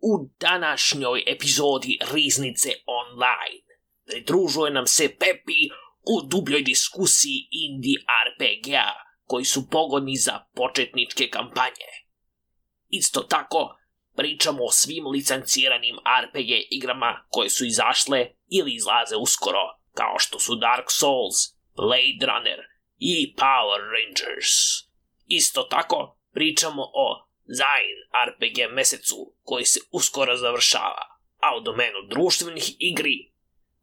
[0.00, 3.64] U današnjoj epizodi Riznice Online
[4.06, 5.68] pridružuje nam se Pepi
[6.02, 8.92] u dubljoj diskusiji indie RPG-a
[9.24, 11.90] koji su pogodni za početničke kampanje.
[12.88, 13.76] Isto tako,
[14.16, 20.54] pričamo o svim licenciranim RPG igrama koje su izašle ili izlaze uskoro, kao što su
[20.54, 21.36] Dark Souls,
[21.76, 22.58] Blade Runner
[22.98, 24.52] i Power Rangers.
[25.26, 32.76] Isto tako, pričamo o Zain RPG mesecu koji se uskoro završava, a u domenu društvenih
[32.78, 33.32] igri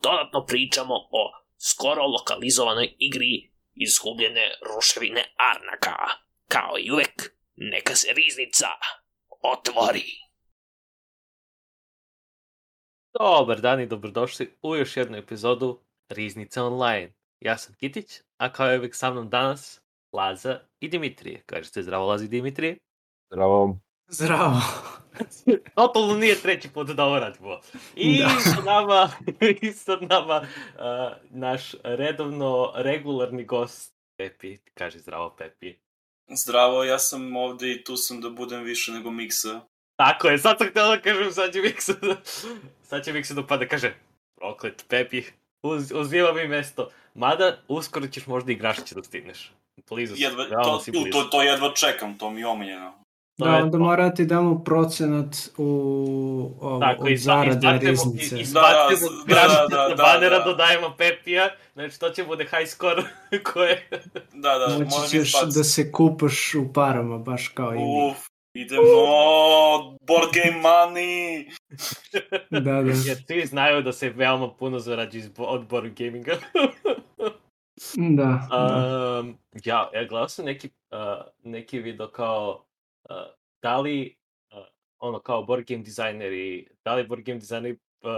[0.02, 5.96] dodatno pričamo o skoro lokalizovanoj igri izgubljene ruševine Arnaka.
[6.48, 8.68] Kao i uvek, neka se riznica
[9.42, 10.26] otvori.
[13.20, 17.14] Dobar dan i dobrodošli u još jednu epizodu Riznice Online.
[17.40, 21.44] Ja sam Kitić, a kao je uvek sa mnom danas Laza i Dimitrije.
[21.46, 22.78] Kažete zdravo Laza i Dimitrije?
[23.32, 23.80] Zdravo.
[24.08, 24.62] Zdravo.
[25.76, 27.60] Totalno nije treći put da ovo radimo.
[27.96, 28.30] I Da.
[28.30, 29.10] sa nama,
[29.62, 30.42] isto nama,
[30.76, 34.58] uh, naš redovno, regularni gost Pepi.
[34.74, 35.76] Kaže zdravo Pepi.
[36.28, 39.62] Zdravo, ja sam ovde i tu sam da budem više nego Miksa.
[39.96, 42.16] Tako je, sad sam htio da kažem, sad će Miksa da,
[42.84, 43.94] sad će Miksa da upada, kaže,
[44.36, 45.24] proklet Pepi,
[45.64, 46.90] uz, uzima mi mesto.
[47.14, 49.52] Mada, uskoro ćeš možda i Grašića da stigneš.
[49.90, 51.10] Blizu Jedva, to, blizu.
[51.12, 53.05] to, to jedva čekam, to mi je omiljeno.
[53.38, 53.78] To Da, je onda to.
[53.80, 55.64] mora ti damo procenat u
[56.62, 58.36] ovo, Tako, od zarade riznice.
[58.36, 60.44] Da, Izbacujemo da, Grašića da, sa da, banera, da.
[60.46, 63.04] dodajemo Pepija, znači to će bude high score
[63.54, 63.90] koje...
[64.34, 65.58] Da, da, Moći moram ćeš izbaciti.
[65.58, 68.10] da se kupaš u parama, baš kao i mi.
[68.12, 68.18] Uf,
[68.54, 68.82] idemo,
[70.02, 71.46] board game money!
[72.52, 72.72] Da, da.
[73.06, 74.80] Jer svi znaju da se veoma puno
[75.30, 76.34] bo- od board gaminga.
[77.96, 79.20] Da, da.
[79.20, 80.98] Um, ja, ja gledao sam neki, uh,
[81.44, 82.66] neki video kao
[83.62, 84.16] da li
[84.52, 84.66] uh,
[85.00, 88.10] ono kao board game dizajneri, da li board game dizajneri uh,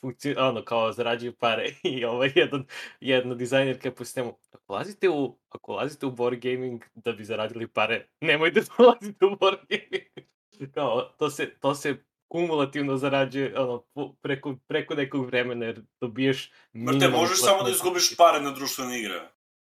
[0.00, 2.66] funkci, ono kao zarađuju pare i ovaj jedan,
[3.00, 7.68] jedna dizajnerka po sistemu ako ulazite u, ako ulazite u board gaming da bi zaradili
[7.68, 10.28] pare, nemojte da ulazite u board gaming.
[10.74, 11.96] kao, to se, to se
[12.28, 13.84] kumulativno zarađuje ono,
[14.22, 19.00] preko, preko nekog vremena jer dobiješ Brate, minimalnu možeš samo da izgubiš pare na društvene
[19.00, 19.20] igre.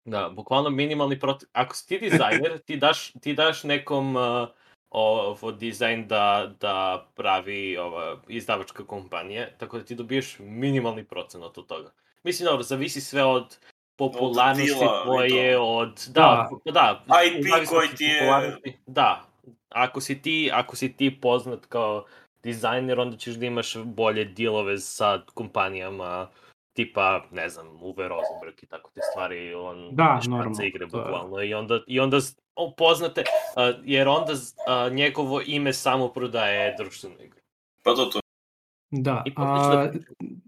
[0.05, 1.47] Da, bukvalno minimalni proti...
[1.53, 4.49] Ako si ti dizajner, ti daš, ti daš nekom uh,
[4.91, 11.67] ovo dizajn da, da pravi ova izdavačka kompanija, tako da ti dobiješ minimalni procenat od
[11.67, 11.93] toga.
[12.23, 13.59] Mislim, dobro, zavisi sve od
[13.97, 16.07] popularnosti i tvoje, od...
[16.09, 18.59] Da, da, da IP koji od ti je-.
[18.87, 19.25] Da,
[19.69, 22.05] ako si ti, ako si ti poznat kao
[22.43, 26.29] dizajner, onda ćeš da imaš bolje dealove sa kompanijama
[26.78, 30.87] tipa, ne znam, Uwe Rosenberg i tako te stvari, on Da, normalno, igre je.
[30.87, 32.19] bukvalno i onda, i onda
[32.77, 33.25] poznate,
[33.56, 34.33] a, jer onda
[34.66, 37.41] a, njegovo ime samo prodaje društvenu igru.
[37.83, 38.21] Pa to to.
[38.91, 39.88] Da, a,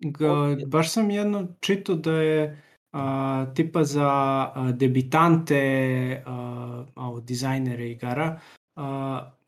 [0.00, 7.90] ga, baš sam jedno čitao da je a, tipa za a, debitante, a, ovo, dizajnere
[7.90, 8.59] igara, a,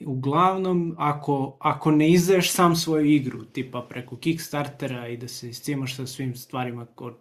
[0.06, 5.96] uglavnom ako, ako ne izdaješ sam svoju igru, tipa preko Kickstartera i da se iscimaš
[5.96, 7.14] sa svim stvarima kod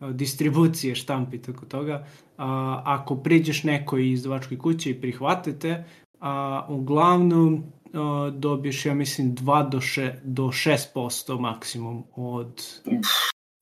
[0.00, 2.06] a, distribucije, štampi, tako toga,
[2.36, 5.84] a, ako priđeš nekoj izdavačkoj kući i prihvatite,
[6.20, 7.62] a, uglavnom
[7.92, 12.62] a, dobiješ, ja mislim, 2 do, še, do 6% maksimum od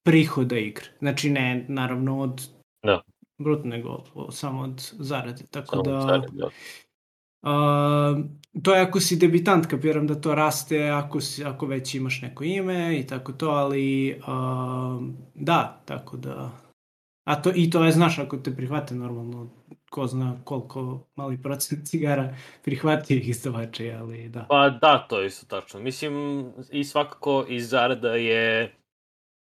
[0.04, 0.86] prihoda igre.
[0.98, 2.48] Znači ne, naravno, od
[2.82, 3.00] Da.
[3.38, 5.44] bruto, nego samo od zarade.
[5.50, 6.48] Tako Samo da, stvari, da.
[7.42, 8.16] A,
[8.62, 12.44] to je ako si debitant, kapiram da to raste, ako, si, ako već imaš neko
[12.44, 14.98] ime i tako to, ali a,
[15.34, 16.50] da, tako da...
[17.24, 19.50] A to, I to je, znaš, ako te prihvate normalno,
[19.90, 24.46] ko zna koliko mali procent cigara prihvati izdavače, ali da.
[24.48, 25.80] Pa da, to je isto tačno.
[25.80, 28.74] Mislim, i svakako iz zarada je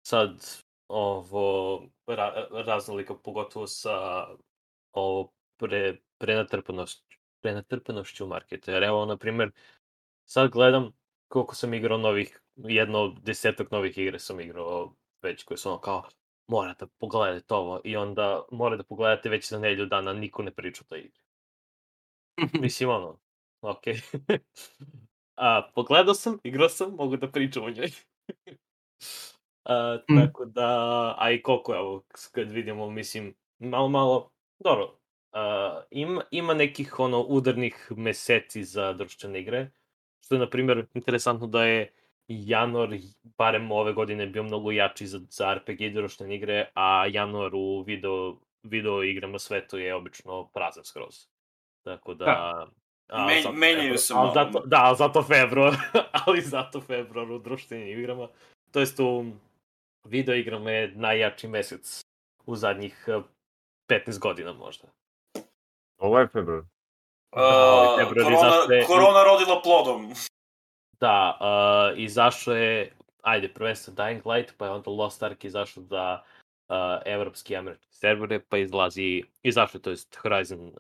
[0.08, 0.46] sad
[0.88, 4.28] ovo ra, raznolika, pogotovo sa
[4.94, 7.07] ovo pre, prenatrpanošću,
[7.42, 8.72] prenatrpanošću u marketu.
[8.72, 9.52] Jer evo, na primjer,
[10.26, 10.92] sad gledam
[11.28, 16.04] koliko sam igrao novih, jedno desetak novih igre sam igrao već koje su ono kao
[16.48, 20.82] morate pogledati ovo i onda morate da pogledate već za nedelju dana niko ne priča
[20.86, 21.20] o toj igri.
[22.62, 23.20] Mislim, ono,
[23.62, 23.96] okej.
[25.36, 27.90] A, pogledao sam, igrao sam, mogu da pričam o njoj.
[29.66, 30.16] A, Mm.
[30.16, 30.66] tako da,
[31.18, 34.97] a i koliko, evo, kad vidimo, mislim, malo, malo, dobro,
[35.38, 39.72] a, ima, ima nekih, ono, udarnih meseci za društvene igre,
[40.26, 41.94] što je, na primjer, interesantno da je
[42.28, 42.90] januar,
[43.24, 47.82] barem ove godine, bio mnogo jači za, za RPG i društvene igre, a januar u
[47.82, 51.28] video, video igrama svetu je obično prazan skroz.
[51.84, 52.68] Tako da, Da.
[53.10, 54.34] A, Men- zato menjaju se malo.
[54.34, 55.74] Zato, da, zato februar,
[56.26, 58.28] ali zato februar u društvenim igrama.
[58.72, 59.26] To jest u
[60.04, 62.02] video igrama je najjači mesec
[62.46, 63.22] u zadnjih eh,
[63.90, 64.88] 15 godina možda.
[65.98, 66.62] Ovo je februar.
[67.32, 70.14] Da, ovaj Uh, februar korona, izašao je- korona rodila plodom.
[71.00, 71.38] Da,
[71.92, 72.92] uh, izašao je,
[73.22, 76.22] ajde, prvenstveno Dying Light, pa je onda Lost Ark izašao za
[76.70, 80.74] uh, evropski i američki servere, pa izlazi, izašao je, to jest Horizon uh,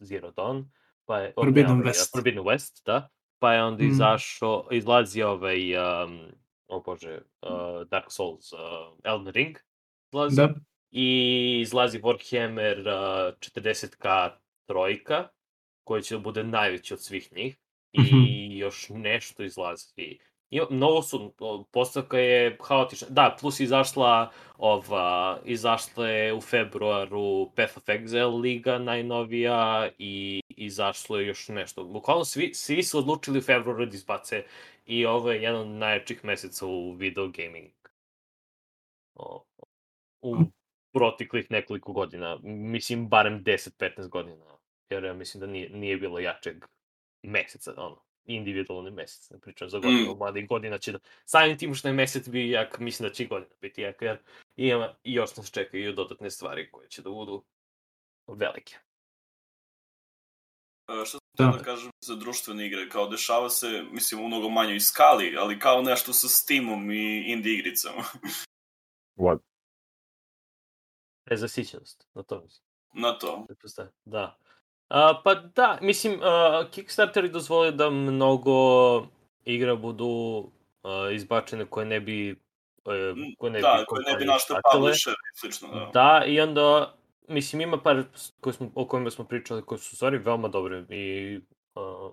[0.00, 0.64] Zero Dawn,
[1.04, 1.32] pa je...
[1.32, 2.12] Forbidden ovaj, West.
[2.12, 3.08] Forbidden West, da.
[3.38, 3.92] Pa je onda Mhm.
[3.92, 6.20] izašao, izlazi ovaj, um,
[6.68, 7.50] o bože, uh,
[7.86, 8.58] Dark Souls, uh,
[9.04, 9.58] Elden Ring,
[10.12, 10.36] izlazi.
[10.36, 10.54] Da.
[10.90, 11.08] I
[11.60, 14.30] izlazi Warhammer uh, 40k
[14.68, 15.28] trojka,
[15.84, 17.56] koji će da bude najveći od svih njih.
[17.92, 18.56] I Mhm.
[18.58, 20.18] još nešto izlazi.
[20.50, 21.34] I mnogo su,
[21.72, 23.08] postavka je haotična.
[23.10, 31.18] Da, plus izašla ova, izašla je u februaru Path of Exile liga najnovija i izašlo
[31.18, 31.84] je još nešto.
[31.84, 34.44] Bukvalno svi, svi su odlučili u februaru da izbace
[34.86, 37.70] i ovo je jedan od najjačih meseca u video gaming.
[39.14, 39.44] O,
[40.22, 40.36] u
[40.92, 42.38] proteklih nekoliko godina.
[42.42, 44.57] Mislim, barem 10-15 godina.
[44.90, 46.64] Jer ja mislim da nije, nije bilo jačeg
[47.22, 50.18] meseca, ono, individualni mesec, ne pričam za godinu, mm.
[50.18, 53.24] mada i godina će da, samim tim što je mesec bio jak, mislim da će
[53.24, 54.18] i godina biti jak, jer
[54.56, 57.44] ima, i još nas čekaju dodatne stvari koje će da budu
[58.26, 58.76] velike.
[60.88, 61.58] Uh, što sam Da.
[61.58, 65.82] da kažem za društvene igre, kao dešava se, mislim, u mnogo manjoj skali, ali kao
[65.82, 68.02] nešto sa Steamom i indie igricama.
[69.16, 69.38] What?
[71.24, 72.64] Prezasićenost, na to mislim.
[72.92, 73.46] Na to.
[74.04, 74.38] Da.
[74.88, 78.52] A, pa da, mislim, uh, Kickstarter je dozvolio da mnogo
[79.44, 84.24] igra budu uh, izbačene koje ne bi uh, koje ne da, bi koje ne bi
[84.26, 84.60] pratile.
[84.72, 85.90] publisher i slično, da.
[85.94, 86.94] Da, i onda,
[87.28, 88.04] mislim, ima par
[88.40, 91.40] koje smo, o kojima smo pričali, koje su stvari veoma dobre i
[91.74, 92.12] uh,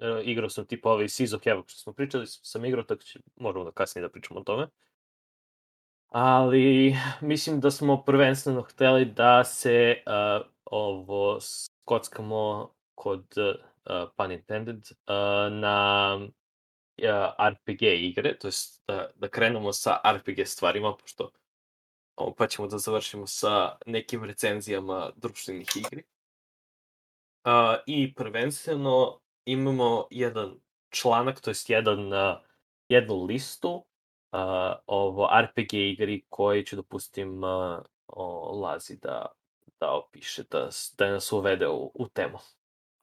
[0.00, 3.20] e, igrao sam tipa ovaj Seas of Havoc što smo pričali, sam igrao, tako će,
[3.36, 4.68] možemo da kasnije da pričamo o tome.
[6.08, 11.40] Ali, mislim da smo prvenstveno hteli da se uh, ovo
[11.90, 16.18] skockamo kod, uh, pun intended, uh, na
[17.02, 21.30] uh, RPG igre, to jest da, da krenemo sa RPG stvarima, pošto
[22.36, 26.02] pa ćemo da završimo sa nekim recenzijama društvenih igri.
[27.44, 30.60] Uh, I prvenstveno imamo jedan
[30.90, 32.38] članak, to jest jedan, uh,
[32.88, 33.82] jednu listu uh,
[34.86, 39.26] ovo RPG igri koji ću da pustim uh, o, Lazi da,
[39.80, 40.68] da opiše, da,
[40.98, 42.38] da nas uvede u, u temu.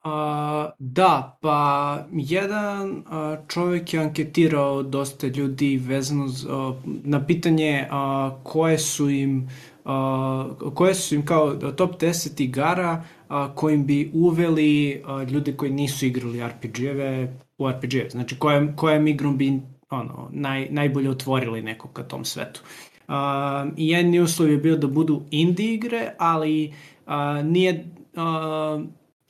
[0.02, 7.86] A, da, pa jedan a, čovjek je anketirao dosta ljudi vezano z, a, na pitanje
[7.90, 9.50] a, koje su im
[9.84, 15.70] a, koje su im kao top 10 igara a, kojim bi uveli a, ljude koji
[15.70, 18.10] nisu igrali RPG-eve u RPG-eve.
[18.10, 19.60] Znači kojom, kojom igrom bi
[19.90, 22.60] ono, naj, najbolje otvorili nekog ka tom svetu.
[23.08, 26.74] A, I jedni uslov je bio da budu indie igre, ali
[27.06, 27.84] a, nije
[28.16, 28.84] a,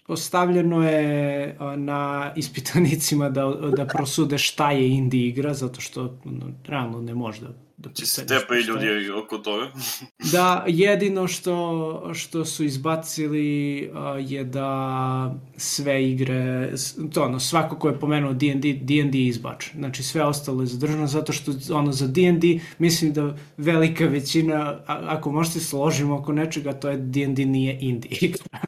[0.09, 3.47] ostavljeno je na ispitanicima da,
[3.77, 8.07] da prosude šta je indie igra, zato što ono, realno ne može da, da Će
[8.07, 8.95] se proceniš tepaju šta je.
[8.95, 9.71] ljudi oko toga.
[10.33, 16.71] Da, jedino što, što su izbacili a, je da sve igre,
[17.13, 19.73] to ono, svako ko je pomenuo D&D, D&D je izbačen.
[19.79, 25.01] Znači sve ostalo je zadržano zato što ono za D&D mislim da velika većina, a,
[25.07, 28.61] ako možete složimo oko nečega, to je D&D nije indie igra.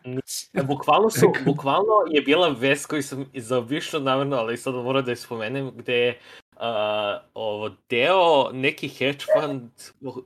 [0.69, 5.17] Bukvalno, su, bukvalno je bila vest koju sam zaobišao namerno, ali sad moram da je
[5.17, 6.19] spomenem, gde je
[6.61, 9.71] uh, ovo deo neki hedge fund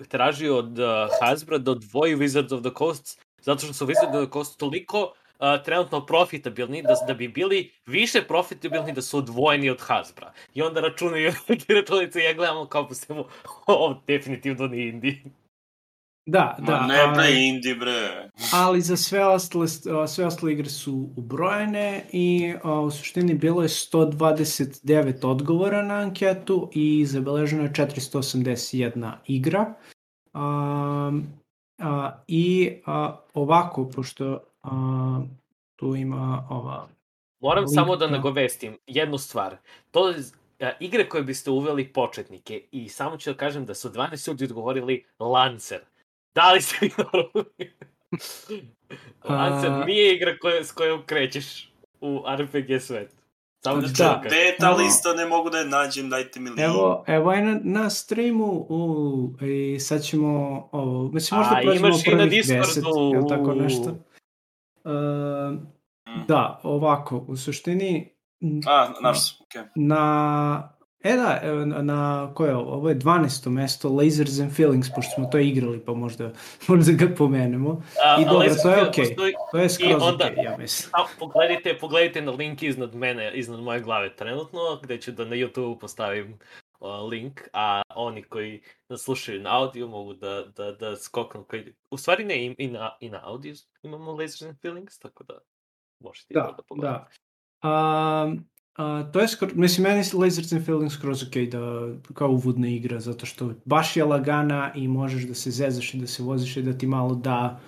[0.09, 0.87] tražio od uh,
[1.21, 5.03] Hasbra da odvoji Wizards of the Coast, zato što su Wizards of the Coast toliko
[5.03, 10.33] uh, trenutno profitabilni, da, da bi bili više profitabilni da su odvojeni od Hasbra.
[10.55, 11.33] I onda računaju
[11.81, 13.25] računice i ja gledamo kao po svemu,
[13.67, 15.23] ovo definitivno nije indie.
[16.27, 16.81] Da, da.
[16.81, 18.31] Ma ne a- bre, indie bre.
[18.53, 19.69] ali za sve ostale,
[20.09, 26.71] sve ostale igre su ubrojene i a, u suštini bilo je 129 odgovora na anketu
[26.73, 29.75] i zabeleženo je 481 igra.
[30.33, 31.13] A,
[31.79, 35.21] a, I a, ovako, pošto a,
[35.77, 36.89] tu ima ova...
[37.41, 38.13] Moram Link, samo da da.
[38.17, 39.57] nagovestim jednu stvar.
[39.91, 40.17] To je
[40.81, 45.05] igre koje biste uveli početnike i samo ću da kažem da su 12 ljudi odgovorili
[45.19, 45.81] Lancer.
[46.35, 47.73] Da li ste vi normalni?
[49.25, 53.11] Lancer A- nije igra koja, s kojom krećeš u RPG svet.
[53.65, 53.89] Samo Da.
[53.89, 54.23] da.
[54.25, 56.61] Gde ta lista, ne mogu da je nađem, dajte mi link.
[56.61, 60.29] Evo, evo je na, na streamu u, i sad ćemo
[60.73, 63.91] ovo, mislim možda A, prođemo imaš i na prvih Discordu, 10, ili tako nešto.
[64.85, 65.59] Uh,
[66.29, 68.11] Da, ovako, u suštini
[68.67, 69.63] A, naš okej.
[69.75, 70.74] na
[71.05, 71.99] E da, evo, na,
[72.35, 72.73] koje je ovo?
[72.73, 73.49] Ovo je 12.
[73.51, 76.31] mesto Lasers and Feelings, pošto smo to igrali, pa možda,
[76.69, 77.83] možda ga pomenemo.
[78.07, 79.05] A, I dobro, to je okej.
[79.07, 80.91] postoji- To je skroz onda- okej, ja mislim.
[80.95, 85.37] A, pogledajte, pogledajte na link iznad mene, iznad moje glave trenutno, gde ću da na
[85.37, 86.39] YouTube postavim
[87.11, 91.45] link, a oni koji nas slušaju na audio mogu da, da, da skoknu.
[91.45, 91.65] Koji...
[91.91, 95.35] U stvari ne, i, i, na, i na audio imamo Lasers and Feelings, tako da
[96.01, 96.99] možete to Da, da pogledate.
[96.99, 97.09] da.
[97.63, 98.35] A,
[98.77, 102.69] a, to je skoro, mislim, meni je Lasers and Feelings skroz ok da, kao uvodna
[102.69, 106.57] igra, zato što baš je lagana i možeš da se zezaš i da se voziš
[106.57, 107.61] i da ti malo da,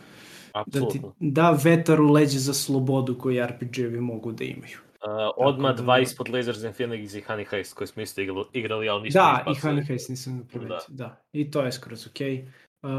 [0.67, 4.79] da ti da vetar u leđe za slobodu koju RPG-evi mogu da imaju.
[5.07, 8.45] Uh, odmah da- dva ispod Lasers and Feelings i Honey Heist koji smo isto igrali,
[8.53, 9.51] igrali ali nismo Da, i.
[9.51, 11.21] Honey Heist nisam ga primetio, da.
[11.33, 12.21] I to je skroz ok.
[12.83, 12.91] Uh,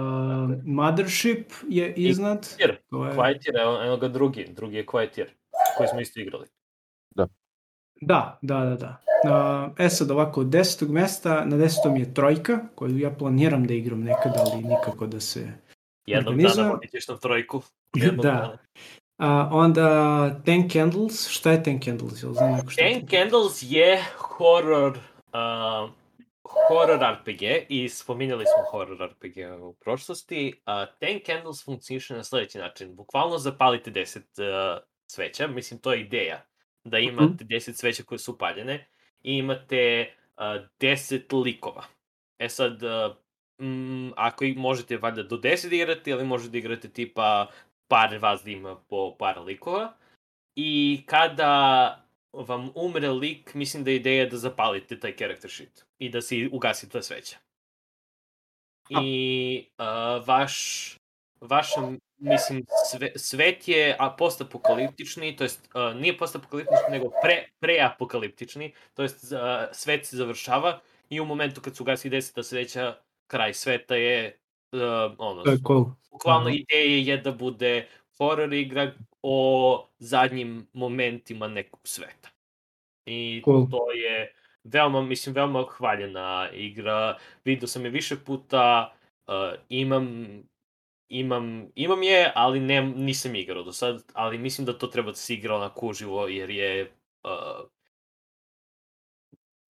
[0.66, 2.40] Mothership je iznad.
[2.40, 5.26] Quieter, To je, Quieter, evo, evo ga drugi, drugi je Quieter,
[5.78, 6.48] koji smo isto igrali.
[8.02, 9.02] Da, da, da, da.
[9.24, 13.74] Uh, e sad ovako, od desetog mesta, na desetom je trojka, koju ja planiram da
[13.74, 15.48] igram nekad, ali nikako da se...
[16.06, 16.66] Jednog Organizujem.
[16.66, 17.62] dana vodit ćeš na trojku.
[17.96, 18.32] Jednog Da.
[18.32, 18.58] dana.
[19.18, 22.24] A, onda Ten Candles, šta je Ten Candles?
[22.24, 24.98] Jel znam neko šta je Ten Candles je horror
[25.34, 25.90] uh,
[26.70, 30.54] horror RPG i spominjali smo horror RPG u prošlosti.
[30.66, 32.96] Uh, Ten Candles funkcioniše na sledeći način.
[32.96, 36.46] Bukvalno zapalite 10 uh, sveća, mislim to je ideja.
[36.90, 38.88] Da imate 10 sveća koje su upaljene
[39.24, 40.44] i imate uh,
[40.80, 41.84] 10 likova.
[42.40, 43.16] E sad, uh,
[43.68, 47.48] mm, ako i možete valjda do 10 da igrate, ili možete da igrate tipa
[47.88, 49.94] par vas da ima po par likova.
[50.56, 52.04] I kada
[52.34, 56.50] vam umre lik, mislim da je ideja da zapalite taj character sheet i da si
[56.52, 57.38] ugasite sveća.
[58.90, 60.96] I uh, vaš,
[61.42, 61.82] vaša,
[62.18, 69.02] mislim, sve, svet je a, postapokaliptični, to jest uh, nije postapokaliptični, nego pre, preapokaliptični, to
[69.02, 69.40] jest uh,
[69.72, 72.96] svet se završava i u momentu kad se ugasi deseta sveća,
[73.28, 74.38] kraj sveta je
[74.72, 74.80] uh,
[75.18, 75.86] ono, To je cool.
[76.12, 76.56] bukvalno Aha.
[76.56, 82.30] ideja je da bude horror igra o zadnjim momentima nekog sveta.
[83.06, 83.68] I Cool.
[83.70, 84.34] to je
[84.64, 87.18] veoma, mislim, veoma hvaljena igra.
[87.46, 88.94] Vidio sam je više puta,
[89.28, 89.34] uh,
[89.70, 90.28] imam
[91.10, 95.16] imam, imam je, ali ne, nisam igrao do sad, ali mislim da to treba da
[95.16, 96.92] se igra onako uživo, jer je
[97.24, 97.68] uh,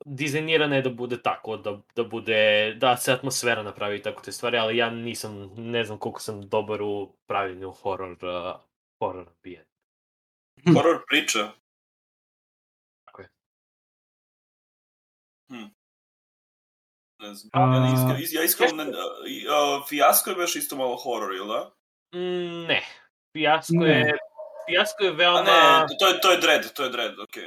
[0.06, 4.32] dizajnirana je da bude tako, da, da bude, da se atmosfera napravi i tako te
[4.32, 8.62] stvari, ali ja nisam, ne znam koliko sam dobar u pravljenju horror, uh,
[9.00, 9.66] horror bije.
[10.74, 11.52] Horror priča.
[13.06, 13.30] Tako je.
[15.50, 15.77] Hm.
[17.20, 17.50] Ne znam.
[17.54, 18.92] A- Ja, iskren, ja iskreno, ne,
[19.90, 21.70] fijasko je baš isto malo horror, ili da?
[22.16, 22.82] Mm, ne.
[23.34, 23.90] Fijasko Ne.
[23.90, 24.18] je,
[24.70, 25.40] fijasko je veoma...
[25.40, 25.44] A
[25.80, 27.44] ne, to je, to je Dread, to je Dread, okej.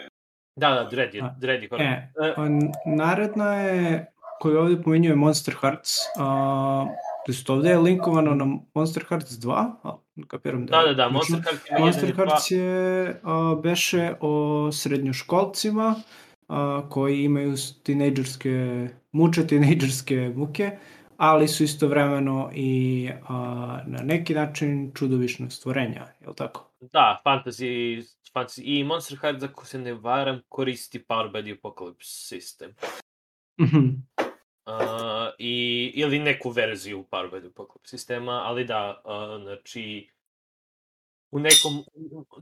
[0.56, 1.86] Da, da, Dread je, Dread je horror.
[1.86, 2.46] E, E, a
[2.86, 6.86] naredna je, koju ovdje pomenjuje Monster Hearts, a,
[7.46, 9.96] to ovdje je linkovano na Monster Hearts 2, a,
[10.28, 11.08] kapiram da da, je da, da.
[11.08, 12.14] Monster Hearts ima Monster.
[12.16, 15.94] Hearts je a, beše o srednjoškolcima
[16.50, 20.70] a, koji imaju tinejdžerske, muče tinejdžerske muke,
[21.16, 23.36] ali su istovremeno i a,
[23.86, 26.70] na neki način čudovišna stvorenja, je li tako?
[26.80, 28.02] Da, fantasy,
[28.34, 28.62] fantasy.
[28.64, 32.74] I Monster Hearts, ako se ne varam, koristi Power by the Apocalypse sistem.
[33.60, 33.88] Mhm.
[34.66, 34.74] Uh,
[35.38, 40.10] i, ili neku verziju Power by the Apocalypse sistema, ali da, uh, znači,
[41.30, 41.84] u nekom,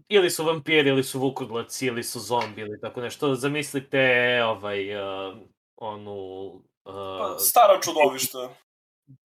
[0.08, 3.34] ili su vampiri, ili su vukodlaci, ili su zombi, ili tako nešto.
[3.34, 5.36] Zamislite, ovaj, uh,
[5.76, 6.46] onu...
[6.84, 8.50] Uh, Pa, stara čudovišta.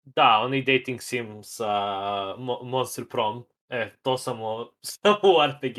[0.04, 1.72] Da, onaj dating sim sa
[2.38, 3.44] Mo Monster Prom.
[3.68, 4.68] E, to samo,
[5.02, 5.78] samo u RPG.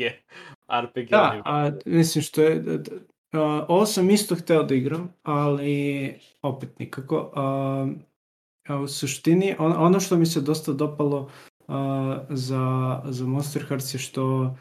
[0.82, 2.54] RPG Da, a, mislim što je...
[2.54, 2.96] da- da-
[3.32, 7.32] a, ovo sam isto hteo da igram, ali opet nikako.
[7.34, 7.86] A,
[8.68, 11.30] a u suštini, on, ono što mi se dosta dopalo
[12.30, 14.56] za, za Monster Hearts je što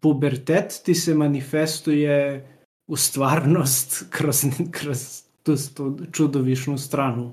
[0.00, 2.48] pubertet ti se manifestuje
[2.86, 7.32] u stvarnost kroz, kroz tu, tu čudovišnu stranu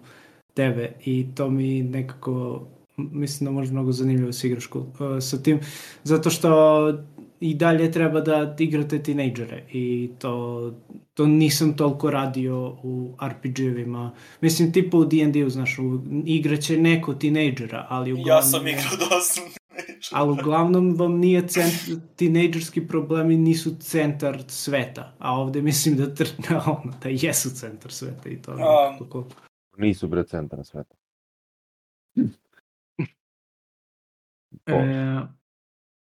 [0.53, 4.85] tebe i to mi nekako mislim da može mnogo zanimljivo se igraš uh,
[5.19, 5.59] sa tim,
[6.03, 6.87] zato što
[7.41, 10.73] i dalje treba da igrate tinejdžere i to,
[11.13, 14.11] to nisam toliko radio u RPG-evima.
[14.41, 18.37] Mislim, tipa u D&D-u, znaš, u, igraće neko tinejdžera, ali uglavnom...
[18.37, 19.41] Ja sam igrao dosta.
[20.11, 21.73] Ali uglavnom vam nije cent,
[22.15, 26.27] tinejdžerski problemi nisu centar sveta, a ovde mislim da, tr,
[26.65, 28.91] ono, da jesu centar sveta i to A.
[28.91, 29.25] nekako.
[29.77, 30.95] Nisu bre centra sveta.
[34.65, 35.21] E,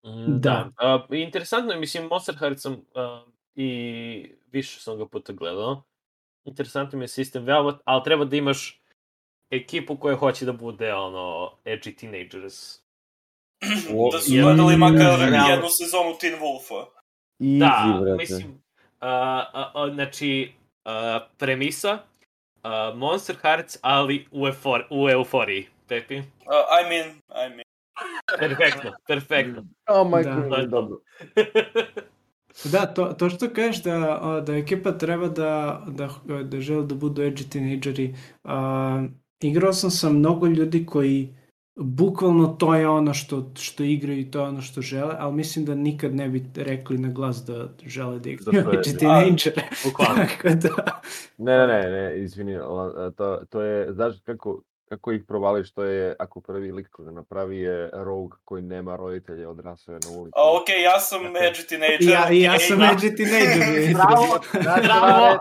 [0.05, 0.71] Mm, Da.
[0.77, 5.83] A, interesantno je, mislim, Monster Hearts sam a, i više sam ga puta gledao.
[6.45, 8.81] Interesantno mi je sistem veoma, ali treba da imaš
[9.51, 12.79] ekipu koja hoće da bude, ono, edgy teenagers.
[13.97, 16.85] O, da su gledali makar Realno- jednu sezonu Teen Wolfa.
[17.39, 18.17] Easy, Da, brate.
[18.17, 18.63] mislim,
[19.01, 19.11] a,
[19.53, 20.53] a, a, znači,
[20.85, 21.99] a, premisa,
[22.63, 25.69] a, Monster Hearts, ali u, eufor, u euforiji.
[25.89, 26.19] Pepi?
[26.19, 26.25] Uh,
[26.81, 27.70] I mean, I mean.
[28.39, 29.65] Perfektno, perfektno.
[29.89, 30.49] Oh my Da.
[30.49, 30.99] god, dobro.
[32.73, 36.09] Da, to, to što kažeš da, da ekipa treba da, da,
[36.43, 38.15] da žele da budu edgy teenageri.
[38.45, 39.05] A,
[39.41, 41.35] igrao sam sa mnogo ljudi koji
[41.77, 45.65] bukvalno to je ono što, što igraju i to je ono što žele, ali mislim
[45.65, 49.63] da nikad ne bi rekli na glas da žele da igraju Da edgy teenagere.
[49.85, 50.23] Bukvalno.
[50.63, 51.01] Da,
[51.39, 52.59] Ne, ne, ne, ne, izvini,
[53.17, 57.59] to, to je, znaš kako, kako ih provališ, to je, ako prvi lik koga napravi
[57.59, 60.33] je rogue koji nema roditelje, odrasao je na ulici.
[60.37, 62.09] A, ok, ja sam edgy teenager.
[62.09, 63.95] ja, ja sam edgy teenager.
[63.95, 64.41] Bravo,
[64.85, 65.39] bravo!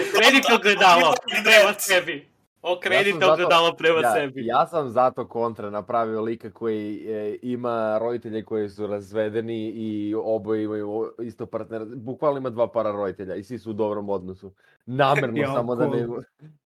[0.00, 2.28] Okrenite ogledalo Give prema sebi.
[2.64, 4.46] Ja sam zato- ogledalo prema ja, sebi.
[4.46, 10.64] ja sam zato kontra napravio lika koji e, ima roditelje koji su razvedeni i oboje
[10.64, 11.84] imaju isto partnera.
[11.84, 14.52] Bukvalno ima dva para roditelja i svi su u dobrom odnosu.
[14.86, 16.06] Namerno Ja, samo da ne.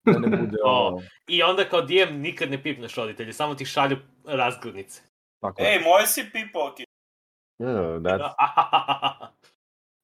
[0.05, 1.03] Da ne bude O, ono...
[1.29, 5.03] I onda kao DM nikad ne pipneš roditelje, samo ti šalju razglednice.
[5.41, 5.63] Tako.
[5.63, 6.85] Ej, moje si pipao, ki.
[7.61, 8.35] Yeah, that's,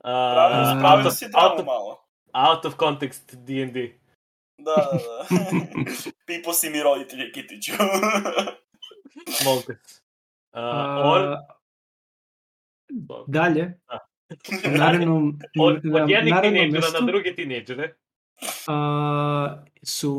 [0.02, 2.04] Pravio, Uh, pravio out, of, si out, dramu of, malo.
[2.32, 3.98] out of context D&D.
[4.58, 5.26] Da, da, da.
[6.26, 7.72] Pipo si mi roditelje, Kitiću.
[9.44, 9.72] Molim te.
[10.52, 11.36] Uh, or,
[13.26, 13.98] dalje, Da.
[14.74, 17.94] u narednom, od, od jednih tinejdžera mestu na druge tinejdžere,
[18.66, 20.14] a, su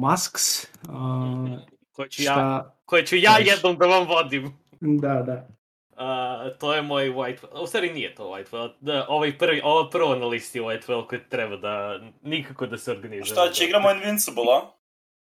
[0.00, 1.46] Masks, a,
[1.92, 4.52] koje ću, ja, šta, koje ću ja jednom da vam vodim.
[4.80, 5.48] da, da.
[5.92, 8.72] Uh, to je moj White U stvari nije to White Whale.
[8.80, 12.78] Da, ovaj prvi, ovo prvo na listi je White Whale koji treba da, nikako da
[12.78, 13.24] se organizuje.
[13.24, 14.82] Šta, će igramo Invincible, a?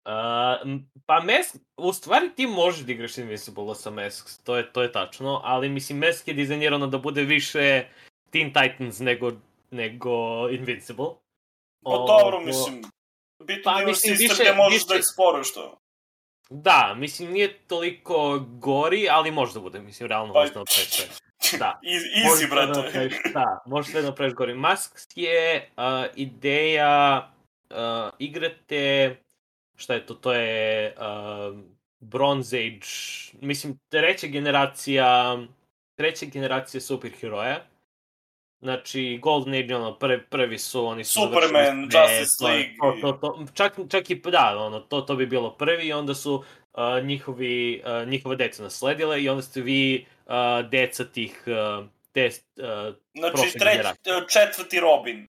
[0.05, 4.83] Uh, pa Mask, u stvari ti možeš da igraš Invincible sa Masks, to je, to
[4.83, 7.85] je tačno, ali mislim Mask je dizajnirano da bude više
[8.31, 9.33] Teen Titans nego,
[9.71, 10.11] nego
[10.51, 11.07] Invincible.
[11.85, 12.83] Pa dobro, mislim.
[13.41, 15.79] Bitno Pa, da imaš mislim, sistem više- gde možeš više- da eksploruješ to.
[16.51, 20.89] Da, mislim nije toliko gori, ali može da bude, mislim realno Pa- može da napraviš
[20.89, 21.07] sve.
[21.59, 21.81] Da.
[21.85, 22.81] Easy, easy sve da brate.
[22.81, 24.55] napraviš- Da, možeš sve da napraviš gori.
[24.55, 25.83] Masks je uh,
[26.17, 27.33] ideja,
[27.71, 27.77] uh,
[28.19, 29.17] igrate,
[29.77, 31.59] šta je to, to je uh,
[32.01, 32.87] Bronze Age,
[33.41, 35.39] mislim, treća generacija,
[35.95, 37.65] treća generacija superheroja.
[38.63, 42.75] Znači, Golden Age, ono, prvi, prvi su, oni su Superman, završili Justice League.
[42.81, 46.15] To, to, to, čak, čak i, da, ono, to, to bi bilo prvi i onda
[46.15, 50.33] su uh, njihovi, uh, njihove deca nasledile i onda ste vi uh,
[50.71, 54.15] deca tih uh, te, uh, Znači, prošle treć, generacije.
[54.29, 55.27] četvrti Robin.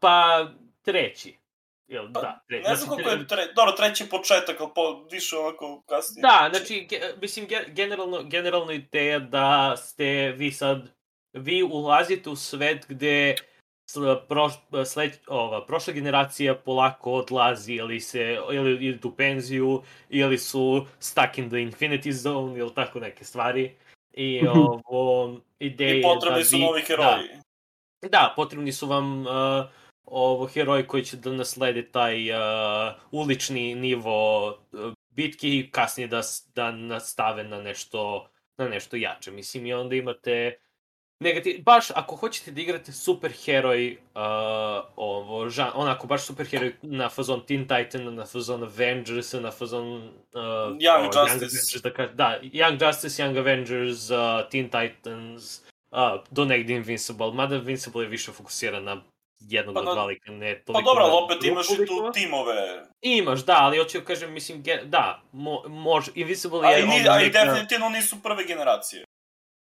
[0.00, 0.48] pa
[0.82, 1.36] treći.
[1.88, 2.68] Jel, Pa, da, treći.
[2.68, 3.52] Ne znam Znači, koliko je tre...
[3.52, 6.22] Dobro, treći početak, ali po, više onako kasnije.
[6.22, 10.95] Da, znači, ge, mislim, ge, generalno, generalno ideja da ste vi sad,
[11.36, 13.34] vi ulazite u svet gde
[13.90, 14.52] sl- proš,
[14.86, 21.38] sled, ova, prošla generacija polako odlazi ili se, ili idu u penziju, ili su stuck
[21.38, 23.74] in the infinity zone, ili tako neke stvari.
[24.12, 24.46] I
[24.84, 27.28] ovo, ideja I je potrebni da su vi, novi heroji.
[28.02, 29.26] Da, da, potrebni su vam uh,
[30.04, 36.22] ovo heroji koji će da naslede taj uh, ulični nivo uh, bitki i kasnije da,
[36.54, 39.30] da nastave na nešto, na nešto jače.
[39.30, 40.58] Mislim, i onda imate
[41.20, 41.62] negativ...
[41.62, 44.20] Baš, ako hoćete da igrate super heroj, uh,
[44.96, 49.94] ovo, žan, onako, baš super heroj na fazon Teen Titan, na fazon Avengers, na fazon...
[49.96, 50.40] Uh,
[50.78, 51.44] Young ovo, Justice.
[51.44, 57.32] Avengers, da, ka- da, Young Justice, Young Avengers, uh, Teen Titans, uh, do negde Invincible,
[57.32, 59.02] mada Invincible je više fokusiran na
[59.40, 62.86] jednog Pa od dva lika, ne Pa toliko dobro, ali opet imaš i tu timove.
[63.00, 66.82] Imaš, da, ali hoću da kažem, mislim, ge, da, mo, može, Invincible A je...
[66.82, 69.04] i, ni, ono a i definitivno nisu prve generacije.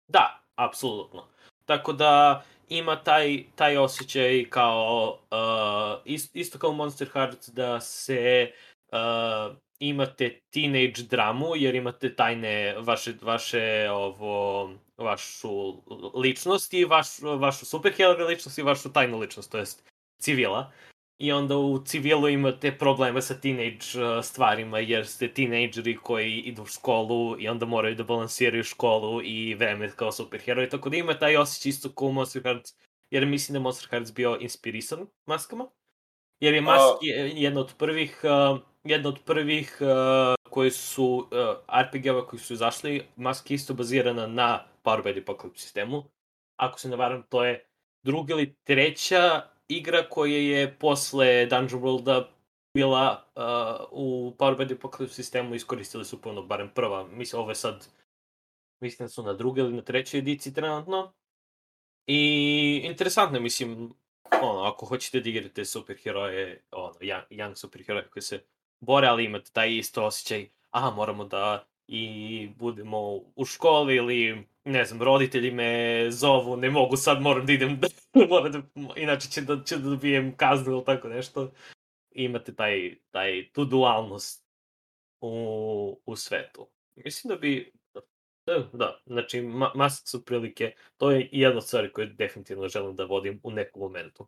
[0.08, 1.28] Da, apsolutno.
[1.68, 8.52] Tako da ima taj, taj osjećaj kao, uh, ist, isto kao Monster Hearts, da se
[8.92, 15.84] uh, imate teenage dramu, jer imate tajne vaše, vaše ovo, vašu
[16.16, 19.84] ličnost i vaš, vašu superhero ličnost i vašu tajnu ličnost, to jest
[20.22, 20.72] civila.
[21.18, 26.62] I onda u civilu imate probleme sa teenage uh, stvarima, jer ste tinejdžeri koji idu
[26.62, 31.20] u školu i onda moraju da balansiraju školu i vreme kao superheroj, tako da ima
[31.20, 32.72] taj osjećaj isto kao Monster Hearts,
[33.10, 35.68] jer mislim da Monster Hearts bio inspirisan maskama.
[36.40, 41.82] Jer je Mask je jedna od prvih, uh, jedna od prvih uh, koje su, uh,
[41.82, 46.04] RPG-ova koji su izašli, Mask je isto bazirana na Power by Apocalypse sistemu.
[46.56, 47.66] Ako se ne varam, to je
[48.04, 52.24] druga ili treća igra koja je posle Dungeon Worlda
[52.74, 57.08] bila uh, u Power by Apocalypse sistemu, iskoristili su puno, barem prva.
[57.08, 57.88] Mislim, ovo je sad,
[58.82, 61.14] mislim da su na drugoj ili na trećoj ediciji trenutno.
[62.08, 63.94] I interesantno mislim,
[64.42, 68.44] ono, ako hoćete da igrate superheroje, ono, young, young superheroje koji se
[68.80, 74.86] bore, ali imate taj isto osjećaj, a, moramo da i budemo u školi ili, ne
[74.86, 77.80] znam, roditelji me zovu, ne mogu sad, moram da idem,
[78.30, 78.62] moram da,
[78.96, 81.52] inače će da, će da dobijem kaznu ili tako nešto.
[82.12, 84.46] Imate taj, taj, tu dualnost
[85.22, 86.68] u, u svetu.
[86.96, 87.74] Mislim da bi,
[88.46, 92.96] da, da znači, ma, masak su prilike, to je jedna od stvari koje definitivno želim
[92.96, 94.28] da vodim u nekom momentu.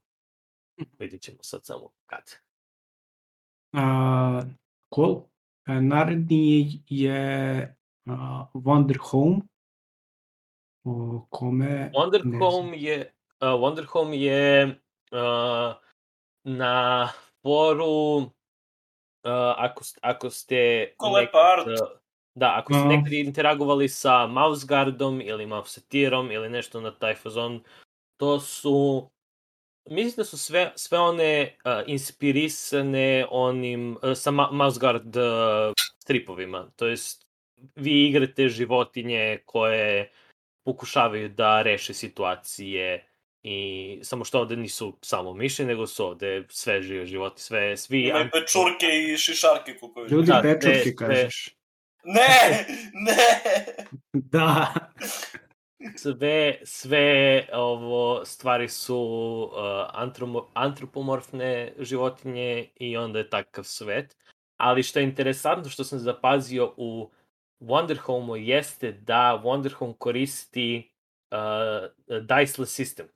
[0.99, 2.23] Vidjet ćemo sad samo kad.
[3.73, 4.41] A,
[4.95, 5.21] cool.
[5.67, 7.75] E, naredni je
[8.05, 9.39] a, Wonder Home,
[10.83, 11.91] o kome...
[11.95, 12.73] Wonder ne Home znam.
[12.73, 14.65] je, uh, Wonder Home je
[15.11, 15.75] uh,
[16.43, 17.09] na
[17.41, 21.67] foru uh, ako, ako ste art.
[21.67, 21.87] uh,
[22.35, 22.89] da, ako ste Aha.
[22.89, 27.63] nekad interagovali sa mouse guardom ili mouseetirom ili nešto na taj fazon,
[28.17, 29.09] to su
[29.89, 35.73] mislim da su sve, sve one uh, inspirisane onim uh, sa ma mouse guard uh,
[36.03, 36.67] stripovima.
[36.75, 37.27] To jest
[37.75, 40.11] vi igrate životinje koje
[40.69, 43.05] pokušavaju da reše situacije
[43.43, 48.01] i samo što ovde nisu samo miši, nego su ovde sve žive životi, sve, svi...
[48.01, 50.17] Imaju pečurke i šišarke vidim.
[50.17, 51.57] Ljudi Da, pečurke kažeš.
[52.03, 52.65] Ne,
[53.05, 53.15] ne.
[54.13, 54.73] Da.
[55.95, 58.97] sve, sve ovo stvari su
[59.51, 64.17] uh, antromo, antropomorfne životinje i onda je takav svet.
[64.57, 67.09] Ali što je interesantno što sam zapazio u
[67.59, 70.91] Wonder Home-u jeste da Wonder Home koristi
[71.31, 73.07] uh, diceless system.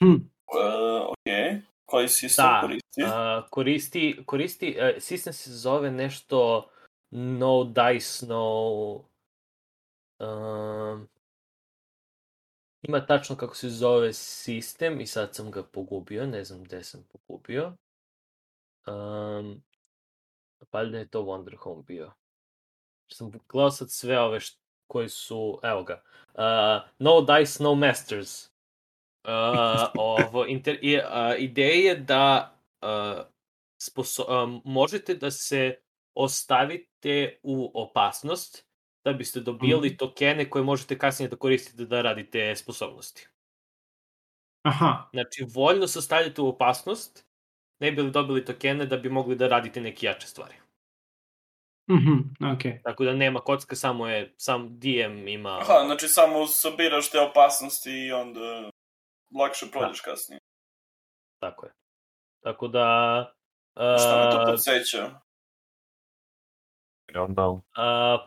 [0.00, 1.62] Hm, Uh, ok.
[1.84, 3.02] Koji sistem Da, koristi?
[3.02, 6.68] Uh, koristi, koristi, uh, sistem se zove nešto
[7.10, 9.04] no dice, no...
[10.18, 11.08] Um,
[12.82, 17.04] ima tačno kako se zove sistem i sad sam ga pogubio, ne znam gde sam
[17.12, 17.76] pogubio.
[18.86, 19.62] Um,
[20.72, 22.12] valjda je to Wonder Home bio.
[23.12, 26.02] Sam gledao sad sve ove št, koji su, evo ga,
[26.34, 28.46] uh, No Dice, No Masters.
[29.24, 29.30] Uh,
[29.94, 31.02] ovo, inter, i, uh,
[31.38, 33.24] ideja je da uh,
[33.82, 35.78] sposo, um, možete da se
[36.14, 38.66] ostavite u opasnost
[39.04, 39.96] da biste dobili Mhm.
[39.96, 43.28] tokene koje možete kasnije da koristite da radite sposobnosti.
[44.62, 45.08] Aha.
[45.12, 47.26] Znači, voljno se stavljate u opasnost,
[47.80, 50.54] ne bi li dobili tokene da bi mogli da radite neke jače stvari.
[51.90, 52.82] Mhm, ok.
[52.84, 55.58] Tako da nema kocka, samo je, sam DM ima...
[55.58, 58.70] Aha, znači samo sabiraš te opasnosti i onda
[59.38, 60.40] lakše prođeš kasnije.
[61.38, 61.72] Tako je.
[62.40, 62.86] Tako da...
[63.74, 65.20] Šta me to Uh, podsjeća?
[67.14, 67.60] Uh,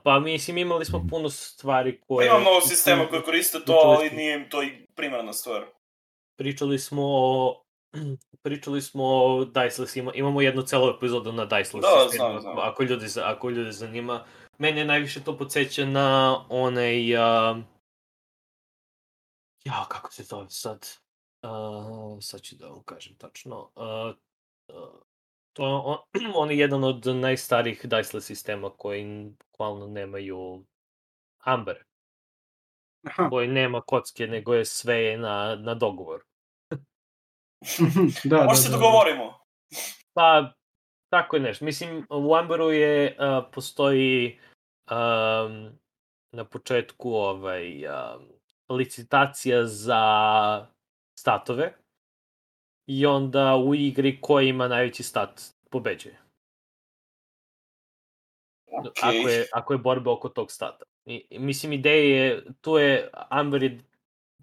[0.04, 2.28] pa mislim imali smo puno stvari Pa koje...
[2.28, 5.66] imam mnogo sistema koji koriste to, ali nije im to i primarna stvar.
[6.38, 7.64] Pričali smo o...
[8.44, 12.58] Pričali smo o Diceless, ima, imamo jednu celu epizodu na Diceless Da, znam, znam.
[12.60, 14.26] ako ljudi, ako ljudi zanima.
[14.58, 17.16] Mene najviše to podsjeća na onaj...
[17.16, 17.58] Uh,
[19.66, 20.88] ja, kako se zove sad?
[21.44, 23.72] Uh, sad ću da vam kažem tačno.
[23.76, 24.16] Uh,
[24.76, 25.02] uh,
[25.54, 25.98] to on,
[26.42, 30.66] on je jedan od najstarijih Diceless sistema koji bukvalno nemaju
[31.40, 31.84] Amber,
[33.04, 33.30] Aha.
[33.30, 36.24] koji nema kocke, nego je sve na, na dogovor.
[38.24, 38.78] Da, da, Možda se da, da.
[38.78, 39.40] dogovorimo.
[40.14, 40.54] Pa,
[41.10, 41.66] tako je nešto.
[41.66, 44.40] Mislim, u Amberu je, uh, postoji
[44.92, 45.80] um,
[46.32, 48.28] na početku ovaj, um,
[48.70, 50.68] licitacija za
[51.20, 51.74] statove
[52.88, 56.20] i onda u igri ko ima najveći stat pobeđuje.
[58.72, 58.94] Ok.
[59.02, 60.86] Ako, je, ako je borba oko tog stata.
[61.06, 63.80] I, mislim, ideja je, tu je, Amber je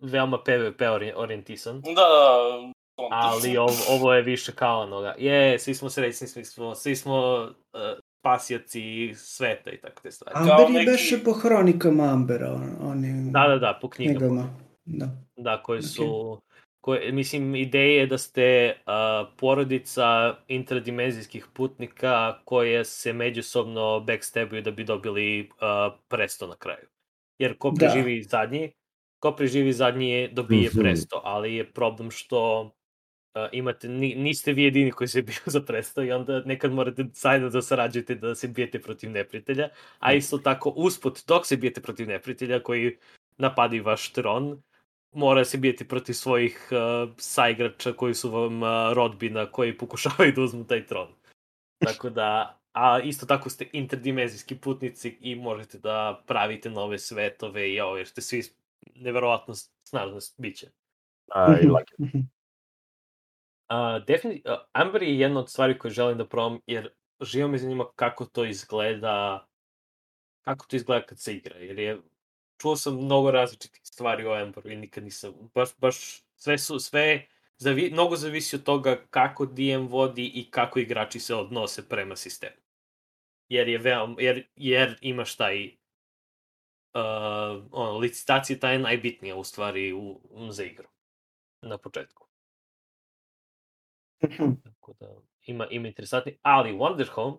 [0.00, 1.80] veoma PvP ori- orijentisan.
[1.80, 2.02] Da, da.
[2.02, 2.72] to-
[3.10, 7.42] ali ovo, ovo je više kao onoga, je, svi smo srećni, svi smo, svi smo
[7.42, 7.80] uh,
[8.18, 8.82] spasioci
[9.14, 10.34] sveta i tako te stvari.
[10.34, 14.18] Kao Amber je neki- beše po hronikama Ambera, on, onim Da, da, da, po knjigama.
[14.18, 14.48] knjigama.
[14.84, 15.08] Da.
[15.36, 16.40] Da, koji su...
[16.80, 18.92] Koje, mislim, ideja je da ste uh,
[19.36, 25.56] porodica intradimenzijskih putnika koje se međusobno backstabuju da bi dobili uh,
[26.08, 26.86] presto na kraju.
[27.38, 27.74] Jer ko Da.
[27.78, 28.72] preživi zadnji,
[29.18, 32.70] ko preživi zadnji je, dobije presto, ali je problem što
[33.34, 37.04] uh, imate, ni, niste vi jedini koji se bio za predstav i onda nekad morate
[37.14, 39.68] zajedno da sarađujete da se bijete protiv neprijatelja,
[39.98, 42.96] a isto tako usput dok se bijete protiv neprijatelja koji
[43.38, 44.62] napadaju vaš tron,
[45.12, 50.42] mora se bijeti protiv svojih uh, saigrača koji su vam uh, rodbina koji pokušavaju da
[50.42, 51.08] uzmu taj tron.
[51.78, 57.80] Tako da, a isto tako ste interdimenzijski putnici i možete da pravite nove svetove i
[57.80, 58.42] ovo, jer ste svi
[58.94, 59.54] neverovatno
[59.88, 60.66] snažno biće.
[61.34, 61.94] A, i lake.
[63.70, 67.58] Uh, definitivno, uh, Amber je jedna od stvari koje želim da probam, jer živo me
[67.58, 69.46] zanima kako to izgleda,
[70.40, 72.00] kako to izgleda kad se igra, jer je,
[72.60, 77.26] čuo sam mnogo različitih stvari o Amberu i nikad nisam, baš, baš sve su, sve,
[77.56, 82.56] zavi, mnogo zavisi od toga kako DM vodi i kako igrači se odnose prema sistemu.
[83.48, 89.92] Jer je veoma, jer, jer imaš taj, uh, ono, licitacija ta je najbitnija u stvari
[89.92, 90.88] u, za igru,
[91.62, 92.33] na početku.
[94.20, 95.06] Tako da
[95.46, 97.36] ima, ima interesantni, ali Wonder Home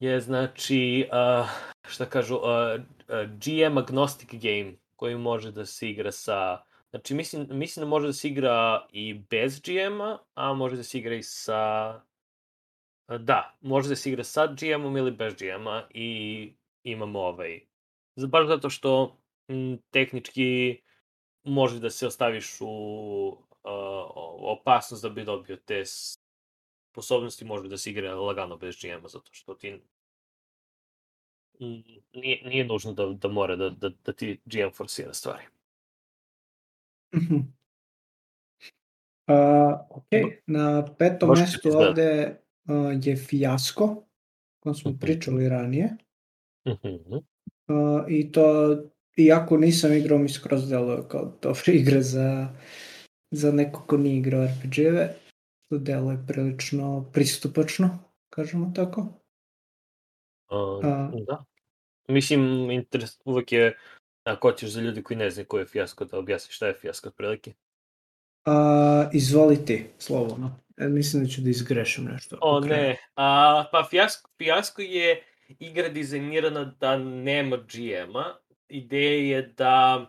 [0.00, 1.48] je znači, uh,
[1.88, 7.46] šta kažu, uh, uh, GM agnostic game koji može da se igra sa, znači mislim,
[7.50, 11.22] mislim da može da se igra i bez GM-a, a može da se igra i
[11.22, 11.92] sa,
[13.18, 17.60] da, može da se igra sa GM-om ili bez GM-a i imamo ovaj,
[18.28, 20.80] baš zato što m, tehnički
[21.44, 25.82] može da se ostaviš u opasnost da bi dobio te
[26.92, 29.80] sposobnosti može da se igra lagano bez GM-a, zato što ti
[32.12, 35.42] nije, nije nužno da, da mora da, da, da ti GM forsira stvari.
[39.28, 39.36] Uh,
[39.90, 40.06] ok,
[40.46, 42.74] na petom Može mestu ovde uh,
[43.06, 44.04] je Fijasko, o
[44.60, 45.00] kojem smo Mhm.
[45.00, 45.96] pričali ranije.
[46.64, 47.24] Uh,
[48.08, 48.76] I to,
[49.16, 52.48] iako nisam igrao, mi skroz deluje kao dobra igra za,
[53.30, 55.14] za neko ko nije igrao RPG-eve.
[55.68, 57.98] To deluje prilično pristupačno,
[58.30, 59.00] kažemo tako.
[60.50, 61.10] Uh, A.
[61.26, 61.44] da.
[62.08, 63.78] Mislim, interes, uvek je,
[64.24, 67.08] ako ćeš za ljudi koji ne znaju ko je fijasko, da objasniš šta je fijasko
[67.08, 67.52] otprilike.
[68.44, 70.60] A, izvoli ti, slobodno.
[70.76, 72.38] E, mislim da ću da izgrešim nešto.
[72.40, 75.22] O ne, a, pa fijasko, fijasko je
[75.58, 78.36] igra dizajnirana da nema GM-a.
[78.68, 80.06] Ideja je da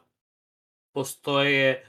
[0.94, 1.86] postoje...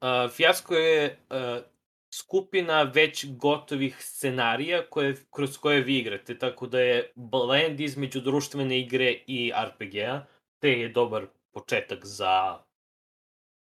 [0.00, 1.64] Uh, fijasko je uh,
[2.12, 8.80] skupina već gotovih scenarija koje, kroz koje vi igrate, tako da je blend između društvene
[8.80, 10.24] igre i RPG-a,
[10.58, 12.58] te je dobar početak za...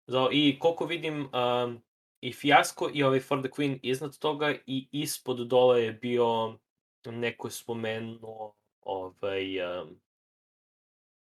[0.07, 1.81] za I koliko vidim, um,
[2.21, 6.57] i Fijasko i ovaj For the Queen iznad toga i ispod dole je bio
[7.05, 9.99] neko je spomenuo ovaj um,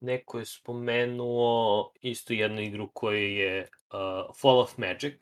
[0.01, 5.15] neko je spomenuo isto jednu igru koja je uh, Fall of Magic.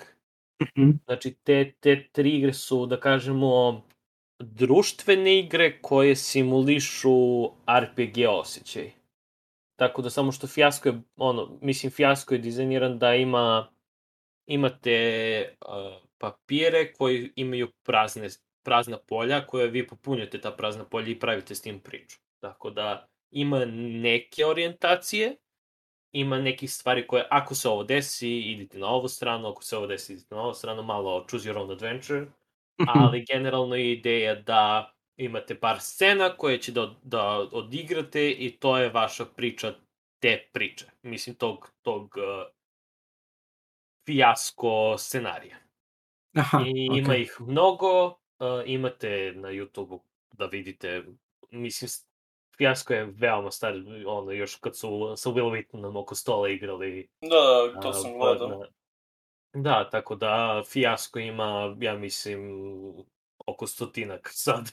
[0.62, 0.90] Mhm.
[1.04, 3.82] Znači te, te tri igre su da kažemo
[4.38, 7.44] društvene igre koje simulišu
[7.80, 8.90] RPG osjećaj.
[9.76, 13.68] Tako da samo što Fijasko je, ono, mislim Fijasko je dizajniran da ima
[14.46, 18.28] imate uh, papire koji imaju prazne,
[18.62, 22.18] prazna polja koje vi popunjate ta prazna polja i pravite s tim priču.
[22.40, 25.37] Tako da ima neke orijentacije,
[26.12, 29.87] ima nekih stvari koje ako se ovo desi, idite na ovu stranu, ako se ovo
[29.87, 32.26] desi, idite na ovu stranu, malo choose your own adventure,
[32.88, 38.78] ali generalno je ideja da imate par scena koje će da, da odigrate i to
[38.78, 39.74] je vaša priča
[40.18, 40.87] te priče.
[41.02, 42.52] Mislim, tog, tog uh,
[44.06, 45.56] fijasko scenarija.
[46.37, 46.96] Aha, I ok.
[46.96, 48.14] ima ih mnogo, uh,
[48.66, 50.00] imate na YouTube-u
[50.32, 51.04] da vidite,
[51.50, 51.88] mislim,
[52.56, 53.74] fijasko je veoma star,
[54.06, 57.08] ono, još kad su sa Will Whitmanom oko stola igrali.
[57.20, 58.48] Da, to a, sam gledao.
[58.48, 58.66] na-
[59.56, 62.40] Da, tako da fijasko ima, ja mislim,
[63.46, 64.70] oko stotinak sad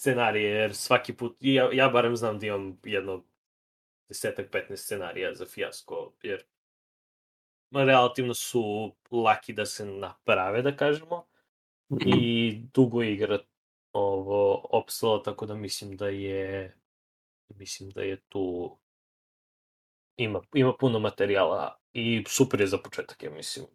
[0.00, 3.24] scenarije, jer svaki put, ja, ja barem znam da imam jedno
[4.08, 6.44] desetak, 15 scenarija za fijasko, jer
[7.74, 8.62] relativno su
[9.10, 11.26] laki da se naprave, da kažemo,
[12.06, 13.38] i dugo igra
[13.92, 16.76] ovo opstala, tako da mislim da je
[17.48, 18.76] mislim da je tu
[20.16, 23.66] ima, ima puno materijala i super je za početak, ja mislim.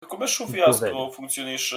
[0.00, 1.76] Kako beš u To fijasko funkcioniše,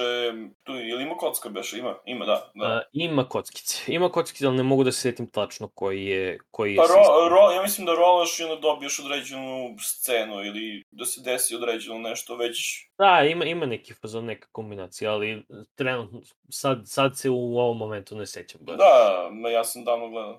[0.62, 2.66] tu, ili ima kocka beše, ima, ima, da, da.
[2.66, 3.82] A, ima kockice.
[3.86, 7.28] Ima kockice, ali ne mogu da se setim tačno koji je, koji je Pa ro,
[7.28, 11.98] ro, ja mislim da rolaš i onda dobiješ određenu scenu ili da se desi određeno
[11.98, 12.86] nešto već...
[12.98, 18.16] Da, ima, ima neki fazon, neka kombinacija, ali trenutno, sad, sad se u ovom momentu
[18.16, 18.76] ne sećam baš.
[18.76, 20.38] Da, ja sam davno gledao.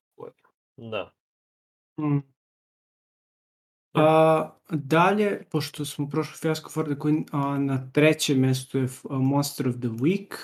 [0.78, 1.12] Da.
[2.00, 2.35] Mm.
[3.96, 9.68] A, dalje, pošto smo prošli Fiasco for the Queen, a, na trećem mestu je Monster
[9.68, 10.36] of the Week.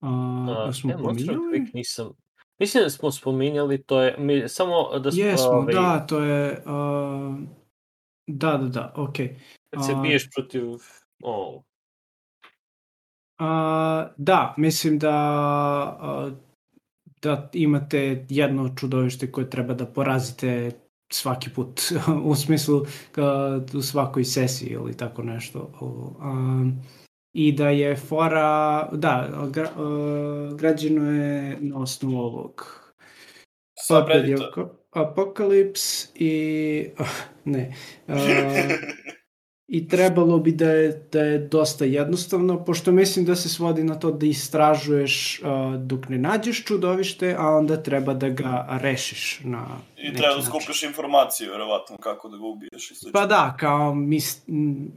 [0.00, 0.08] A,
[0.48, 1.58] A, uh, smo ja, Monster of the?
[1.58, 2.10] Week nisam...
[2.60, 4.16] Mislim da smo spominjali, to je...
[4.18, 5.22] Mi, samo da smo...
[5.22, 6.62] Jesmo, ovaj, da, to je...
[6.66, 7.36] A,
[8.26, 9.36] da, da, da, okej.
[9.70, 10.64] Kad se biješ protiv...
[11.22, 11.62] Oh,
[13.38, 15.14] A, da, mislim da
[16.00, 16.30] a,
[17.22, 20.70] da imate jedno čudovište koje treba da porazite
[21.12, 21.80] svaki put,
[22.30, 25.72] u smislu ka, u svakoj sesiji ili tako nešto.
[26.20, 26.64] A,
[27.32, 32.66] I da je fora, da, gra, a, građeno je na osnovu ovog
[34.90, 36.86] Apokalips i
[37.44, 37.74] ne.
[38.08, 38.14] A,
[39.68, 43.94] I trebalo bi da je, da je dosta jednostavno, pošto mislim da se svodi na
[43.94, 49.66] to da istražuješ uh, dok ne nađeš čudovište, a onda treba da ga rešiš na
[49.96, 50.42] I treba da način.
[50.44, 53.12] skupiš informacije, verovatno, kako da ga ubiješ i slično.
[53.12, 54.42] Pa da, kao mis,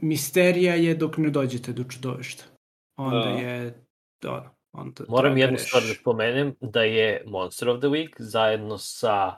[0.00, 2.44] misterija je dok ne dođete do čudovišta.
[2.96, 3.28] Onda Da.
[3.30, 3.74] je,
[4.26, 5.68] ono, onda Moram da jednu rešiš.
[5.68, 9.32] stvar da spomenem, da je Monster of the Week zajedno sa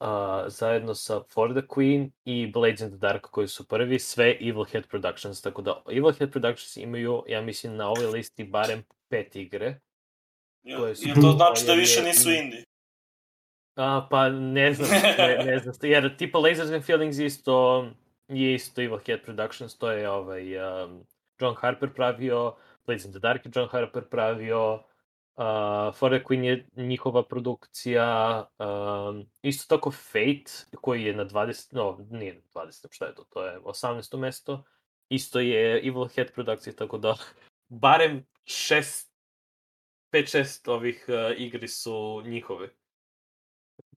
[0.00, 0.06] uh,
[0.46, 4.64] zajedno sa For the Queen i Blades in the Dark koji su prvi, sve Evil
[4.64, 9.36] Head Productions, tako da Evil Head Productions imaju, ja mislim, na ovoj listi barem pet
[9.36, 9.80] igre.
[10.62, 12.64] Jel, koje su- jel to znači da više je- nisu indie?
[13.76, 17.86] A, pa ne znam, ne, ne znam, jer tipa Lasers and Feelings isto,
[18.28, 21.04] je isto Evil Head Productions, to je ovaj, um,
[21.40, 22.54] John Harper pravio,
[22.86, 24.82] Blades in the Dark je John Harper pravio,
[25.36, 32.34] uh, Queen je njihova produkcija, um, isto tako Fate, koji je na 20, no, nije
[32.34, 34.18] na 20, šta je to, to je 18.
[34.18, 34.64] mesto,
[35.08, 37.14] isto je Evil Head produkcija, tako da
[37.68, 39.10] barem šest,
[40.12, 42.68] 5-6 ovih uh, igri su njihove.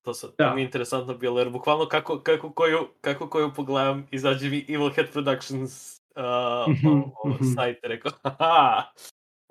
[0.02, 0.50] To, sad, Da.
[0.50, 4.66] to mi je interesantno bilo, jer bukvalno kako, kako, koju, kako koju pogledam, izađe mi
[4.70, 7.44] Evil Head Productions uh, o, o, mhm.
[7.56, 8.84] sajt, rekao, haha,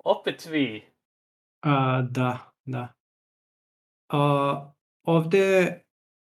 [0.03, 0.92] opet vi.
[1.63, 2.93] A, da, da.
[4.09, 4.73] A,
[5.03, 5.79] ovde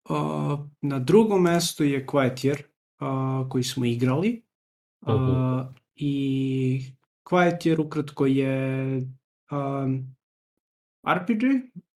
[0.09, 2.63] a, na drugom mestu je Quiet Year,
[2.99, 4.43] a, koji smo igrali.
[5.01, 5.73] A, Mhm.
[5.95, 6.81] I
[7.23, 8.95] Quiet Year ukratko je
[9.51, 10.15] um,
[11.07, 11.43] RPG,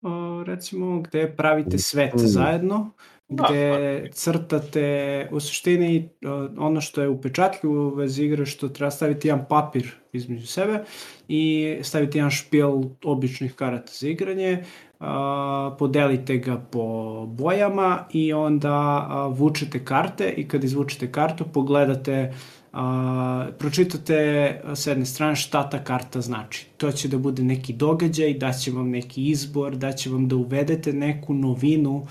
[0.02, 2.26] a, recimo, gde pravite svet Mhm.
[2.26, 2.94] zajedno, Da,
[3.30, 6.10] gde crtate, u suštini
[6.58, 10.84] ono što je upečatljivo u vezi igre, što treba staviti jedan papir između sebe
[11.28, 14.64] i staviti jedan špijel običnih karata za igranje,
[15.00, 22.34] a, podelite ga po bojama i onda a, vučete karte i kad izvučete kartu pogledate
[22.74, 26.68] a, pročitate s jedne strane šta ta karta znači.
[26.78, 31.34] To će da bude neki događaj, daće vam neki izbor, daće vam da uvedete neku
[31.34, 32.08] novinu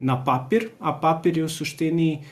[0.00, 2.24] na papir, a papir je u suštini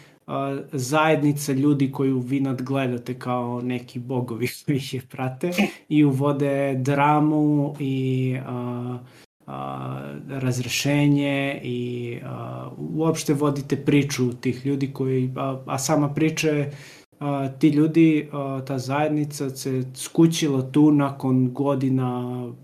[0.73, 5.51] zajednica ljudi koju vi nadgledate kao neki bogovi koji ih prate
[5.89, 8.99] i uvode dramu i a,
[9.47, 16.73] a, razrešenje i a, uopšte vodite priču tih ljudi koji, a, a sama priča je
[17.19, 22.23] a, ti ljudi, a, ta zajednica se skućila tu nakon godina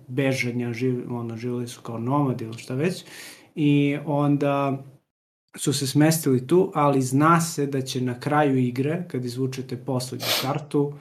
[0.09, 3.05] bežanja, živ, ono, živjeli su kao nomadi ili šta već
[3.55, 4.85] i onda
[5.57, 10.27] su se smestili tu, ali zna se da će na kraju igre, kad izvučete poslednju
[10.43, 10.93] kartu,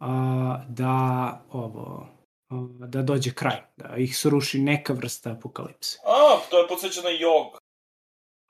[0.00, 2.06] a, da ovo
[2.48, 5.98] a, da dođe kraj, da ih sruši neka vrsta apokalipse.
[6.06, 7.60] A, to je podsjeća na jog.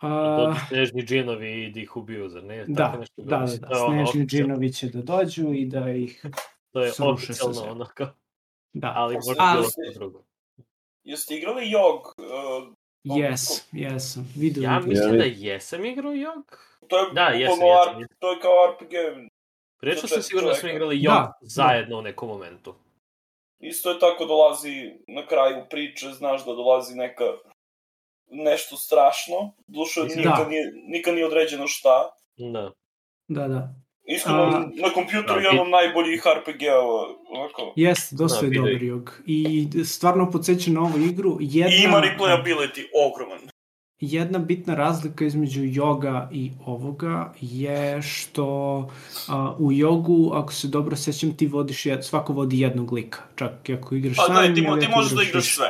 [0.01, 2.67] A, snežni džinovi i da ih ubiju, zar ne?
[2.77, 3.39] Tako da, nešto bilo.
[3.39, 6.27] da, da, da, ono snežni džinovi će da dođu i da ih,
[6.73, 8.09] To je sruše sa oficijalno kao,
[8.73, 8.93] da.
[8.97, 10.25] ali možda bilo što drugo.
[11.03, 12.15] Jeste igrali jog?
[12.19, 16.59] Uh, Yes, jesam, vidio Ja mislim Ja, da jesam igrao Jog.
[16.89, 18.07] to je Da, jesam, jesam.
[18.19, 18.95] To je kao RPG.
[19.81, 22.75] Prilično Za sam siguran da smo igrali Jog Da, zajedno u nekom momentu.
[23.59, 27.25] Isto je tako dolazi na kraju priče, znaš da dolazi neka
[28.31, 29.53] nešto strašno.
[29.67, 30.49] Duše, Mislim- nikad, Da.
[30.49, 32.11] nije, nikad nije određeno šta.
[32.37, 32.71] Da.
[33.29, 33.69] Da, da.
[34.11, 37.07] Iskreno, A- na kompjuteru Da, je od najboljih RPG-ova.
[37.31, 37.73] Onako.
[37.77, 39.23] Jeste, dosta Da, je vidio dobar jog.
[39.27, 39.45] I
[39.85, 41.37] stvarno podsjeća na ovu igru.
[41.41, 43.39] Jedna, I ima replayability ogroman.
[44.01, 48.47] jedna bitna razlika između joga i ovoga je što
[49.29, 53.21] a, u jogu, ako se dobro sećam, ti vodiš, jed, svako vodi jednog lika.
[53.37, 55.69] Čak i ako igraš Pa sam, da, ti, ti možeš da igraš sve.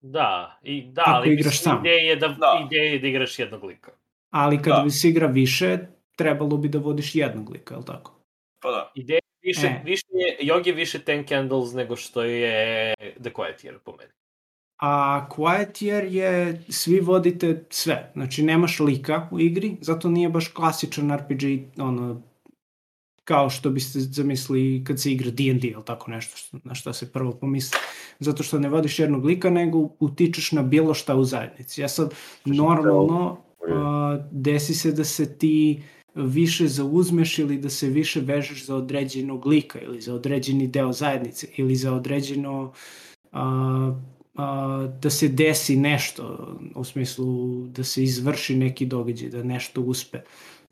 [0.00, 1.78] Da, i, da Ako ali igraš mislim, sam.
[1.80, 2.62] ideja je da, Da.
[2.66, 3.90] ideja je da igraš jednog lika.
[4.30, 4.82] Ali kada Da.
[4.82, 5.78] bi se igra više,
[6.16, 8.12] trebalo bi da vodiš jednog lika, je li tako?
[8.62, 8.92] Pa da.
[8.94, 9.82] Ideja više, E.
[9.84, 14.10] više je, Jog je više Ten Candles nego što je The Quiet Year po meni.
[14.82, 18.10] a Quiet Year je svi vodite sve.
[18.14, 21.42] Znači nemaš lika u igri, zato nije baš klasičan RPG,
[21.78, 22.22] ono,
[23.24, 27.32] kao što biste zamislili kad se igra D&D ili tako nešto, na što se prvo
[27.32, 27.78] pomisli.
[28.18, 31.80] Zato što ne vodiš jednog lika, nego utičeš na bilo šta u zajednici.
[31.80, 33.38] Ja sad, normalno,
[33.68, 35.82] a, desi se da se ti
[36.14, 41.46] više zauzmeš ili da se više vežeš za određenog lika ili za određeni deo zajednice
[41.56, 42.72] ili za određeno
[43.32, 43.94] a,
[44.34, 50.18] a, da se desi nešto u smislu da se izvrši neki događaj, da nešto uspe.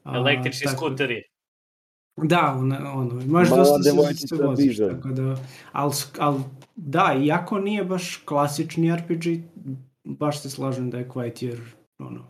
[0.05, 1.23] A, Električni tako, skuteri.
[2.17, 5.37] Da, ono, ono možeš dosta se, se voziš, tako da,
[5.73, 6.39] ali, al,
[6.77, 9.25] da, iako nije baš klasični RPG,
[10.05, 11.61] baš se slažem da je Quiet Year,
[11.99, 12.29] ono,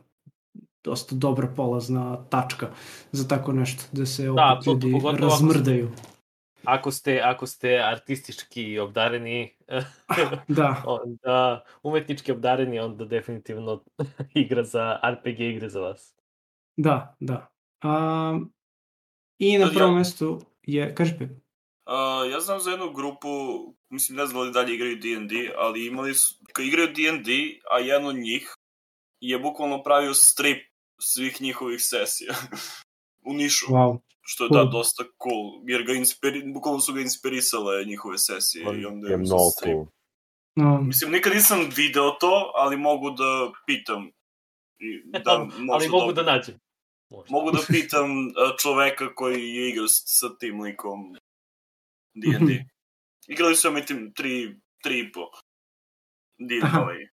[0.85, 2.70] dosta dobra polazna tačka
[3.12, 5.91] za tako nešto, da se da, opet ljudi razmrdaju.
[6.64, 9.57] Ako ste, ako ste artistički obdareni,
[10.49, 10.83] da.
[11.03, 13.85] onda umetnički obdareni, onda definitivno
[14.35, 16.14] igra za RPG igre za vas.
[16.76, 17.51] Da, da.
[17.85, 18.53] Um,
[19.39, 21.31] I na prvom ja, mestu je, kaži Pep.
[21.31, 23.28] Uh, ja znam za jednu grupu,
[23.89, 27.33] mislim ne znam da li dalje igraju D&D, ali imali su, kad igraju D&D,
[27.70, 28.55] a jedan od njih
[29.20, 30.70] je bukvalno pravio strip
[31.01, 32.34] svih njihovih sesija
[33.28, 33.66] u Nišu.
[33.66, 33.98] Wow.
[34.22, 34.64] Što je cool.
[34.64, 39.09] da dosta cool, jer ga inspiri, bukvalno su ga inspirisale njihove sesije On i onda
[39.09, 39.86] je mnogo cool.
[40.57, 40.80] No.
[40.80, 44.11] Mislim, nikad nisam video to, ali mogu da pitam.
[44.78, 46.59] I da, ali mogu da nađem.
[47.11, 47.32] Možda.
[47.32, 48.11] Mogu da pitam
[48.62, 51.16] čoveka koji je igrao sa tim likom
[52.14, 52.64] D&D.
[53.32, 55.20] Igrali su mi tim tri, tri i po.
[56.38, 57.09] D&D.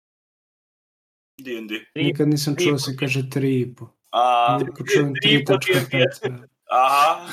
[1.39, 1.85] D&D.
[1.95, 3.89] Nikad nisam čuo se kaže tri i po.
[4.11, 6.33] A, Nikad čujem tri tačka pet.
[6.71, 7.27] Aha.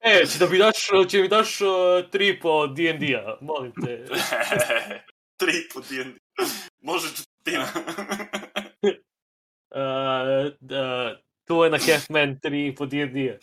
[0.00, 1.68] e, će da mi daš, će mi daš uh,
[2.10, 4.04] tri po D&D-a, molim te.
[5.40, 6.18] tri po D&D.
[6.80, 7.66] Može četina.
[9.74, 11.18] uh, uh,
[11.50, 13.38] Two and a Half Men 3 po D&D.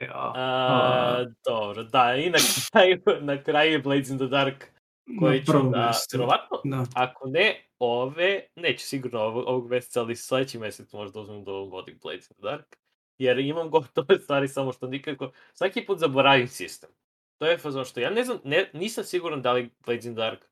[0.00, 0.32] Ja.
[0.36, 2.38] Uh, dobro, da, i na
[2.72, 4.75] kraju, na kraju Blades in the Dark
[5.20, 6.84] koji ću da, vjerovatno, da.
[6.94, 11.98] ako ne ove, neće sigurno ovog, ovog meseca, ali sledeći mesec možda uzmem da vodim
[12.02, 12.76] Blades in the Dark,
[13.18, 16.90] jer imam gotove stvari samo što nikako, svaki put zaboravim sistem.
[17.38, 20.20] To je fazon što ja ne znam, ne, nisam siguran da li Blades in the
[20.20, 20.44] Dark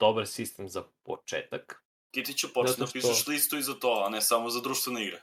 [0.00, 1.84] dobar sistem za početak.
[2.10, 5.04] Ti ti ću početi da pišeš listu i za to, a ne samo za društvene
[5.04, 5.20] igre.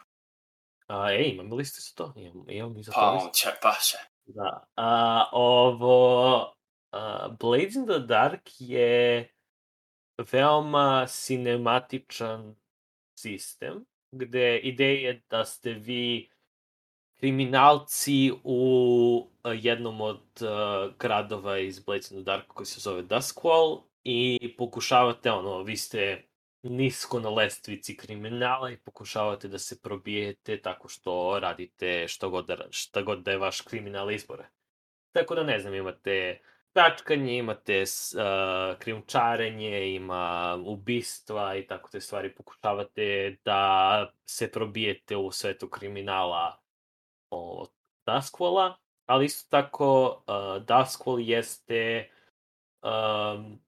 [0.87, 2.13] A, ej, imam listu za to?
[2.15, 3.29] Imam, imam i za to listu.
[3.33, 3.97] će, pa će.
[4.25, 4.65] Da.
[4.75, 6.53] A, ovo...
[6.91, 9.29] A, Blades in the Dark je
[10.31, 12.55] veoma cinematičan
[13.19, 16.29] sistem, gde ideja je da ste vi
[17.19, 23.81] kriminalci u jednom od uh, gradova iz Blades in the Dark koji se zove Duskwall
[24.03, 26.23] i pokušavate, ono, vi ste
[26.63, 32.57] nisko na lestvici kriminala i pokušavate da se probijete tako što radite što god da,
[32.69, 34.49] šta god da je vaš kriminal izbore.
[35.11, 36.39] Tako da ne znam, imate
[36.73, 42.35] tačkanje, imate uh, krijumčarenje, ima ubistva i tako te stvari.
[42.35, 46.61] Pokušavate da se probijete u svetu kriminala
[47.29, 47.69] od
[48.05, 48.73] Duskwalla,
[49.05, 52.09] ali isto tako uh, Duskwall jeste
[52.81, 53.59] um,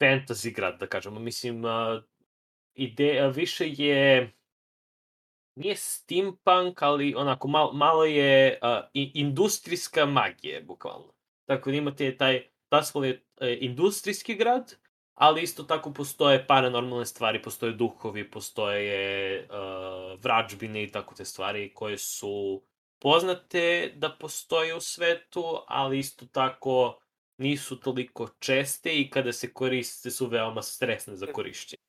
[0.00, 1.20] fantasy grad, da kažemo.
[1.20, 2.02] Mislim, uh,
[2.74, 4.32] ideja više je
[5.54, 11.19] nije steampunk, ali onako malo, malo je uh, industrijska magija, bukvalno.
[11.50, 12.42] Tako da imate taj,
[13.04, 14.74] je uh, industrijski grad,
[15.14, 21.74] ali isto tako postoje paranormalne stvari, postoje duhovi, postoje uh, vrađbine i tako te stvari
[21.74, 22.62] koje su
[22.98, 27.00] poznate da postoje u svetu, ali isto tako
[27.38, 31.82] nisu toliko česte i kada se koriste su veoma stresne za korišćenje.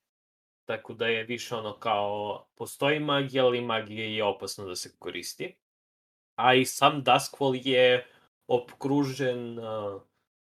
[0.65, 5.55] Tako da je više ono kao, postoji magija, ali magija je opasno da se koristi.
[6.35, 8.07] A i sam Duskwall je
[8.47, 9.59] opkružen,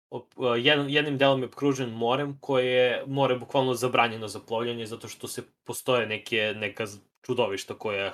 [0.09, 5.07] op, jedan, jednim delom je opkružen morem koje je more bukvalno zabranjeno za plovljanje zato
[5.07, 6.85] što se postoje neke, neka
[7.21, 8.07] čudovišta koja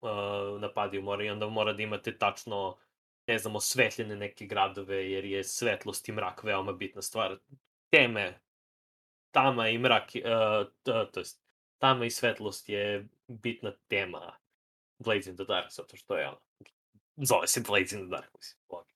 [0.00, 2.76] uh, napadaju more i onda mora da imate tačno
[3.26, 7.38] ne znam, osvetljene neke gradove, jer je svetlost i mrak veoma bitna stvar.
[7.90, 8.40] Teme,
[9.30, 11.42] tama i mrak, uh, to, to jest,
[11.78, 14.36] tama i svetlost je bitna tema
[14.98, 16.40] Blades in the Dark, zato što je ono,
[17.16, 18.95] zove se Blades in the Dark, mislim, logično.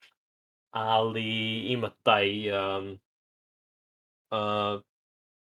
[0.70, 2.90] Ali ima taj, um,
[4.30, 4.82] uh,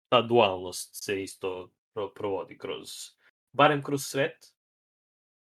[0.09, 2.89] ta dualnost se isto pro provodi kroz,
[3.51, 4.53] barem kroz svet,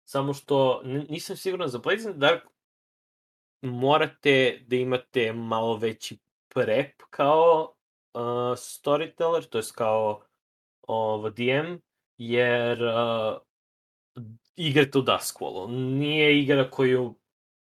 [0.04, 2.42] samo što nisam siguran za Blades the Dark
[3.62, 6.18] morate da imate malo veći
[6.48, 7.74] prep kao
[8.14, 8.20] uh,
[8.56, 10.22] storyteller, to jest kao
[10.82, 11.76] ovo, DM,
[12.18, 13.36] jer uh,
[14.56, 15.68] igrate u Duskwallu.
[15.68, 17.14] Nije igra koju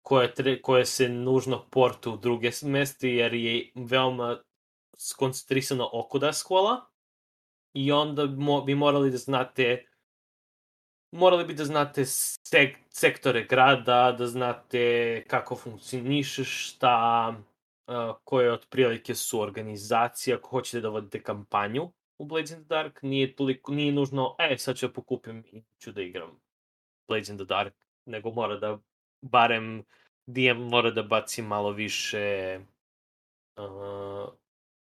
[0.10, 4.38] koja, tre, koja se nužno porta u druge meste, jer je veoma
[4.98, 6.80] skoncentrisano oko Duskwalla
[7.74, 9.86] i onda mo, bi morali da znate
[11.12, 17.34] morali bi da znate sek, sektore grada, da znate kako funkcioniše, šta,
[17.88, 23.02] uh, koje otprilike su organizacije, ako hoćete da vodite kampanju u Blades in the Dark,
[23.02, 26.40] nije, toliko, nije nužno, e, sad ću da pokupim i ću da igram
[27.08, 27.74] Blades in the Dark,
[28.06, 28.80] nego mora da
[29.22, 29.84] barem
[30.26, 32.60] DM mora da baci malo više
[33.58, 34.34] uh,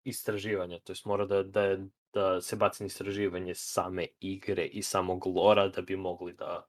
[0.03, 1.77] istraživanja, to jest mora da, da,
[2.13, 6.67] da se baci na istraživanje same igre i samog lora da bi mogli da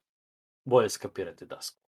[0.64, 1.80] bolje skapirate dasku.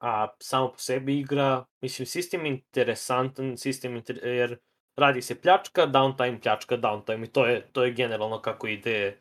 [0.00, 4.20] A samo po sebi igra, mislim, sistem je interesantan, sistem inter...
[4.24, 4.58] jer
[4.96, 9.20] radi se pljačka, downtime, pljačka, downtime i to je, to je generalno kako ide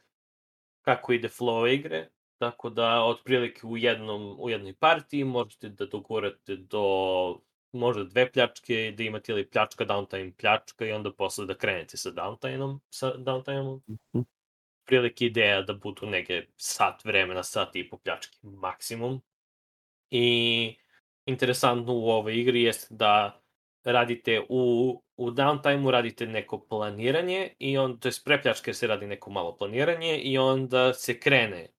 [0.82, 6.56] kako ide flow igre, tako da otprilike u jednom u jednoj partiji možete da dogurate
[6.56, 6.86] do
[7.76, 12.10] možda dve pljačke, da imate ili pljačka, downtime, pljačka i onda posle da krenete sa
[12.10, 13.82] downtime-om, sa downtime-om.
[13.88, 14.26] Mm -hmm.
[14.86, 19.22] Prilike ideja da budu neke sat vremena, sat i po pljačke maksimum.
[20.10, 20.78] I
[21.26, 23.42] interesantno u ovoj igri jeste da
[23.84, 29.08] radite u, u downtime-u radite neko planiranje i on, to je pre pljačke se radi
[29.08, 31.75] neko malo planiranje i onda se krene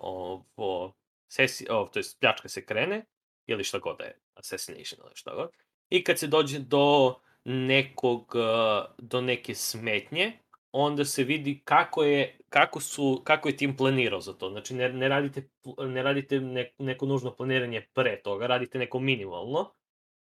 [0.00, 0.94] ovo,
[1.28, 3.04] sesi, oh, to je pljačka se krene
[3.46, 5.50] ili šta god da je, assassination ili šta god.
[5.90, 8.34] I kad se dođe do nekog,
[8.98, 10.32] do neke smetnje,
[10.72, 14.50] onda se vidi kako je, kako su, kako je tim planirao za to.
[14.50, 15.48] Znači, ne, ne radite,
[15.78, 19.74] ne radite ne, neko nužno planiranje pre toga, radite neko minimalno,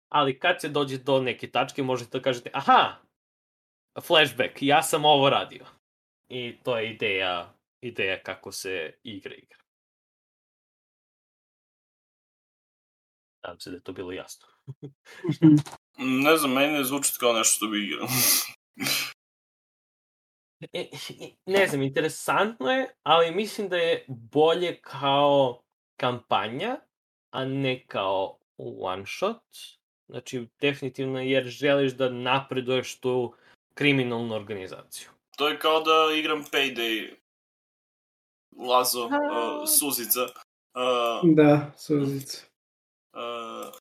[0.08, 2.96] ali kad se dođe do neke tačke, možete da kažete, aha,
[4.00, 5.64] flashback, ja sam ovo radio.
[6.28, 9.58] I to je ideja, ideja kako se igra igra.
[13.42, 14.48] Nadam se da je to bilo jasno.
[16.24, 18.08] ne znam, meni ne zvuči kao nešto što bi igrao.
[21.46, 25.62] ne znam, interesantno je, ali mislim da je bolje kao
[25.96, 26.76] kampanja,
[27.30, 29.42] a ne kao one shot.
[30.08, 33.34] Znači, definitivno jer želiš da napreduješ tu
[33.74, 35.08] kriminalnu organizaciju.
[35.36, 37.19] To je kao da igram Payday
[38.56, 40.22] Lazo, uh, Suzica.
[40.22, 42.38] Uh, da, Suzica.
[43.12, 43.74] Uh,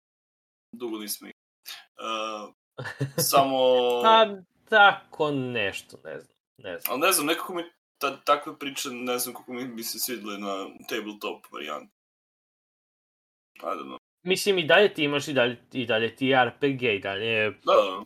[0.72, 1.40] dugo nismo igrali.
[2.00, 2.54] Uh,
[3.18, 3.58] samo...
[4.04, 4.28] Pa,
[4.70, 6.36] tako nešto, ne znam.
[6.58, 6.92] Ne znam.
[6.92, 7.64] Ali ne znam, nekako mi
[8.02, 11.94] ta, takve priče, ne znam kako mi bi se svidle na tabletop varijanti.
[13.56, 13.98] I don't know.
[14.24, 17.98] Mislim, i dalje ti imaš i dalje, i dalje ti RPG, i dalje da.
[17.98, 18.04] uh,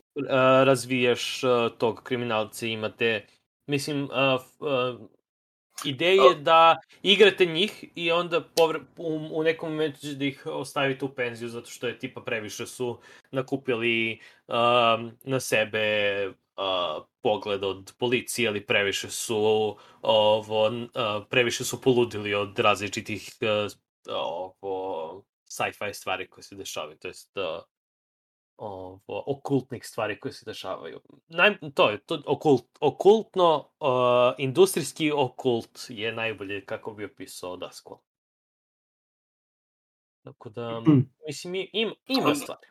[0.66, 3.26] razviješ uh, tog kriminalca, imate,
[3.66, 4.10] mislim, uh,
[4.58, 5.08] uh,
[5.84, 10.46] Ideja je da igrate njih i onda povre, u, u nekom momentu ćete da ih
[10.46, 12.98] ostavite u penziju zato što je tipa previše su
[13.30, 14.54] nakupili uh,
[15.24, 19.36] na sebe uh, pogled od policije ili previše su
[20.02, 20.88] ovo, uh,
[21.30, 23.72] previše su poludili od različitih uh,
[24.16, 27.73] ovo, sci-fi stvari koje se dešavaju, to jest uh,
[28.56, 31.00] ovo, okultnih stvari koje se dešavaju.
[31.28, 37.98] Naj, to je, to, okult, okultno, uh, industrijski okult je najbolje kako bi opisao Daskval.
[40.24, 41.10] Tako da, mm.
[41.26, 42.66] mislim, im, ima stvari.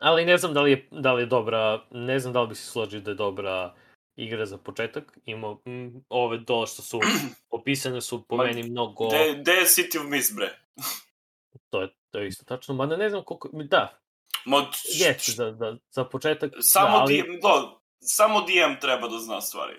[0.00, 2.54] Ali ne znam da li, je, da li je dobra, ne znam da li bi
[2.54, 3.74] se složio da je dobra
[4.16, 5.18] igra za početak.
[5.24, 7.00] Ima, m, ove do što su
[7.58, 9.08] opisane su po Ma, meni mnogo...
[9.40, 10.58] Gde je City of Mist, bre?
[11.70, 13.48] to je, to je isto tačno, mada ne znam koliko...
[13.52, 13.98] Da,
[14.44, 14.64] Mod...
[14.94, 16.52] Jeste, za, za, za početak.
[16.60, 17.22] Samo, da, ali...
[17.22, 19.74] DM, do, samo DM treba da zna stvari.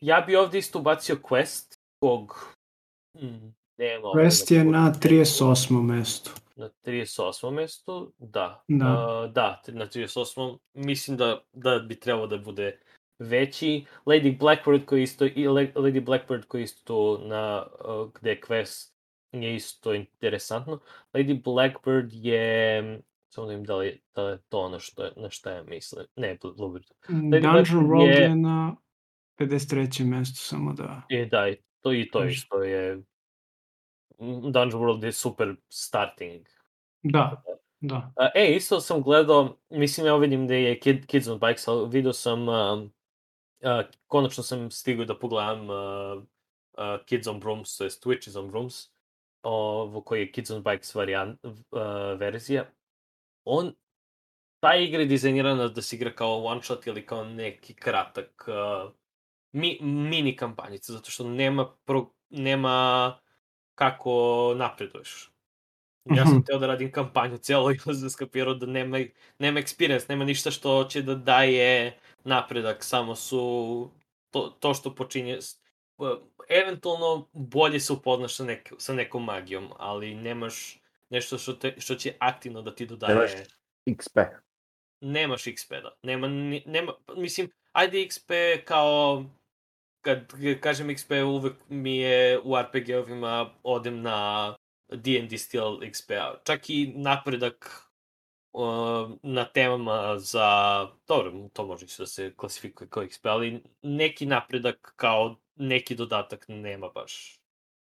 [0.00, 2.54] Ja bi ovde isto ubacio Quest, kog...
[3.18, 5.82] Hmm, nema Quest je na 38.
[5.82, 6.30] mestu.
[6.56, 7.50] Na 38.
[7.50, 8.64] mestu, da.
[8.68, 8.86] Da.
[8.86, 10.58] Uh, da, na 38.
[10.74, 12.78] Mislim da, da bi trebalo da bude
[13.18, 13.84] veći.
[14.06, 18.92] Lady Blackbird koji isto, i Lady Blackbird koji isto na, uh, gde je Quest
[19.32, 20.78] je isto interesantno.
[21.14, 22.82] Lady Blackbird je
[23.34, 26.06] Samo da im da li, da je to ono što, na šta ja mislim.
[26.16, 26.84] Ne, Bluebird.
[27.08, 28.22] Mm, Dungeon World je...
[28.22, 28.76] je na
[29.38, 30.04] 53.
[30.04, 31.02] mestu, samo da...
[31.08, 33.02] I da, i to i to je što je...
[34.52, 36.46] Dungeon World je super starting.
[37.02, 37.42] Da,
[37.80, 38.12] da.
[38.34, 42.12] E, isto sam gledao, mislim, ja vidim da je Kid, Kids on Bikes, ali vidio
[42.12, 46.22] sam, uh, uh, konačno sam stigao da pogledam uh,
[46.72, 48.88] uh, Kids on Brooms, to je Twitches on Brooms,
[49.42, 51.52] ovo koji je Kids on Bikes varijant, uh,
[52.18, 52.64] verzija
[53.44, 53.74] on
[54.60, 58.92] ta igra je dizajnirana da se igra kao one shot ili kao neki kratak uh,
[59.52, 63.18] mi, mini kampanjica, zato što nema, pro, nema
[63.74, 64.12] kako
[64.56, 65.30] napreduješ.
[66.12, 66.44] Ja sam Mhm.
[66.46, 68.98] teo da radim kampanju cijelo i sam skapirao da nema,
[69.38, 73.90] nema experience, nema ništa što će da daje napredak, samo su
[74.30, 75.38] to, to što počinje,
[76.48, 80.81] eventualno bolje se upoznaš sa, nek, sa nekom magijom, ali nemaš
[81.12, 83.14] nešto što, te, što će aktivno da ti dodaje...
[83.14, 83.30] Nemaš
[83.86, 84.26] XP.
[85.00, 85.98] nemaš XP-da.
[86.02, 89.24] Nema, ni- nema, mislim, ajde XP kao,
[90.00, 94.56] kad kažem XP, uvek mi je u RPG-ovima odem na
[94.88, 96.40] D&D stil XP-a.
[96.44, 97.88] Čak i napredak
[98.52, 104.92] uh, na temama za, dobro, to može da se klasifikuje kao XP, ali neki napredak
[104.96, 107.40] kao neki dodatak nema baš.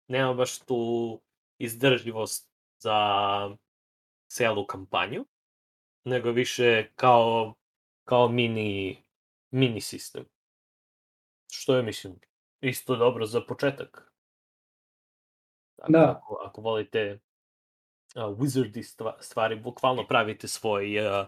[0.08, 1.20] Nema baš tu
[1.58, 3.56] izdržljivost za
[4.28, 5.24] celu kampanju
[6.04, 7.54] nego više kao,
[8.04, 9.04] kao mini,
[9.50, 10.24] mini sistem.
[11.52, 12.20] Što je, mislim,
[12.60, 14.12] isto dobro za početak.
[15.76, 16.10] Dakle, Da.
[16.10, 17.18] Ako, ako volite
[18.14, 21.08] uh, wizardi stva- stvari, bukvalno pravite svoj...
[21.08, 21.26] Uh,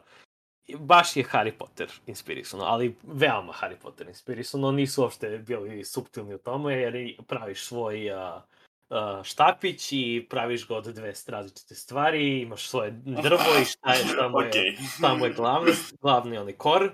[0.79, 6.39] baš je Harry Potter inspirisano, ali veoma Harry Potter inspirisano, nisu uopšte bili subtilni u
[6.39, 8.43] tome, jer praviš svoj uh,
[8.91, 14.05] uh, štapić i praviš ga od dve različite stvari, imaš svoje drvo i šta je,
[14.05, 16.91] šta mu je, šta mu je glavni, glavni onaj kor.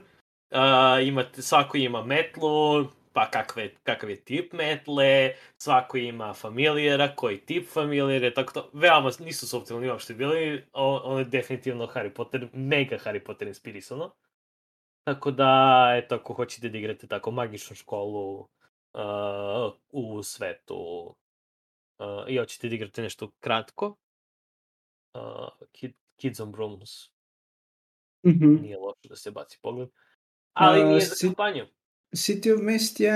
[0.50, 7.38] Uh, imate, svako ima metlu, pa kakve, kakav je tip metle, svako ima familijera, koji
[7.38, 12.48] tip familijera, tako to, veoma nisu subtilni uopšte bili, o, on je definitivno Harry Potter,
[12.52, 14.10] mega Harry Potter inspirisano.
[15.04, 21.14] Tako da, eto, ako hoćete da igrate tako magičnu školu uh, u svetu
[21.98, 23.96] uh, i hoćete da igrate nešto kratko,
[25.14, 25.20] uh,
[25.72, 26.90] Kid, Kids on Brooms
[28.26, 28.54] Mhm.
[28.54, 29.88] nije loše da se baci pogled.
[30.52, 31.66] Ali A, nije za si- kampanju.
[32.10, 33.12] City of Mist je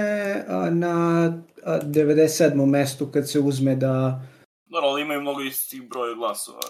[0.48, 1.24] a, na
[1.64, 2.66] a, 97.
[2.66, 4.22] mestu kad se uzme da...
[4.66, 6.60] Dobro, ali imaju mnogo istih broja glasova.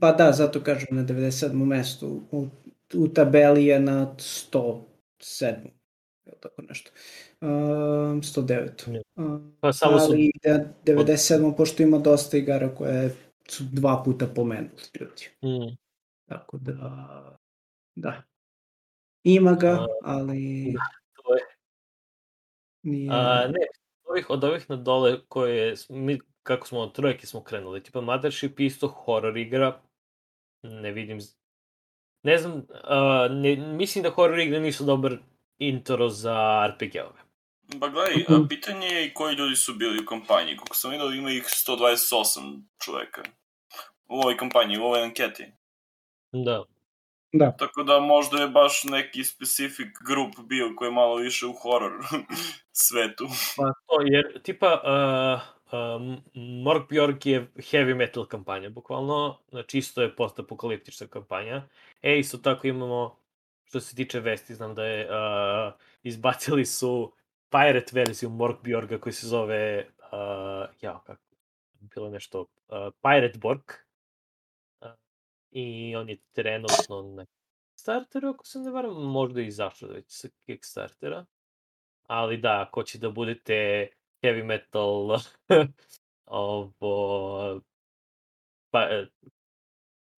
[0.00, 1.66] Pa da, zato kažem na 97.
[1.66, 2.28] mestu.
[2.32, 2.48] U,
[2.94, 5.70] u tabeli je na 107.
[6.40, 6.90] Tako nešto.
[7.40, 8.88] Uh, 109.
[8.88, 9.02] Ne.
[9.14, 10.04] Uh, Pa samo su...
[10.04, 11.56] ali da 97.
[11.56, 13.16] pošto ima dosta igara koje
[13.48, 15.28] su dva puta pomenuli ljudi.
[15.42, 15.76] Mm,
[16.28, 17.38] Tako da...
[17.94, 18.22] Da.
[19.24, 20.74] Ima ga, ali...
[21.12, 21.42] to je.
[22.82, 23.10] Nije...
[23.12, 23.66] A, ne,
[24.04, 28.00] od ovih, od ovih na dole koje, mi, kako smo od trojke smo krenuli, tipa
[28.00, 29.80] Mothership isto horror igra,
[30.62, 31.18] ne vidim,
[32.22, 35.18] ne znam, a, ne, mislim da horror igre nisu dobar
[35.58, 37.20] intro za RPG-ove.
[37.76, 38.34] Ba gledaj, Mhm.
[38.34, 40.56] a pitanje je koji ljudi su bili u kampanji.
[40.56, 43.22] Kako sam vidio, ima ih 128 čoveka.
[44.08, 45.44] U ovoj kampanji, u ovoj anketi.
[46.32, 46.64] Da.
[47.32, 47.56] Da.
[47.58, 51.92] Tako da možda je baš neki specific grup bio koji je malo više u horror
[52.86, 53.26] svetu.
[53.56, 55.40] Pa to, jer tipa uh,
[55.72, 56.22] um,
[56.64, 61.62] Morgbjorg je heavy metal kampanja, bukvalno, znači isto je postapokaliptična kampanja.
[62.02, 63.18] E, isto tako imamo,
[63.66, 67.12] što se tiče vesti, znam da je, uh, izbacili su
[67.50, 71.22] pirate verziju Morgbjorga koji se zove, uh, jao, kako,
[71.80, 72.46] bilo nešto, uh,
[73.02, 73.62] Pirate Borg.
[74.80, 74.88] Uh,
[75.50, 80.28] I on je trenutno na Kickstarteru, ako se ne varam, možda i izašao već sa
[80.46, 81.24] Kickstartera.
[82.06, 83.88] Ali da, ako će da budete
[84.22, 85.18] heavy metal
[86.26, 87.60] ovo
[88.70, 88.88] pa,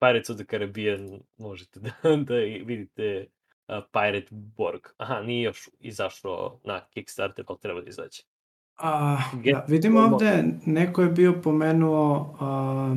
[0.01, 1.91] Pirates of the Caribbean možete da,
[2.29, 2.35] da
[2.65, 3.27] vidite
[3.67, 4.81] Pirate Borg.
[4.97, 8.25] Aha, nije još izašao na Kickstarter, ali treba da izaći.
[8.79, 12.35] A, Get- da, vidim ovde, neko je bio pomenuo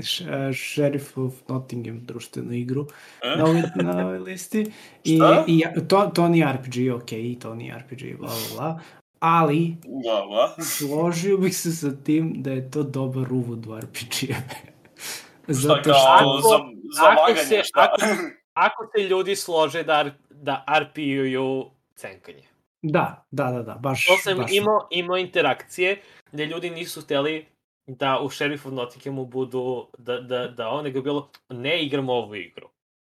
[0.00, 2.86] š- Sheriff of Nottingham, društvenu igru,
[3.24, 3.36] E?
[3.36, 4.72] na ovoj, na ovoj listi.
[5.04, 8.80] I, i to, to nije RPG, ok, to nije RPG, bla, bla, bla.
[9.20, 10.24] Ali, Da,
[10.56, 10.64] da.
[10.64, 14.56] složio bih se sa tim da je to dobar uvod u RPG-eve.
[15.44, 15.94] Šta Zato kao,
[16.38, 16.40] što...
[16.42, 16.56] za,
[16.94, 17.88] za ako se- šta?
[17.92, 18.06] Ako
[18.96, 22.44] se ljudi slože da, da RP-uju cenkanje.
[22.82, 24.06] Da, da, da, da, baš...
[24.06, 26.00] To sam baš imao, imao interakcije
[26.32, 27.46] gde ljudi nisu hteli
[27.86, 32.34] da u Sheriff of Nottinghamu budu, da, da, da ono nego bilo, ne igramo ovu
[32.34, 32.68] igru.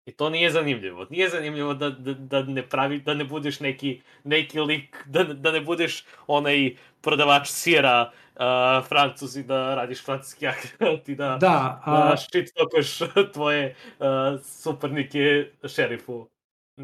[0.06, 1.06] I to nije zanimljivo.
[1.10, 5.52] Nije zanimljivo da, da, da ne pravi, da ne budeš neki, neki lik, da, da
[5.52, 11.82] ne budeš onaj prodavač sira uh, francuz i da radiš francuski akcent i da, Da,
[11.86, 12.50] da a, shit
[13.34, 14.06] tvoje uh,
[14.44, 16.28] supernike šerifu.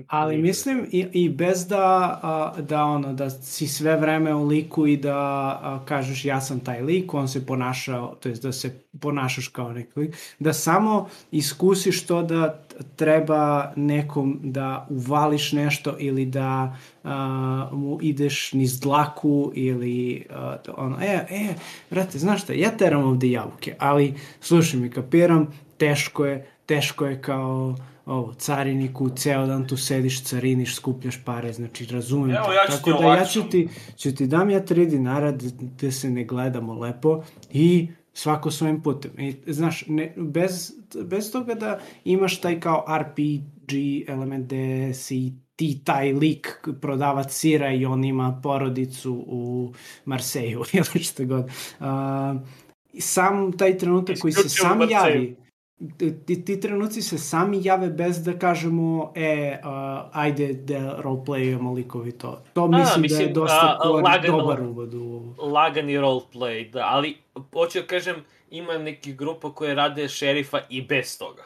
[0.08, 4.88] Ali mislim i, i bez da, a, da ono, da si sve vreme u liku
[4.88, 8.80] i da a, kažeš ja sam taj lik, on se ponašao, to jest da se
[9.02, 12.64] ponašaš kao neki lik, da samo iskusiš to da
[12.96, 20.98] treba nekom da uvališ nešto ili da a, mu ideš niz dlaku ili a, ono,
[21.02, 21.54] e, e,
[21.90, 27.22] brate, znaš šta, ja teram ovde jabuke, ali slušaj mi, kapiram, teško je, teško je
[27.22, 32.84] kao ovo, cariniku, ceo dan tu sediš, cariniš, skupljaš pare, znači razumem Evo, ja ću
[32.84, 33.68] ti Tako da ja ću ti,
[33.98, 35.46] ću ti dam ja 3 dinara da,
[35.82, 39.12] da se ne gledamo lepo i svako svojim putem.
[39.20, 43.74] I, znaš, ne, bez, bez toga da imaš taj kao RPG
[44.08, 49.74] element gde si ti taj lik prodavac sira i on ima porodicu u
[50.06, 51.46] Marseju ili što god.
[51.80, 51.86] Uh,
[53.00, 54.98] sam taj trenutak koji se sam Marseju.
[55.00, 55.36] javi,
[56.26, 62.12] ti, ti trenuci se sami jave bez da kažemo e, uh, ajde da roleplayujemo likovi
[62.12, 62.44] to.
[62.54, 64.38] To mislim, da je mislim, dosta a, a, kor- lagano.
[64.38, 65.36] dobar uvod u...
[65.38, 67.18] lagani roleplay, da, ali
[67.54, 68.16] hoću da kažem,
[68.52, 71.44] ima nekih grupa koje rade šerifa i bez toga.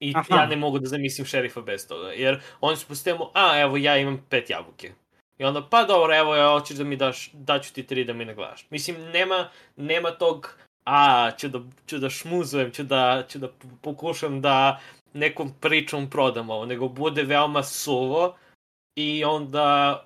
[0.00, 0.36] I Aha.
[0.36, 3.76] ja ne mogu da zamislim šerifa bez toga, jer oni su po sistemu, a evo
[3.76, 4.92] ja imam pet jabuke.
[5.38, 8.24] I onda, pa dobro, evo ja hoćeš da mi daš, daću ti tri da mi
[8.24, 8.66] ne gledaš.
[8.70, 10.56] Mislim, nema, nema tog,
[10.90, 13.48] a, ću da, ću da šmuzujem, ću da, ću da
[13.82, 14.80] pokušam da
[15.14, 18.36] nekom pričom prodam ovo, nego bude veoma suvo
[18.94, 20.04] i onda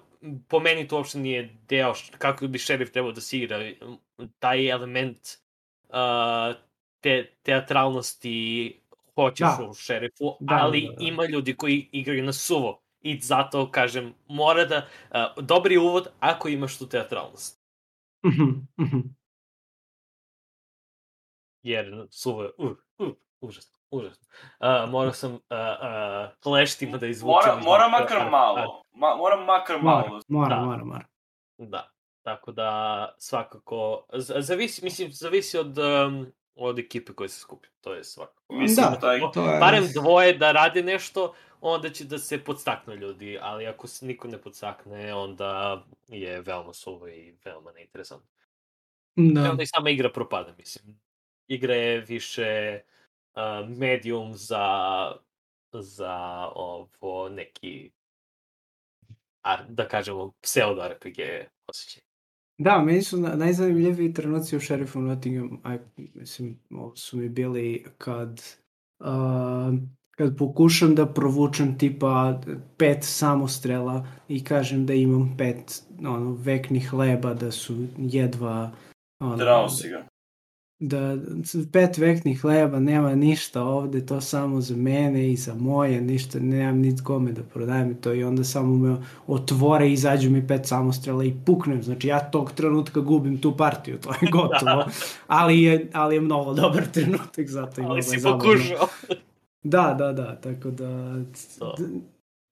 [0.48, 3.58] po meni to uopšte nije deo kako bi šerif trebao da se igra.
[4.38, 5.18] Taj element
[5.88, 6.56] uh,
[7.00, 8.80] te, teatralnosti
[9.14, 9.66] hoćeš Da.
[9.70, 11.06] u šerifu, Da, ali da, da.
[11.06, 12.80] ima ljudi koji igraju na suvo.
[13.00, 14.86] I zato, kažem, mora da...
[15.10, 17.60] Uh, dobri uvod ako imaš tu teatralnost.
[18.26, 18.98] Mhm, mhm.
[21.64, 22.50] Jer suvo je...
[22.58, 23.08] Uh, uh,
[23.40, 24.26] užasno, užasno.
[24.60, 27.50] Uh, morao sam uh, uh, kleštima da izvučem...
[27.50, 28.82] Mora, mora makar ar- ar- malo.
[28.92, 30.20] Ma, mora makar Mora, malo.
[30.28, 30.62] mora, Da.
[30.64, 31.04] mora, mora.
[31.58, 31.90] Da,
[32.22, 34.06] tako da svakako,
[34.38, 38.54] zavisi, mislim, zavisi od, um, od ekipe koje se skupi, to je svakako.
[38.54, 39.60] Mislim, Da, taj, To je...
[39.60, 44.28] Barem dvoje da rade nešto, onda će da se podstaknu ljudi, ali ako se niko
[44.28, 48.28] ne podstakne, onda je veoma suvo i veoma neinteresantno.
[49.16, 49.50] I Da.
[49.50, 51.00] onda i sama igra propada, mislim.
[51.48, 52.80] Igra je više
[53.34, 54.66] uh, medium za,
[55.72, 57.90] za ovo neki,
[59.42, 61.18] ar, da kažemo, pseudo RPG
[61.66, 62.02] osjećaj.
[62.58, 67.86] Da, meni su na, najzanimljiviji trenuci u Sherifu Nottingham, aj, mislim, ovo su mi bili
[67.98, 68.42] kad,
[69.00, 69.74] uh,
[70.10, 72.40] kad pokušam da provučem tipa
[72.78, 78.70] pet samostrela i kažem da imam pet ono, veknih hleba, da su jedva
[79.20, 80.13] ono, drao si ga.
[80.80, 81.16] Da
[81.72, 86.78] pet veknih hleba nema ništa ovde, to samo za mene i za moje, ništa, nemam
[86.78, 88.96] ni kome da prodajem to i onda samo me
[89.26, 93.98] otvore i izađu mi pet samostrela i puknem, znači ja tog trenutka gubim tu partiju,
[93.98, 94.84] to je gotovo,
[95.26, 98.88] ali je, ali je mnogo dobar trenutak, zato i Ali si pokušao.
[99.62, 101.16] Da, da, da, tako da...
[101.58, 101.76] To.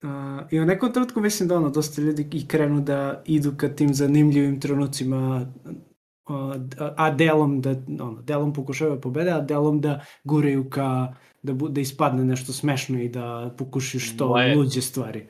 [0.03, 3.69] a, I u nekom trenutku mislim da ono, dosta ljudi i krenu da idu ka
[3.69, 5.47] tim zanimljivim trenucima
[6.97, 7.71] a, delom da
[8.01, 12.53] ono, delom pokušavaju da pobede, a delom da guraju ka da, bu, da ispadne nešto
[12.53, 15.27] smešno i da pokušaju što Moje- luđe stvari.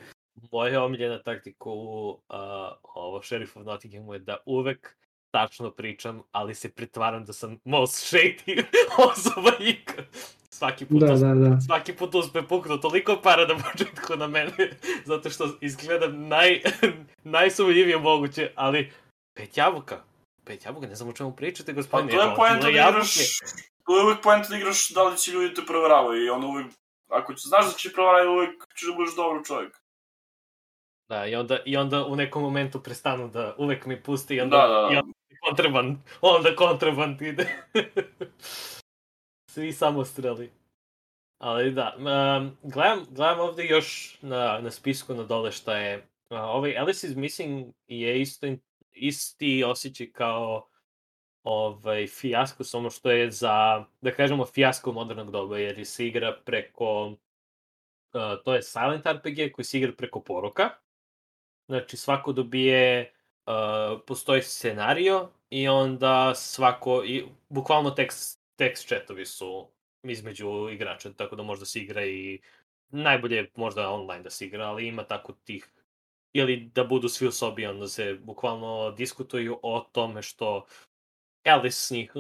[0.53, 2.17] Moja omiljena taktika u uh,
[2.85, 4.97] ovo Sheriff of Nottinghamu je da uvek
[5.31, 8.65] tačno pričam, ali se pretvaram da sam most shady
[9.13, 10.05] osoba ikad.
[10.51, 11.61] Svaki put, Da, da, da.
[11.61, 14.53] svaki put uspe puknu toliko para na početku na mene,
[15.05, 16.61] zato što izgledam naj,
[17.25, 18.91] najsumljivije moguće, ali
[19.35, 19.97] pet jabuka.
[20.53, 22.13] Pet jabuka, ne znam o čemu pričate, Pa gospodine.
[22.13, 23.15] to je poenta da igraš...
[23.87, 26.67] To je uvek poenta da igraš da li će ljudi te proveravaju i onda uvek...
[27.09, 29.77] Ako će, znaš da će proveravaju, uvek ćeš da budeš dobar čovjek.
[31.09, 34.57] Da, i onda, i onda u nekom momentu prestanu da uvek mi pusti i onda,
[34.57, 34.89] Da, da, da.
[34.95, 35.13] i onda
[35.49, 37.65] kontraband, onda kontraband ide.
[39.53, 40.51] Svi samo streli.
[41.39, 45.97] Ali da, um, gledam, gledam ovde još na, na spisku na dole šta je.
[46.31, 48.61] Uh, ovaj Alice is Missing je isto, in-
[48.93, 50.69] isti osjećaj kao
[51.43, 57.07] ovaj fijasko, samo što je za, da kažemo, fijasko modernog doba, jer se igra preko,
[57.07, 57.17] uh,
[58.45, 60.71] to je Silent RPG koji se igra preko poruka.
[61.69, 63.13] Znači, svako dobije,
[63.47, 69.69] uh, postoji scenario i onda svako, i, bukvalno tekst, tekst chatovi su
[70.03, 72.41] između igrača, tako da možda se igra i
[72.89, 75.69] najbolje je možda online da se igra, ali ima tako tih
[76.33, 80.67] ili da budu svi u sobi, onda se bukvalno diskutuju o tome što
[81.45, 82.13] Alice, njih,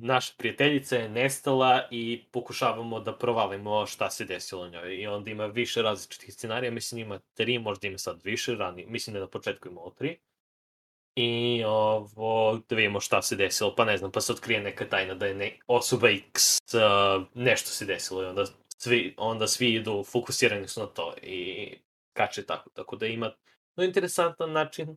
[0.00, 4.96] naša prijateljica je nestala i pokušavamo da provalimo šta se desilo njoj.
[4.96, 9.14] I onda ima više različitih scenarija, mislim ima tri, možda ima sad više, rani, mislim
[9.14, 10.18] da na početku imalo tri.
[11.16, 15.14] I ovo, da vidimo šta se desilo, pa ne znam, pa se otkrije neka tajna
[15.14, 18.44] da je ne, osoba X, uh, nešto se desilo i onda
[18.78, 21.68] svi, onda svi idu, fokusirani su na to i
[22.12, 23.32] kače tako, tako da ima
[23.76, 24.96] no, interesantan način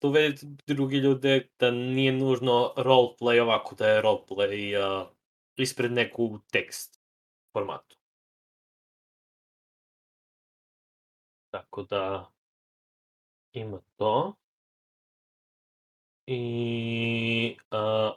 [0.00, 5.08] da uvedete drugi ljude, da nije nužno roleplay ovako, da je roleplay uh,
[5.56, 7.00] ispred neku tekst
[7.52, 7.96] formatu.
[11.50, 12.30] Tako da
[13.52, 14.34] ima to.
[16.26, 18.16] I uh,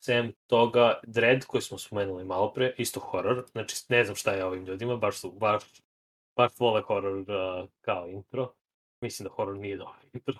[0.00, 4.44] sem toga, Dread koji smo spomenuli malo pre, isto horror, znači ne znam šta je
[4.44, 5.62] ovim ljudima, baš su, baš,
[6.40, 8.54] baš vole horror uh, kao intro.
[9.00, 10.34] Mislim da horror nije dobar intro.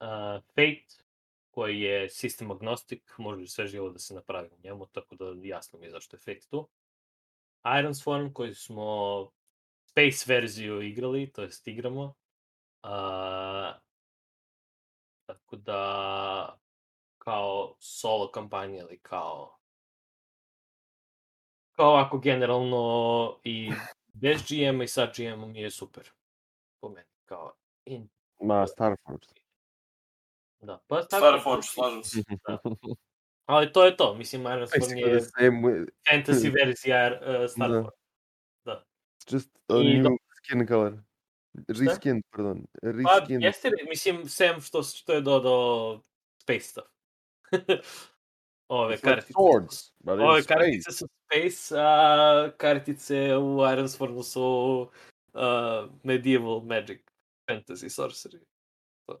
[0.00, 1.04] Uh, Fate,
[1.50, 5.78] koji je system agnostic, može sve živo da se napravi u njemu, tako da jasno
[5.78, 6.68] mi je zašto je Fate tu.
[7.78, 9.30] Iron Sworn, koji smo
[9.84, 12.04] Space verziju igrali, to jest igramo.
[12.82, 13.74] Uh,
[15.26, 16.58] tako da
[17.18, 19.56] kao solo kampanja ili kao
[21.72, 23.70] kao ovako generalno i
[24.12, 26.10] bez GM-a i sa GM-om je super
[26.80, 27.52] po meni kao
[27.86, 28.08] in,
[28.40, 29.26] Ma, Starforge.
[30.60, 32.22] da pa tako Starforge, slažem se.
[32.48, 32.58] Da.
[33.46, 34.98] ali to je to mislim Iron Basically
[35.40, 37.76] je fantasy verzija uh, Star Da.
[37.76, 37.90] Wars
[39.30, 40.98] Just a I new do- skin color.
[41.68, 42.66] Reskin, pardon.
[42.82, 42.88] pa
[43.18, 43.42] Reskin.
[43.42, 46.00] jeste mislim sem što, što je dodao
[46.42, 46.88] space stuff
[48.70, 54.88] ove It's like kartice swords, Ove kartice su Space, a kartice u Ironswornu su
[55.32, 57.00] uh, Medieval Magic
[57.50, 58.38] Fantasy Sorcery.
[59.06, 59.20] To.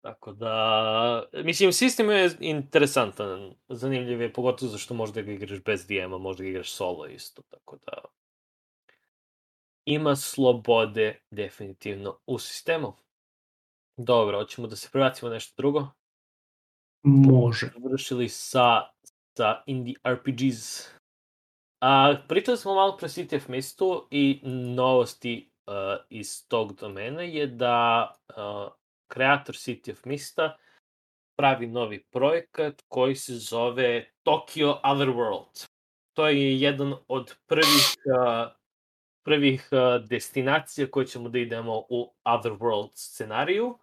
[0.00, 6.18] Tako da, mislim, sistem je interesantan, zanimljiv je, pogotovo zašto možda ga igraš bez DM-a,
[6.18, 7.92] možda ga igraš solo isto, tako da
[9.84, 12.92] ima slobode definitivno u sistemu.
[13.96, 15.88] Dobro, hoćemo da se prebacimo nešto drugo
[17.02, 17.70] Može.
[17.82, 18.82] završili sa,
[19.36, 20.88] sa indie RPGs.
[21.80, 24.40] A, pričali smo malo pre City of Mistu i
[24.76, 25.74] novosti uh,
[26.10, 28.72] iz tog domena je da uh,
[29.08, 30.56] kreator City of Mista
[31.36, 35.66] pravi novi projekat koji se zove Tokyo Otherworld.
[36.16, 38.52] To je jedan od prvih uh,
[39.22, 43.78] prvih uh, destinacija koje ćemo da idemo u Otherworld scenariju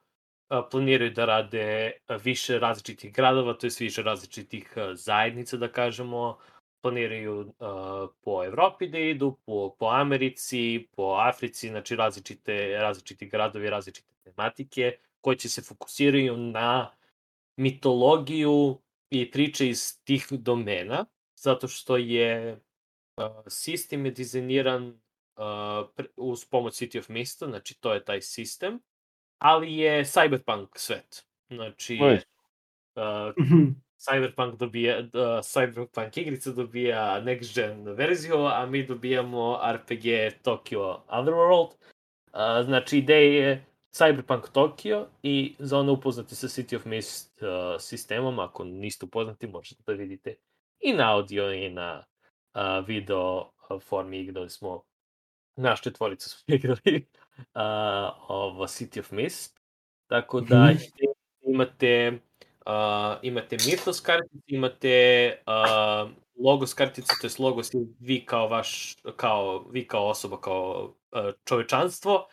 [0.71, 1.91] planiraju da rade
[2.23, 6.37] više različitih gradova, to je više različitih zajednica, da kažemo,
[6.81, 13.69] planiraju a, po Evropi da idu, po, po Americi, po Africi, znači različite, različiti gradovi,
[13.69, 16.91] različite tematike, koje će se fokusiraju na
[17.57, 22.59] mitologiju i priče iz tih domena, zato što je
[23.17, 24.99] a, sistem je dizajniran
[25.95, 28.79] pre- uz pomoć City of Mista, znači to je taj sistem,
[29.39, 31.25] ali je cyberpunk svet.
[31.49, 33.43] Znači, uh.
[33.99, 35.05] Cyberpunk dobija, uh,
[35.43, 40.05] Cyberpunk igrica dobija next gen verziju, a mi dobijamo RPG
[40.43, 41.69] Tokyo Otherworld.
[41.69, 47.81] Uh, znači, ideja je Cyberpunk Tokyo i za ono upoznati sa City of Mist uh,
[47.81, 50.35] sistemom, ako niste upoznati, možete da vidite
[50.79, 52.03] i na audio i na
[52.53, 54.83] uh, video formi igrali smo
[55.55, 57.07] naš četvorica smo igrali
[57.55, 59.59] uh, ovo City of Mist.
[60.07, 60.77] Tako da Mhm.
[61.41, 62.19] imate
[62.65, 66.11] uh, imate Mythos kartice, imate uh,
[66.45, 71.33] logos kartice, to je logos je vi kao vaš, kao, vi kao osoba, kao uh,
[71.45, 72.27] čovečanstvo,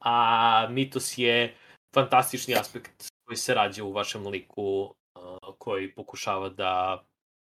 [0.00, 1.56] a Mythos je
[1.94, 7.04] fantastični aspekt koji se rađa u vašem liku, uh, koji pokušava da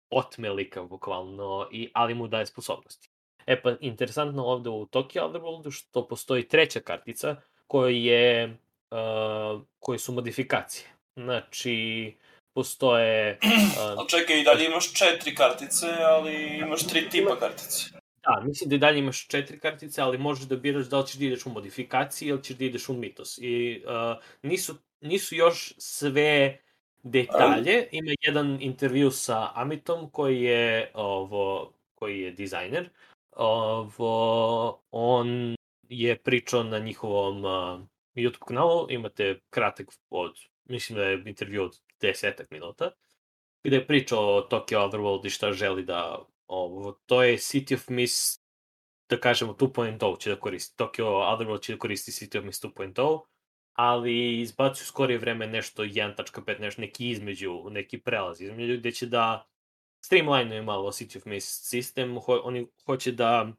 [0.10, 3.10] otme lika bukvalno, i, ali mu daje sposobnosti.
[3.46, 7.36] E pa, interesantno ovde u Tokyo Otherworldu što postoji treća kartica
[7.68, 8.58] koja je,
[8.92, 10.88] uh, koje su modifikacije.
[11.16, 12.16] Znači,
[12.54, 13.40] postoje...
[13.44, 17.86] Uh, Ali čekaj, i dalje imaš četiri kartice, ali imaš tri tipa kartice.
[18.24, 21.16] da, mislim da i dalje imaš četiri kartice, ali možeš da biraš da li ćeš
[21.16, 23.38] da ideš u modifikacije ili ćeš da ideš u mitos.
[23.42, 26.60] I uh, nisu, nisu još sve
[27.04, 27.88] detalje.
[27.92, 32.90] Ima jedan intervju sa Amitom koji je ovo koji je dizajner.
[33.36, 35.56] Ovo, on
[35.90, 41.82] je pričao na njihovom uh, YouTube kanalu, imate kratak od, mislim da je intervju od
[42.02, 42.92] desetak minuta,
[43.64, 47.90] gde je pričao o Tokyo Otherworld i šta želi da ovo, to je City of
[47.90, 48.42] Mist,
[49.10, 53.20] da kažemo 2.0 će da koristi, Tokyo Otherworld će da koristi City of Mist 2.0,
[53.74, 59.46] ali izbacuju skorije vreme nešto 1.5, nešto neki između, neki prelaz između, gde će da
[60.06, 63.52] streamlinuje malo City of Mist sistem, Ho, oni hoće da,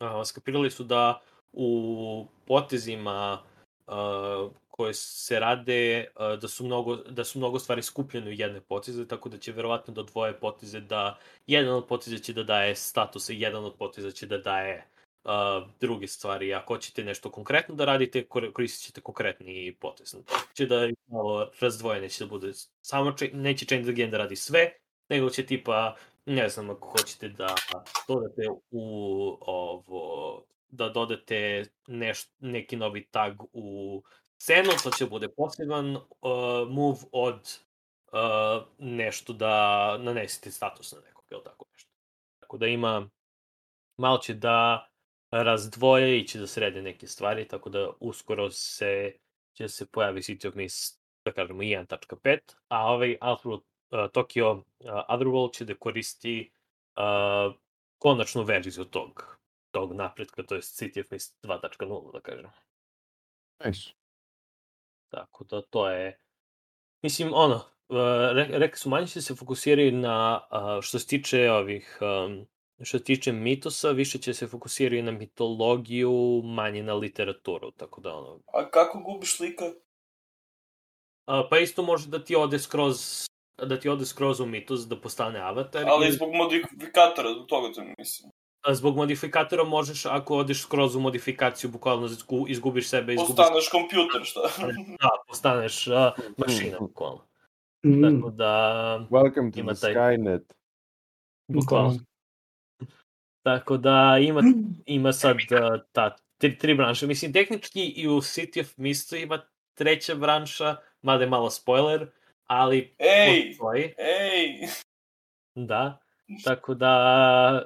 [0.00, 1.20] uh, skapirali su da
[1.52, 3.42] u potezima
[3.86, 8.60] uh, koje se rade uh, da su mnogo da su mnogo stvari skupljene u jedne
[8.60, 12.74] poteze tako da će verovatno da dvoje poteze da jedan od poteza će da daje
[12.74, 14.86] statuse jedan od poteza će da daje
[15.24, 15.30] uh,
[15.80, 16.54] druge stvari.
[16.54, 20.14] Ako hoćete nešto konkretno da radite, koristit ćete konkretni potez.
[20.54, 22.52] Će da je malo razdvojene, će da bude
[22.82, 24.72] samo, če, neće Change the Game da radi sve,
[25.10, 25.96] nego će tipa,
[26.26, 27.54] ne znam, ako hoćete da
[28.08, 28.84] dodate u
[29.40, 34.02] ovo, da dodate neš, neki novi tag u
[34.38, 36.02] scenu, to će bude poseban uh,
[36.68, 37.58] move od
[38.12, 41.90] uh, nešto da nanesete status na nekog, ili tako nešto.
[42.40, 43.08] Tako da ima,
[43.96, 44.88] malo će da
[45.30, 49.12] razdvoje i će da srede neke stvari, tako da uskoro se
[49.52, 52.38] će se pojavi City of Mist, da kažemo, 1.5,
[52.68, 54.62] a ovaj Outworld uh, Tokyo uh,
[55.08, 56.50] Otherworld će da koristi
[56.96, 57.54] uh,
[57.98, 59.38] konačnu verziju tog,
[59.70, 62.50] tog napretka, to je City of Mist 2.0, da kažem.
[63.64, 63.90] Nice.
[65.08, 66.18] Tako da to je,
[67.02, 67.54] mislim, ono,
[67.88, 67.96] uh,
[68.32, 72.46] re, rekli su, manje će se fokusirati na, uh, što se tiče ovih, um,
[72.82, 78.14] što se tiče mitosa, više će se fokusirati na mitologiju, manje na literaturu, tako da
[78.14, 78.40] ono...
[78.52, 79.64] A kako gubiš lika?
[81.26, 83.29] A, pa isto može da ti ode skroz
[83.62, 85.84] da ti ode skroz u mitos da postane avatar.
[85.86, 88.30] Ali ili- zbog modifikatora, zbog toga to mislim.
[88.62, 93.36] a zbog modifikatora možeš, ako odeš skroz u modifikaciju, bukvalno izgu- izgubiš sebe, izgubiš...
[93.36, 94.40] Postaneš kompjuter, šta?
[95.00, 97.24] Da, postaneš a, mašina, bukvalno.
[97.86, 98.52] Mm, Tako da...
[99.10, 100.42] Welcome to Ima the taj- Skynet.
[101.48, 101.98] Bukvalno.
[103.42, 104.40] Tako da ima,
[104.86, 107.06] ima sad uh, ta tri, tri branše.
[107.06, 109.42] Mislim, tehnički i u City of Mistu ima
[109.74, 112.10] treća branša, mada je malo spoiler,
[112.50, 113.48] ali Ej!
[113.48, 113.94] postoji.
[113.98, 114.68] Ej!
[115.54, 115.98] Da,
[116.44, 117.62] tako da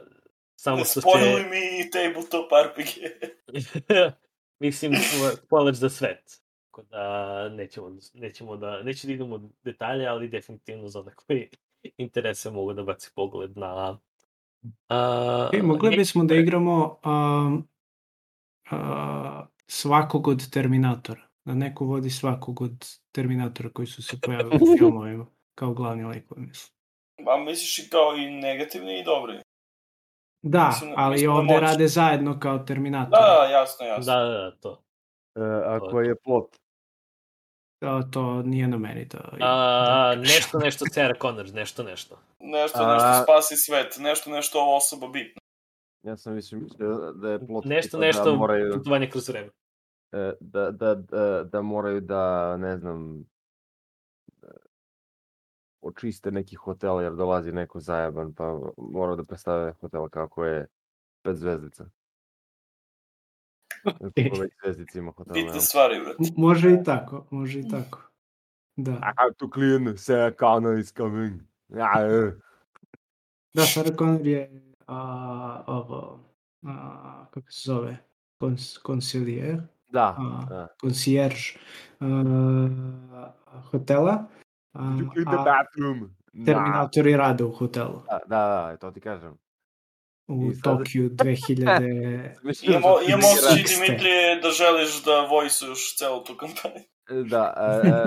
[0.56, 1.08] samo Ne što će...
[1.50, 2.90] mi tabletop RPG.
[4.64, 4.92] Mislim,
[5.36, 6.42] spoiler za svet.
[6.66, 11.48] Tako da nećemo, nećemo da, neću da idemo u detalje, ali definitivno za one koji
[11.96, 13.98] interese mogu da baci pogled na...
[14.62, 17.68] Uh, E, mogli bismo da igramo um,
[18.70, 21.23] a, svakog od Terminatora.
[21.44, 26.40] Da neko vodi svakog od Terminatora koji su se pojavili u filmovima kao glavni likovi,
[26.40, 26.74] mislim.
[27.28, 29.40] A misliš i kao i negativni i dobri?
[30.42, 31.60] Da, Mislim, ali mislim da ovde moći.
[31.60, 33.10] rade zajedno kao Terminator.
[33.10, 34.12] Da, jasno, jasno.
[34.12, 34.82] Da, da, da, to.
[35.36, 36.56] E, ako je plot.
[37.82, 39.18] To, to nije na meni da...
[39.40, 42.18] A, nešto, nešto Sarah Connor, nešto, nešto.
[42.40, 45.40] Nešto, A- nešto spasi svet, nešto, nešto ova osoba bitna.
[46.02, 49.50] Ja sam više mislio da je plot Nešto, nešto, da moraju, putovanje kroz vreme.
[50.14, 53.24] E, da, da, da, da moraju da, ne znam,
[55.84, 60.66] očiste neki hotel jer dolazi neko zajeban pa moraju da predstave hotel kako je
[61.22, 61.86] pet zvezdica.
[64.14, 65.34] Koliko već zvezdica ima hotel.
[65.34, 66.32] Bitne stvari, brate.
[66.36, 68.00] Može i tako, može i tako.
[68.76, 68.92] Da.
[68.92, 71.40] I have to clean, Sarah Connor is coming.
[71.68, 71.92] Ja.
[73.54, 76.20] Da, Sarah Connor je a, ovo,
[76.62, 77.96] a, kako se zove,
[78.38, 79.60] Kons, konsilijer,
[79.94, 80.68] Da, a, da.
[82.00, 84.26] a, hotela,
[84.72, 86.16] the a bathroom.
[86.32, 89.34] Da, Terminatori rade u hotelu da, da, da, to ti kažem.
[90.28, 92.34] u I sad- Tokiju 2000...
[92.42, 93.86] Mislim Imamo, da ti imamo osjećaj.
[93.86, 96.84] Dimitrije, da želiš da vojsuješ celu tu kampanju.
[97.30, 98.06] Da, e, e,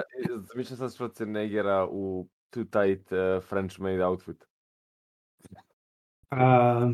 [0.54, 4.46] zamišljam sad Schwarzeneggera u too tight uh, French made outfit.
[6.32, 6.92] A,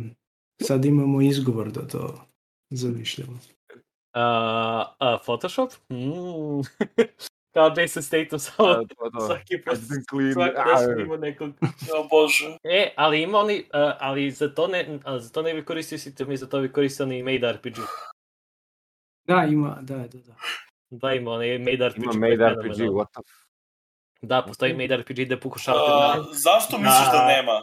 [0.61, 2.25] sad imamo izgovor da to
[2.69, 3.39] zamišljamo.
[4.13, 5.71] A, a, Photoshop?
[5.89, 6.61] Mm.
[7.53, 9.27] Kao Jason Statham, samo E, to, to.
[9.27, 11.49] svaki put, svaki put ima nekog...
[11.95, 12.57] O bože.
[12.63, 16.27] E, ali ima oni, uh, ali za to ne, za to ne bi koristio City
[16.27, 17.75] mi za to bi koristio oni Made RPG.
[19.27, 20.33] Da, ima, da, da, da.
[20.89, 22.03] Da, ima onaj Made RPG.
[22.03, 22.95] Ima made RPG, fenomenalan.
[22.95, 23.43] what the f...
[24.21, 26.23] Da, postoji Made RPG da pokušavate da...
[26.33, 27.27] zašto misliš da Da.
[27.27, 27.61] nema?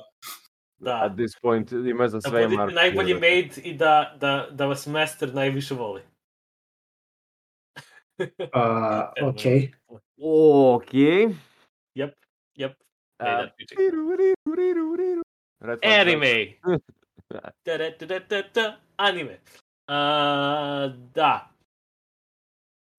[0.78, 2.74] Da, At this point ima za da sve budete marke.
[2.74, 6.02] najbolji made i da, da, da vas master najviše voli.
[8.52, 9.44] A, ok.
[10.20, 11.34] Okej.
[11.94, 12.14] Jep,
[12.54, 12.76] jep.
[13.18, 13.80] A, Made RPG.
[15.60, 16.56] Red Flag Anime.
[17.64, 19.40] Da, da, da, da, da, da, anime.
[19.88, 21.50] A, da.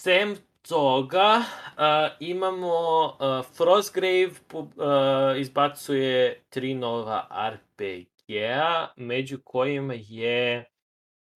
[0.01, 1.41] Sem toga
[1.77, 4.31] a, imamo a, Frostgrave
[4.77, 10.65] a, izbacuje tri nova RPG-a, među kojima je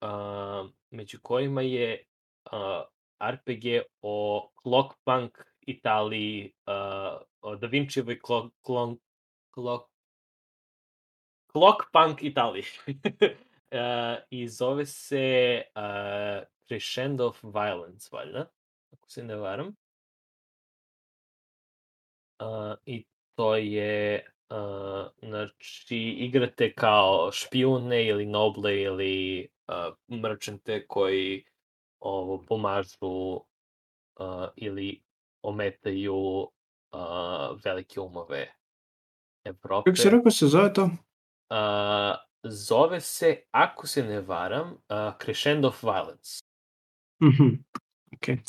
[0.02, 2.04] a, među kojima je
[2.52, 2.84] a,
[3.20, 5.38] RPG o Clockpunk
[5.68, 7.68] Italiji, uh, o Da
[8.26, 8.54] Clock,
[9.54, 9.90] Clock,
[11.52, 12.66] Clockpunk Italiji.
[13.72, 18.52] uh, I zove se uh, Crescendo of Violence, valjda,
[18.92, 19.76] ako se ne varam.
[22.40, 23.06] Uh, I
[23.36, 31.46] to je, uh, znači, igrate kao špijune ili noble ili uh, merchante koji
[32.00, 33.42] ovo pomažu uh,
[34.56, 35.04] ili
[35.42, 36.50] ometaju uh,
[37.64, 38.54] velike umove
[39.44, 39.92] Evrope.
[39.92, 40.84] Kako si rekao se zove to?
[40.84, 46.44] Uh, zove se, ako se ne varam, uh, Crescendo of Violence.
[47.24, 47.48] Mhm.
[48.16, 48.40] Ok.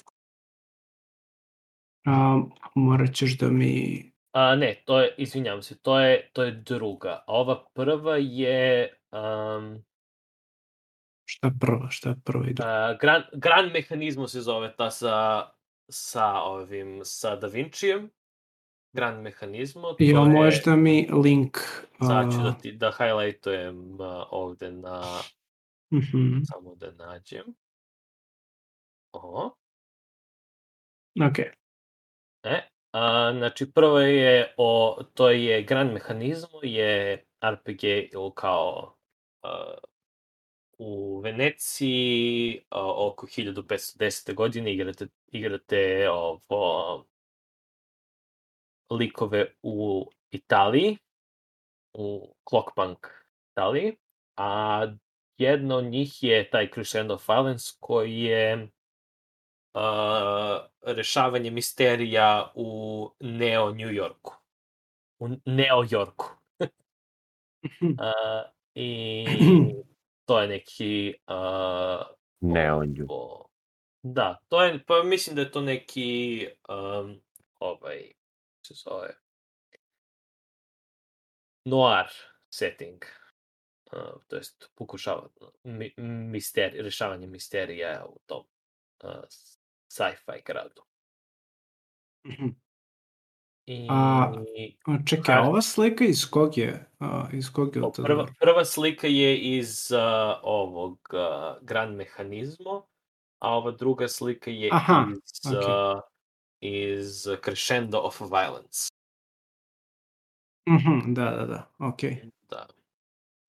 [2.06, 2.42] A,
[2.74, 4.12] morat ćeš da mi...
[4.32, 7.24] A, ne, to je, izvinjavam se, to je, to je druga.
[7.26, 9.84] A ova prva je um,
[11.28, 12.62] Šta je prva, šta je prva ide?
[12.62, 15.46] uh, Gran, Gran Mehanizmo se zove ta sa,
[15.88, 18.10] sa ovim, sa Da Vincijem.
[18.92, 19.92] Gran Mehanizmo.
[19.92, 21.58] To je, možeš da mi link...
[22.06, 25.02] Sad ću da, ti, da highlightujem uh, ovde na,
[25.92, 27.44] mhm, samo da nađem.
[29.12, 29.56] Ovo.
[31.28, 31.38] Ok.
[32.44, 38.96] E, a, znači prvo je o, to je Grand Mehanizmo, je RPG ili kao
[39.42, 39.74] a,
[40.78, 44.34] u Veneciji a, oko 1510.
[44.34, 47.06] godine igrate, igrate ovo
[48.90, 50.98] likove u Italiji,
[51.92, 53.06] u Clockpunk
[53.52, 53.96] Italiji,
[54.36, 54.86] a
[55.38, 58.68] jedna od njih je taj Crescendo Violence koji je
[59.74, 64.34] uh, rešavanje misterija u Neo New Yorku.
[65.18, 66.26] U Neo Yorku.
[67.80, 68.42] uh,
[68.74, 69.26] I
[70.26, 71.14] to je neki...
[71.28, 72.06] Uh,
[72.40, 73.06] Neonju.
[73.08, 73.48] o,
[74.02, 77.20] da, to je, pa mislim da je to neki um,
[77.58, 78.12] ovaj,
[78.66, 79.14] se zove,
[81.64, 82.06] noir
[82.50, 83.04] setting.
[83.92, 85.28] Uh, to jest pokušava
[85.64, 88.44] mi, misteri, rešavanje misterija u tom
[89.04, 89.24] uh,
[89.88, 90.82] sci-fi gradu.
[93.66, 94.32] I A,
[95.06, 96.86] Čekaj, a ova slika iz kog je?
[96.98, 99.98] A, iz kog je o, prva, prva slika je iz uh,
[100.42, 102.86] ovog uh, Grand Mehanizmo,
[103.38, 105.58] a ova druga slika je Aha, iz, okej.
[105.58, 106.00] uh,
[106.60, 108.88] iz Crescendo of Violence.
[110.68, 112.00] Mhm, da, da, da, ok.
[112.50, 112.66] Da.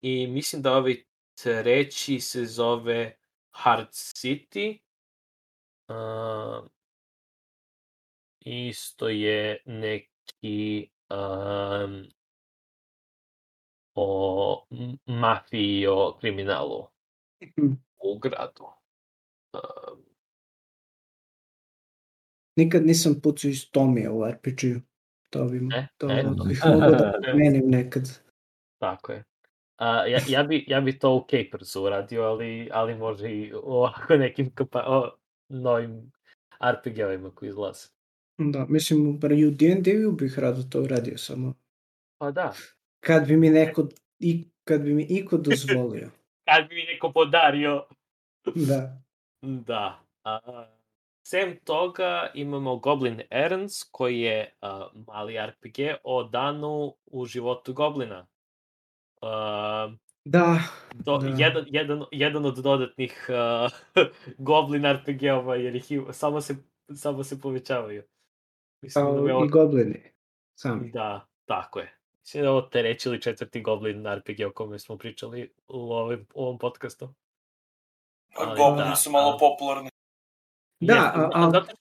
[0.01, 0.95] I mislim da ovaj
[1.43, 3.17] treći se zove
[3.51, 4.79] Hard City.
[5.87, 6.67] Uh,
[8.47, 12.05] isto je neki um,
[13.95, 14.65] o
[15.05, 16.87] mafiji i o kriminalu
[17.57, 17.71] Mhm.
[18.03, 18.65] u gradu.
[19.53, 20.03] Um,
[22.55, 24.79] Nikad nisam pucao iz Tomija u RPG-u.
[25.29, 26.23] To bi, E, to e.
[26.47, 28.03] bih mogao da menim nekad.
[28.77, 29.23] tako je.
[29.77, 33.57] A, ja, ja, bi, ja bi to u Capersu uradio, ali, ali može i u
[33.57, 35.11] ovako nekim kapa, o,
[35.49, 36.11] novim
[36.61, 37.87] RPG-ovima koji izlaze.
[38.37, 41.53] Da, mislim, bar i u D&D-u bih rado to uradio, samo
[42.17, 42.53] Pa da.
[42.99, 43.87] kad bi mi neko,
[44.19, 46.09] i, kad bi mi iko dozvolio.
[46.45, 47.85] Kad bi mi neko podario.
[48.55, 49.01] da.
[49.41, 49.99] Da.
[50.23, 50.39] A,
[51.27, 58.27] sem toga imamo Goblin Errands, koji je a, mali RPG o danu u životu Goblina.
[59.21, 59.91] A,
[60.25, 60.59] Da,
[61.05, 61.27] to, Da.
[61.27, 63.71] jedan, jedan, jedan od dodatnih uh,
[64.47, 66.55] Goblin RPG-ova, jer ih ima, samo se,
[66.95, 68.03] samo se povećavaju.
[68.81, 70.01] Mislim da, kao ovo, i goblini.
[70.55, 70.91] Sami.
[70.91, 71.97] da, tako je.
[72.21, 76.43] Mislim da ovo treći ili četvrti Goblin RPG o kome smo pričali u ovom, u
[76.43, 77.09] ovom podcastu.
[78.35, 79.89] Ali Goblini da, su malo a- popularni.
[80.79, 81.73] Da, Jeste, a- a- zato.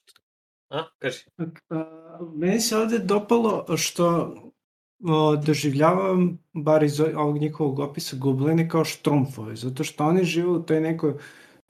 [0.68, 1.24] A, kaži.
[1.70, 1.84] A,
[2.34, 4.34] Meni se ovde dopalo što
[5.04, 10.62] o, doživljavam, bar iz ovog njihovog opisa, gobline kao štrumfove, zato što oni žive u
[10.62, 11.14] toj nekoj,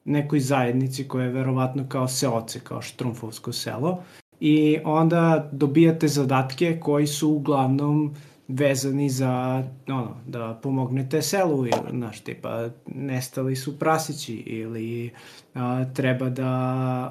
[0.04, 4.04] nekoj zajednici koja je verovatno kao seoce, kao štrumfovsko selo,
[4.40, 8.14] i onda dobijate zadatke koji su uglavnom
[8.48, 15.10] vezani za ono, da pomognete selu ili, znaš, tipa, nestali su prasići ili
[15.54, 16.44] a, treba da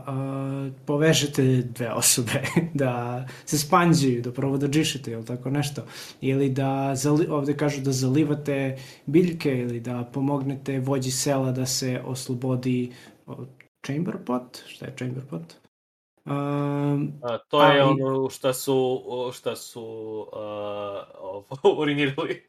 [0.08, 2.42] a, povežete dve osobe,
[2.74, 5.82] da se spanđuju, da prvo da džišete ili tako nešto,
[6.22, 12.02] ili da, zali, ovde kažu da zalivate biljke ili da pomognete vođi sela da se
[12.06, 12.92] oslobodi
[13.86, 15.65] chamber pot, šta je chamber pot?
[16.26, 19.02] Um, A, to je Ali- ono šta su,
[19.34, 19.84] šta su
[21.64, 22.46] uh, urinirali.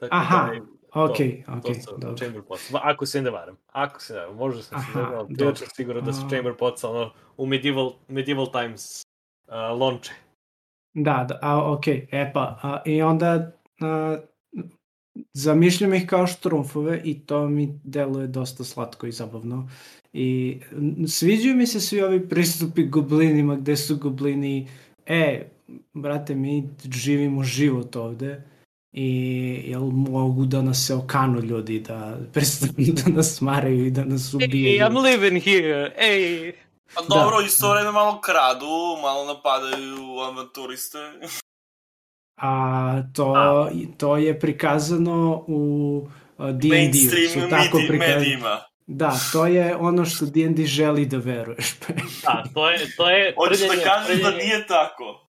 [0.00, 0.62] Tako Aha, da je-
[0.94, 1.16] Ok,
[1.62, 2.16] to ok, su dobro.
[2.16, 2.70] Chamber Pots.
[2.74, 3.56] Ako se ne varam.
[3.66, 6.84] Ako se ne varam, možda sam se Aha, ne varam, sigurno da su Chamber Pots
[6.84, 9.02] ono, u Medieval, medieval Times
[9.48, 10.12] uh, lonče.
[10.94, 14.18] Da, da, a, ok, e pa, a, i onda a,
[15.32, 19.68] zamišljam ih kao štrumfove i to mi deluje dosta slatko i zabavno.
[20.18, 20.58] I
[21.08, 24.68] sviđaju mi se svi ovi pristupi goblinima gde su goblini,
[25.06, 25.46] e,
[25.94, 28.42] brate, mi živimo život ovde
[28.92, 29.08] i
[29.66, 32.72] jel mogu da nas se okanu ljudi, da prestanu
[33.04, 34.80] da nas maraju i da nas Hey, ubijaju.
[34.80, 36.52] I'm living here, ej!
[36.94, 37.46] Pa dobro, Da.
[37.46, 38.66] isto vreme malo kradu,
[39.02, 40.98] malo napadaju avanturiste.
[42.36, 43.70] A to, A.
[43.96, 46.68] to je prikazano u a, D&D-u.
[46.68, 48.18] Mainstream su tako medi, prikazani.
[48.20, 48.60] medijima.
[48.88, 51.78] Da, to je ono što D&D želi da veruješ.
[52.22, 55.28] Da, to je, to je Hoćeš da prljenje- kažeš da nije tako?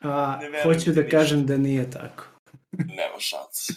[0.00, 1.10] A, verujem hoću da ništa.
[1.10, 2.24] kažem da nije tako.
[2.72, 3.72] Nema šanse.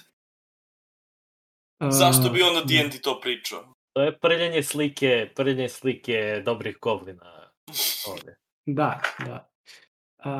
[1.80, 3.74] A, Zašto bi onda D&D to pričao?
[3.94, 7.52] To je prljanje slike, prljanje slike dobrih goblina
[8.07, 8.36] ovde.
[8.65, 9.49] Da, da.
[10.19, 10.32] A,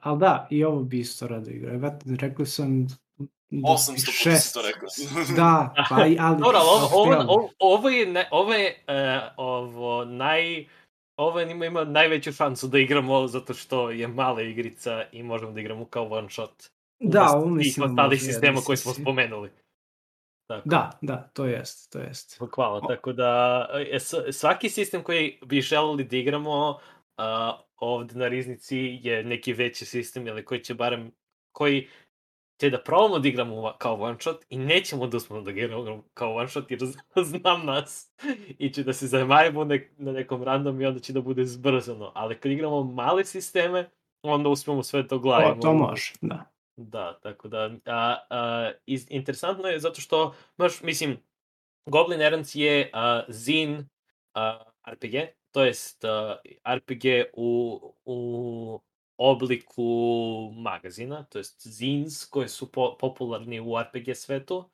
[0.00, 1.74] ali da, i ovo bi isto rado igrao.
[1.74, 2.86] Evo, rekao sam...
[3.50, 4.88] da 800 puta si to rekao.
[5.36, 6.36] Da, pa i, ali...
[6.40, 10.66] Dobro, ovo, ovo, ovo, ovo je, ne, ovo je uh, ovo naj...
[11.16, 15.52] Ovo je, ima, ima najveću šansu da igramo zato što je mala igrica i možemo
[15.52, 16.64] da igramo kao one shot.
[17.00, 17.90] Da, ovo mislim...
[17.90, 19.50] ostalih može sistema jedna koje smo spomenuli.
[20.46, 20.68] Tako.
[20.68, 22.42] Da, da, to jest, to jest.
[22.54, 23.98] Hvala, tako da e,
[24.32, 26.78] svaki sistem koji bi želeli da igramo
[27.16, 31.12] a, ovde na Riznici je neki veći sistem ili koji će barem,
[31.52, 31.88] koji
[32.58, 36.34] će da probamo da igramo kao one shot i nećemo da uspemo da igramo kao
[36.34, 36.80] one shot jer
[37.30, 38.12] znam nas
[38.58, 42.12] i će da se zajmajemo nek, na nekom random i onda će da bude zbrzano.
[42.14, 43.90] Ali kad igramo male sisteme,
[44.22, 45.62] onda uspemo sve to glavimo.
[45.62, 46.44] to može, da.
[46.78, 51.16] Da, tako da, a, a, iz, interesantno je zato što, baš, mislim,
[51.86, 53.88] Goblin Errands je a, zin
[54.34, 55.14] a, RPG,
[55.50, 56.36] to jest a,
[56.74, 58.80] RPG u, u
[59.18, 64.70] obliku magazina, to jest zins koji su po, popularni u RPG svetu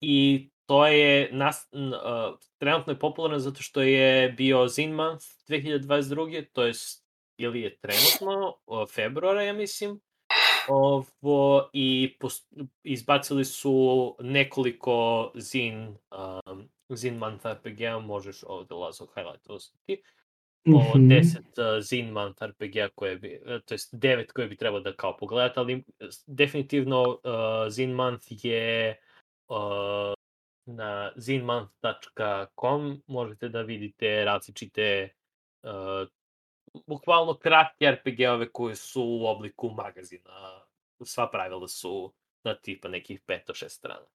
[0.00, 1.68] i to je nas,
[2.02, 6.44] a, trenutno je popularno zato što je bio Zin Month 2022.
[6.52, 7.06] To jest,
[7.36, 10.00] ili je trenutno, o, februara, ja mislim,
[10.68, 12.52] ovo i post,
[12.82, 15.96] izbacili su nekoliko zin
[16.46, 20.02] um, zin month RPG-a, možeš ovde Lazo highlight ostati.
[20.66, 21.08] O Mhm.
[21.08, 24.92] 10 uh, zin month RPG-a koje bi, uh, to jest 9 koje bi trebalo da
[24.92, 27.18] kao pogledate, ali s- definitivno uh,
[27.68, 28.96] zin month je
[29.48, 29.56] uh,
[30.66, 35.08] na zinmonth.com možete da vidite različite
[35.62, 36.08] uh,
[36.86, 40.60] bukvalno kratke RPG-ove koji su u obliku magazina.
[41.04, 42.12] Sva pravila su
[42.44, 44.06] na tipa nekih 5-6 strana.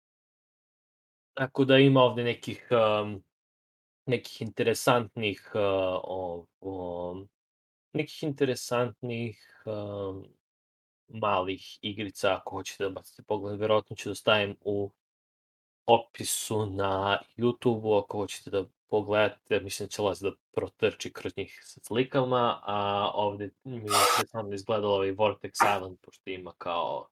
[1.33, 3.23] Tako da ima ovde nekih um,
[4.05, 5.61] nekih interesantnih uh,
[6.03, 7.25] o, o,
[7.93, 10.25] nekih interesantnih um,
[11.07, 14.91] malih igrica ako hoćete da bacite pogled, verovatno ću da stavim u
[15.85, 21.61] opisu na YouTube-u ako hoćete da pogledate, mislim da će Laz da protrči kroz njih
[21.63, 27.07] sa slikama, a ovde mi je interesantno izgledalo ovaj Vortex Island, pošto ima kao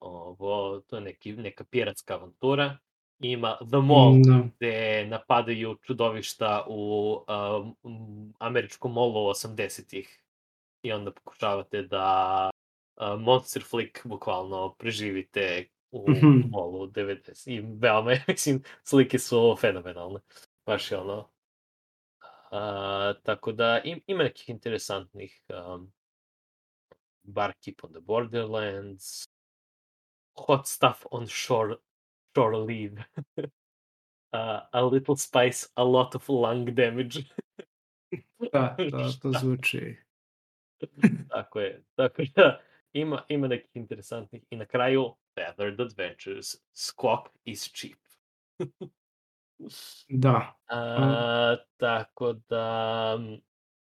[0.00, 2.78] ovo, to je neki, neka piratska avantura.
[3.22, 4.42] Ima The Mall, Da.
[4.56, 7.12] gde napadaju čudovišta u
[7.86, 10.22] um, američkom molu 80-ih
[10.82, 12.50] i onda pokušavate da
[12.96, 16.40] uh, Monster Flick bukvalno preživite u Mhm.
[16.50, 20.20] molu 90 i veoma, je, mislim, slike su fenomenalne.
[20.66, 21.28] Baš je ono.
[22.52, 22.58] Uh,
[23.22, 25.92] tako da im, ima nekih interesantnih um,
[27.22, 29.24] Barkeep on the Borderlands,
[30.36, 31.74] Hot Stuff on Shore,
[32.34, 33.04] shore Leave,
[34.32, 37.24] uh, A Little Spice, A Lot of Lung Damage.
[38.52, 39.96] Da, to, to zvuči.
[41.28, 41.82] Tako je.
[41.94, 42.60] Tako da
[42.92, 44.42] ima, ima nekih interesantnih.
[44.50, 47.98] I na kraju, Feathered Adventures, Squawk is cheap.
[50.08, 50.54] Da.
[50.68, 53.18] A, tako da,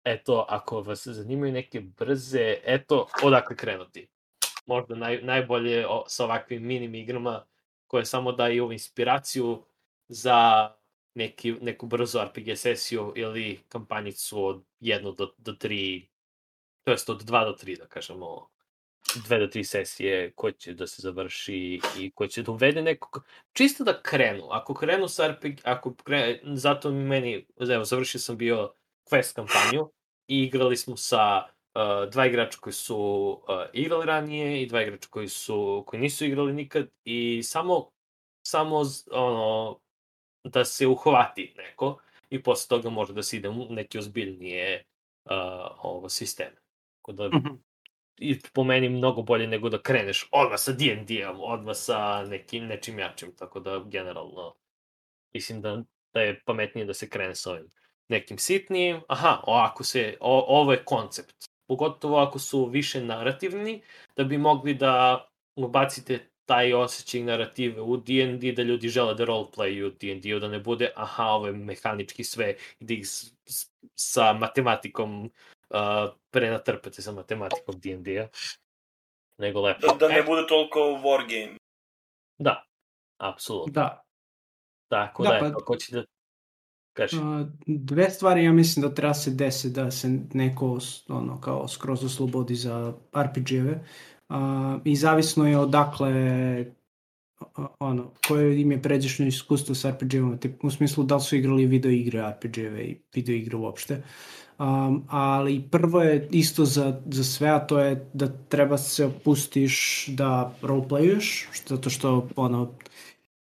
[0.03, 4.07] eto, ako vas zanimaju neke brze, eto, odakle krenuti.
[4.65, 7.45] Možda naj, najbolje o, sa ovakvim minim igrama
[7.89, 9.63] koje samo daju inspiraciju
[10.07, 10.71] za
[11.13, 16.07] neki, neku brzu RPG sesiju ili kampanjicu od 1 do, do 3,
[16.83, 18.49] to jest od 2 do 3, da kažemo,
[19.15, 23.25] dve do tri sesije koje će da se završi i koje će da uvede nekog,
[23.53, 28.73] čisto da krenu, ako krenu sa RPG, ako krenu, zato meni, evo, završio sam bio
[29.11, 29.91] quest kampanju
[30.27, 31.43] i igrali smo sa
[31.79, 32.97] uh, dva igrača koji su
[33.47, 37.89] uh, igrali ranije i dva igrača koji su, koji nisu igrali nikad i samo
[38.47, 38.81] samo
[39.11, 39.79] ono,
[40.43, 41.99] da se uhvati neko
[42.29, 44.83] i posle toga može da se ide u neke ozbiljnije
[45.25, 45.31] uh,
[45.83, 46.55] ovo sisteme.
[46.95, 47.47] Tako da, Mhm.
[48.17, 52.99] i po meni mnogo bolje nego da kreneš odmah sa D&D-om, odmah sa nekim, nečim
[52.99, 54.55] jačim, tako da generalno
[55.33, 55.83] mislim da,
[56.13, 57.69] da je pametnije da se krene sa ovim
[58.07, 59.01] nekim sitnijim.
[59.07, 61.48] Aha, ovako se, o, ovo je koncept.
[61.69, 63.81] Pogotovo ako su više narativni,
[64.15, 65.25] da bi mogli da
[65.55, 70.91] ubacite taj osjećaj narative u D&D, da ljudi žele da roleplayu D&D-u, da ne bude,
[70.95, 77.79] aha, ovo je mehanički sve, da ih s, s, sa matematikom uh, prenatrpate sa matematikom
[77.79, 78.27] D&D-a,
[79.37, 79.87] nego lepo.
[79.87, 81.55] Da, da ne E, bude toliko wargame.
[82.37, 82.63] Da,
[83.17, 83.73] apsolutno.
[83.73, 84.03] Da.
[84.87, 86.03] Tako Da, da, pa- eto, ko će da...
[86.99, 87.17] Kaži.
[87.65, 92.55] Dve stvari ja mislim da treba se desi da se neko ono kao skroz oslobodi
[92.55, 93.79] za RPG-eve
[94.83, 96.13] i zavisno je odakle
[97.79, 101.65] ono, koje im je pređašnje iskustvo s RPG-evima, tip, u smislu da li su igrali
[101.65, 104.03] video igre RPG-eve i video igre uopšte.
[104.59, 110.05] Um, ali prvo je isto za, za sve, a to je da treba se opustiš
[110.07, 112.71] da roleplayuješ, zato što ono,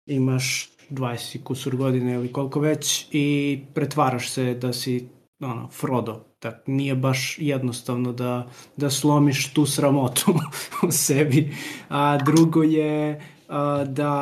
[0.05, 5.09] imaš 20 i kusur godine ili koliko već i pretvaraš se da si
[5.39, 6.25] ono, Frodo.
[6.39, 8.47] Tak, nije baš jednostavno da,
[8.77, 10.33] da slomiš tu sramotu
[10.87, 11.55] u sebi.
[11.89, 14.13] A drugo je a, da,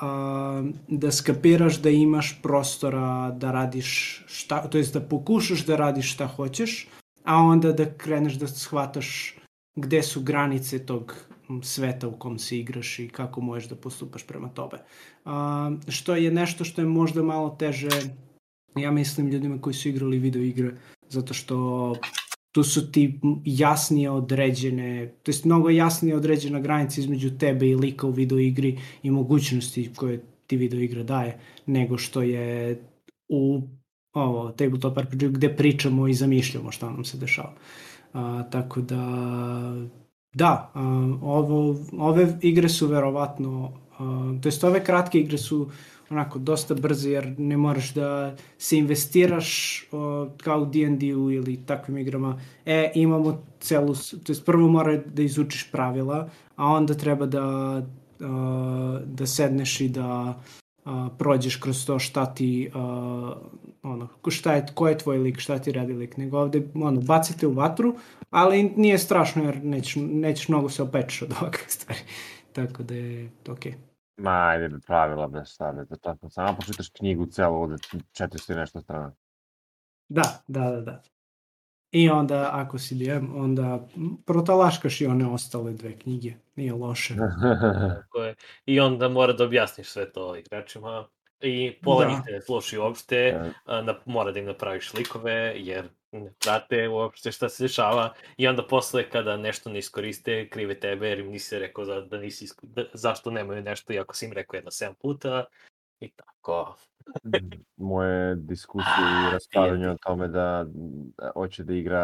[0.00, 6.12] a, da skapiraš da imaš prostora da radiš šta, to jest da pokušaš da radiš
[6.12, 6.88] šta hoćeš,
[7.24, 9.34] a onda da kreneš da shvataš
[9.76, 11.14] gde su granice tog
[11.62, 14.78] sveta u kom se igraš i kako možeš da postupaš prema tobe.
[15.24, 17.90] A, što je nešto što je možda malo teže,
[18.76, 20.74] ja mislim, ljudima koji su igrali video igre,
[21.08, 21.94] zato što
[22.52, 28.06] tu su ti jasnije određene, to jest mnogo jasnije određena granica između tebe i lika
[28.06, 32.78] u video igri i mogućnosti koje ti video igra daje, nego što je
[33.28, 33.62] u
[34.12, 37.54] ovo, tabletop RPG gde pričamo i zamišljamo šta nam se dešava.
[38.12, 39.02] A, tako da,
[40.38, 40.70] da,
[41.22, 43.72] ovo, ove igre su verovatno,
[44.42, 45.68] to jest ove kratke igre su
[46.10, 49.82] onako dosta brze jer ne moraš da se investiraš
[50.42, 52.40] kao u D&D-u ili takvim igrama.
[52.66, 57.82] E, imamo celu, to jest prvo mora da izučiš pravila, a onda treba da,
[59.04, 60.40] da sedneš i da
[61.18, 62.70] prođeš kroz to šta ti
[63.82, 67.46] ono, šta je, ko je tvoj lik, šta ti radi lik, nego ovde ono, bacite
[67.46, 67.94] u vatru,
[68.30, 72.00] ali nije strašno jer nećeš, nećeš mnogo se opečeš od ovakve stvari.
[72.52, 73.74] Tako da je okej.
[74.16, 76.30] Ma, ajde, pravila, be, šta, be, to tako.
[76.30, 79.12] Samo pročitaš knjigu celu ovde, 400 i nešto strana.
[80.08, 81.02] Da, da, da, da.
[81.90, 83.86] I onda, ako si DM, onda
[84.26, 86.34] protalaškaš i one ostale dve knjige.
[86.56, 87.14] Nije loše.
[88.02, 88.34] Tako je.
[88.66, 91.08] I onda mora da objasniš sve to igračima.
[91.40, 92.10] I pola Da.
[92.10, 96.32] njih te ne sluši uopšte, E, a, na, mora da im napraviš likove, jer ne
[96.44, 98.14] prate uopšte šta se dešava.
[98.36, 102.18] I onda posle kada nešto ne iskoriste, krive tebe, jer im nisi rekao za, da
[102.18, 105.44] nisi, isko- da, zašto nemaju nešto, iako si im rekao jedno 7 puta.
[106.00, 106.76] I tako.
[107.76, 108.94] moje diskusije
[109.28, 110.64] i raspravljanje o tome da
[111.18, 112.00] da hoće da igra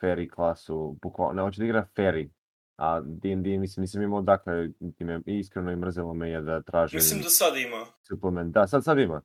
[0.00, 2.28] Fairy klasu, bukvalno, ne, hoće da igra Fairy,
[2.76, 6.96] a D&D, mislim, nisam imao dakle, niti me, iskreno i mrzelo me je da tražim
[6.96, 7.86] Mislim da sad ima.
[8.08, 8.54] suplement.
[8.54, 9.22] Da, sad, sad ima.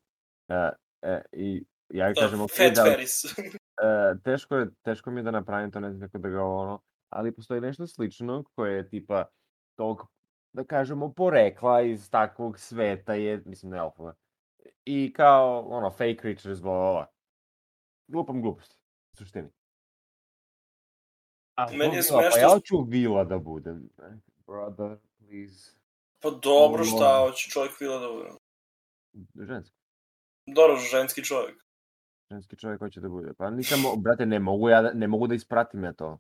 [0.48, 0.70] E,
[1.02, 3.26] e, I ja Da, kažem, ok, da, Ferris.
[3.26, 3.32] e,
[4.24, 7.32] teško, je, teško mi je da napravim to, ne znam kako da ga ono, ali
[7.32, 9.26] postoji nešto slično koje je tipa
[9.76, 10.08] tog,
[10.54, 14.14] da kažemo, porekla iz takvog sveta je, mislim, ne elfova.
[14.86, 17.08] I kao, ono, fake creatures, bla, bla, bla.
[18.08, 18.76] Glupam gluposti,
[19.14, 19.50] u suštini.
[21.56, 23.90] A, Meni je Pa smešno ja s- hoću vila da budem.
[24.48, 25.72] Brother, please.
[26.20, 28.30] Pa dobro, šta hoće čovjek vila da bude?
[29.46, 29.78] Ženski.
[30.46, 31.63] Dobro, ženski čovjek.
[32.34, 33.34] Ženski čovjek hoće da bude.
[33.34, 36.20] Pa nisam, brate, ne mogu ja, da- ne mogu da ispratim ja to.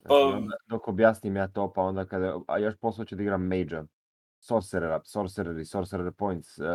[0.00, 3.42] Znači, onda, dok objasnim ja to, pa onda kada, a još posle hoću da igram
[3.42, 3.84] Mage-a,
[4.38, 6.66] Sorcerera, Sorcerer i Sorcerer Points, uh,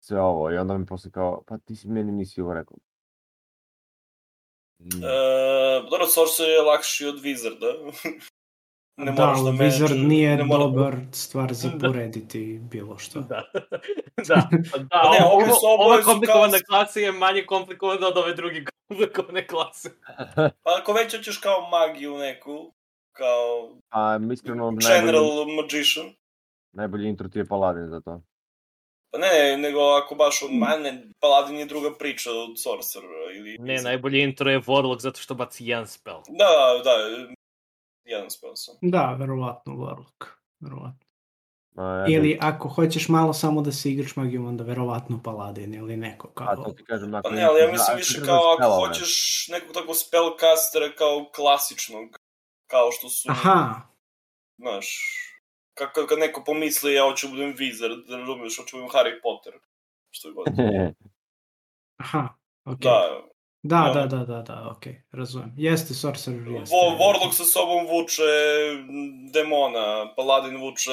[0.00, 2.76] sve ovo, i onda mi posle kao, pa ti si meni nisi ovo rekao.
[4.78, 5.04] Mm.
[5.04, 7.72] E, dobro, Sorcerer je lakši od Wizarda.
[8.98, 11.88] ne da, moraš da ali Wizard nije ne mora- dobar stvar za Da.
[11.88, 13.20] porediti bilo što.
[13.20, 13.42] Da,
[14.28, 18.16] da, pa da, Pa ne, ovo, ovo, ova komplikovana kao- klasa je manje komplikovana od
[18.18, 19.90] ove druge komplikovane klase.
[20.64, 22.72] Pa ako već hoćeš kao magiju neku,
[23.12, 26.06] kao A iskreno, general najbolji, magician,
[26.72, 28.22] najbolji intro ti je Paladin za to.
[29.10, 33.56] Pa ne, nego ako baš od mane, Paladin je druga priča od Sorcerera ili...
[33.58, 36.20] Ne, najbolji intro je Warlock zato što baci jedan spell.
[36.28, 36.48] Da,
[36.84, 36.92] da,
[38.08, 38.74] jedan sam.
[38.82, 40.26] Da, verovatno, Warlock.
[40.60, 41.08] Verovatno.
[41.76, 45.96] A, ja Ili ako hoćeš malo samo da se igraš magijom, onda verovatno paladin ili
[45.96, 46.46] neko kao...
[46.50, 48.88] A to ti kažem, Pa ako ne, ali ja mislim ako više kao ako spellove.
[48.88, 52.18] hoćeš nekog takvog spellcastera kao klasičnog,
[52.66, 53.80] kao što su, Aha,
[54.58, 54.86] znaš,
[55.74, 59.22] kako kad neko pomisli ja hoću da budem wizard, da razumiješ, hoću da budem Harry
[59.22, 59.52] Potter,
[60.10, 60.46] što je god.
[62.04, 62.28] aha,
[62.64, 62.78] ok.
[62.78, 63.22] Da,
[63.62, 64.06] Da, Da.
[64.06, 65.52] da, da, da, da, ok, razumem.
[65.56, 66.74] Jeste Sorcerer, jeste.
[66.74, 68.22] Vo, Warlock sa sobom vuče
[69.32, 70.90] demona, Paladin vuče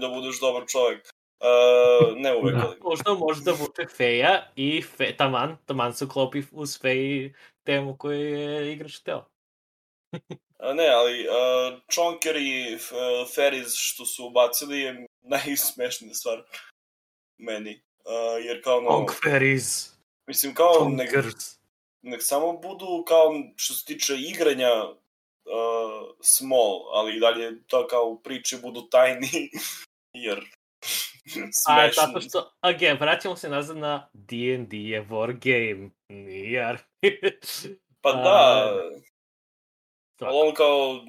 [0.00, 1.10] da budeš dobar čovjek.
[1.40, 2.74] Uh, ne uvek, Da.
[2.82, 7.34] Možda može da vuče Feja i fe, taman, taman se uklopi uz Feji
[7.64, 9.24] temu koju je igrač hteo.
[10.58, 12.80] A ne, ali uh, Chonker i uh,
[13.34, 16.42] Ferris što su ubacili je najsmešnija stvar
[17.38, 17.82] meni.
[18.04, 19.90] Uh, jer kao ono, Onk Fairies,
[20.26, 21.59] mislim kao Chonkers.
[22.02, 28.04] Nek samo budu kao što se tiče igranja uh, small, ali i dalje to kao
[28.04, 29.50] u priči budu tajni,
[30.26, 30.38] jer
[31.30, 32.02] A smešno.
[32.02, 36.78] tako što, again, vraćamo se nazad na D&D je war game, nije.
[38.00, 38.72] Pa A, da,
[40.18, 40.30] tako.
[40.32, 41.04] ali ono kao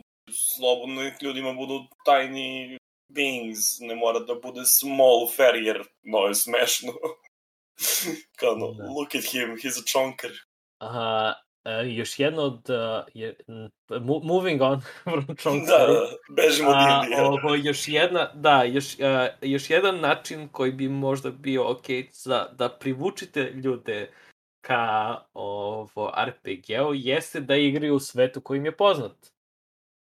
[0.55, 2.77] slobodno ljudima budu tajni
[3.09, 6.93] beings, ne mora da bude small fair, jer no je smešno.
[8.39, 8.84] kao no, Da.
[8.84, 10.31] look at him, he's a chonker.
[10.81, 11.33] A,
[11.63, 12.69] a, još jedno od...
[12.69, 13.35] a, je,
[14.23, 15.87] moving on from Chonk Da,
[16.35, 17.21] bežimo od Indije.
[17.25, 22.47] ovo, još jedna, da, još, a, još jedan način koji bi možda bio ok za
[22.51, 24.11] da privučite ljude
[24.61, 29.31] ka ovo RPG-u jeste da igraju u svetu koji im je poznat.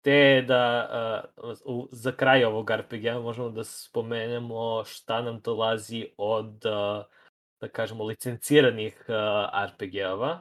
[0.03, 1.23] Te da a,
[1.65, 7.05] u, za kraj ovog RPG-a možemo da spomenemo šta nam dolazi od a,
[7.61, 10.41] da kažemo licenciranih a, RPG-ova.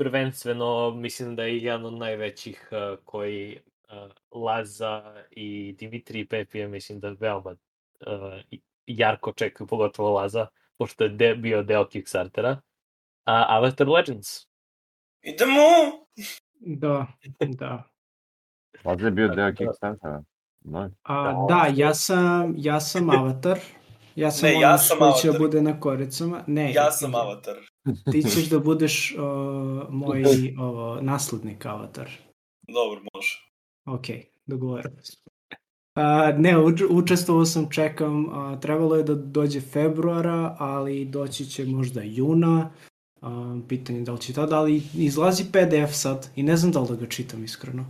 [0.00, 6.58] Prvenstveno mislim da je jedan od najvećih a, koji uh, Laza i Dimitri i Pepi,
[6.58, 7.58] ja mislim da veoma uh,
[8.86, 10.46] jarko čekaju, pogotovo Laza,
[10.78, 12.60] pošto je de, bio deo Kickstartera.
[13.24, 14.46] A Avatar Legends.
[15.22, 15.60] Idemo!
[16.60, 17.06] Da,
[17.40, 17.82] da.
[18.84, 20.22] Ovdje je bio deo Kickstartera.
[20.60, 20.90] No.
[21.02, 23.58] A, Da, da, ja sam, ja sam avatar.
[24.14, 25.46] Ja sam Ne, ono ja sam koji će avatar.
[25.46, 26.44] bude na koricama.
[26.46, 27.69] Ne, Ja sam avatar.
[28.12, 29.20] Ti ćeš da budeš uh,
[29.90, 30.24] moj
[30.58, 32.10] ovo, naslednik avatar.
[32.68, 33.50] Dobro, može.
[33.86, 34.06] Ok,
[34.46, 35.30] dogovorili smo.
[35.94, 41.64] A, ne, uč, učestvovao sam, čekam, a, trebalo je da dođe februara, ali doći će
[41.64, 42.70] možda juna.
[43.20, 46.88] A, pitanje da li će tada, ali izlazi PDF sad i ne znam da li
[46.88, 47.84] da ga čitam iskreno.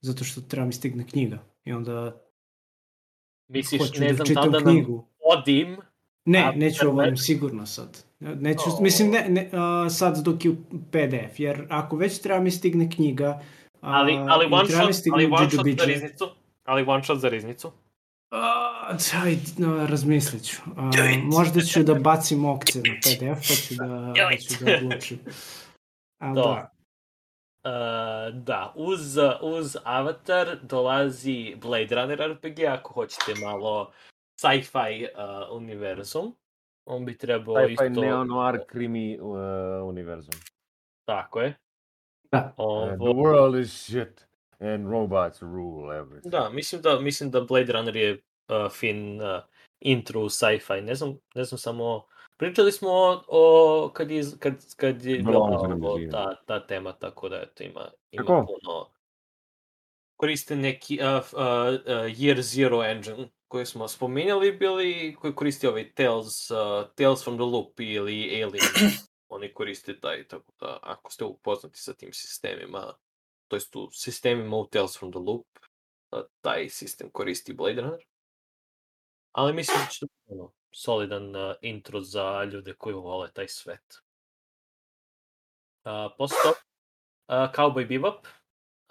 [0.00, 1.38] Zato što treba mi stigne knjiga.
[1.64, 2.22] I onda
[3.48, 5.08] Misliš, hoću ne da znam čitam tada nam knjigu.
[5.38, 5.76] odim,
[6.26, 8.04] Ne, A, neću ovo ne- sigurno sad.
[8.20, 8.80] Neću, O.
[8.80, 10.56] mislim, ne, ne, a, sad dok je u
[10.90, 13.40] PDF, jer ako već treba mi stigne knjiga, a,
[13.80, 16.28] ali, ali one treba mi shot, stigne ali one shot za riznicu.
[16.64, 17.72] Ali one shot za riznicu.
[18.30, 20.56] A, Aj, no, razmislit ću.
[20.76, 20.90] A,
[21.22, 25.18] možda ću da bacim okce na PDF, pa ću da, da, ću da odlučim.
[26.18, 26.32] To.
[26.34, 26.72] da,
[27.66, 33.90] Uh, da, uz, uz Avatar dolazi Blade Runner RPG, ako hoćete malo
[34.36, 36.36] sci-fi uh, univerzum.
[36.84, 38.00] On bi trebao Sci-fi isto...
[38.00, 40.34] neo-noir krimi uh, univerzum.
[41.04, 41.54] Tako je.
[42.32, 42.54] Da.
[42.56, 44.26] Ovo, the world is shit
[44.60, 46.30] and robots rule everything.
[46.30, 49.42] Da, mislim da, mislim da Blade Runner je uh, fin uh,
[49.80, 50.80] intro u sci-fi.
[50.80, 52.06] Ne znam, ne znam samo...
[52.36, 56.10] Pričali smo o, o kad, je, kad, kad je brzina.
[56.10, 58.46] ta, ta tema, tako da eto, ima, ima Kako?
[58.46, 58.90] puno...
[60.16, 65.92] Koriste neki uh, uh, uh, Year Zero engine koji smo spominjali bili, koji koristi ovaj
[65.94, 66.56] Tales, uh,
[66.94, 68.92] Tales from the Loop ili Alien.
[69.28, 72.94] Oni koriste taj, tako da ako ste upoznati sa tim sistemima,
[73.48, 75.46] to jest u sistemima u Tales from the Loop,
[76.10, 78.04] uh, taj sistem koristi Blade Runner.
[79.32, 83.48] Ali mislim da će to biti ono, solidan uh, intro za ljude koji vole taj
[83.48, 84.02] svet.
[85.84, 86.58] Uh, posle toga,
[87.28, 88.26] uh, Cowboy Bebop,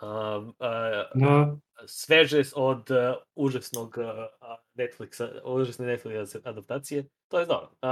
[0.06, 0.53] uh, uh,
[1.15, 2.98] da, sveže od uh,
[3.36, 4.06] užasnog uh,
[4.73, 7.72] Netflixa, užasne Netflix adaptacije, to je dobro.
[7.82, 7.90] Uh,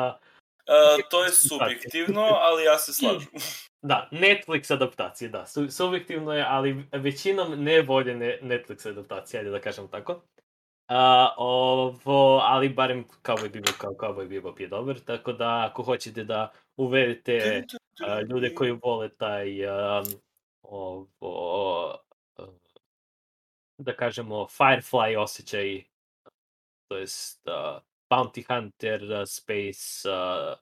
[0.67, 3.27] Uh, to je subjektivno, ali ja se slažem.
[3.81, 9.59] da, Netflix adaptacije, da, su, subjektivno je, ali većinom ne voljene Netflix adaptacije, ajde da
[9.59, 10.21] kažem tako.
[10.87, 16.23] A, ovo, ali barem Cowboy Bebop kao Cowboy Bebop je dobar, tako da ako hoćete
[16.23, 17.63] da uvedete
[18.07, 20.05] a, ljude koji vole taj um,
[20.63, 21.97] ovo,
[23.77, 25.83] da kažemo Firefly osjećaj
[26.87, 30.57] to jest uh, Bounty Hunter, uh, Space, uh,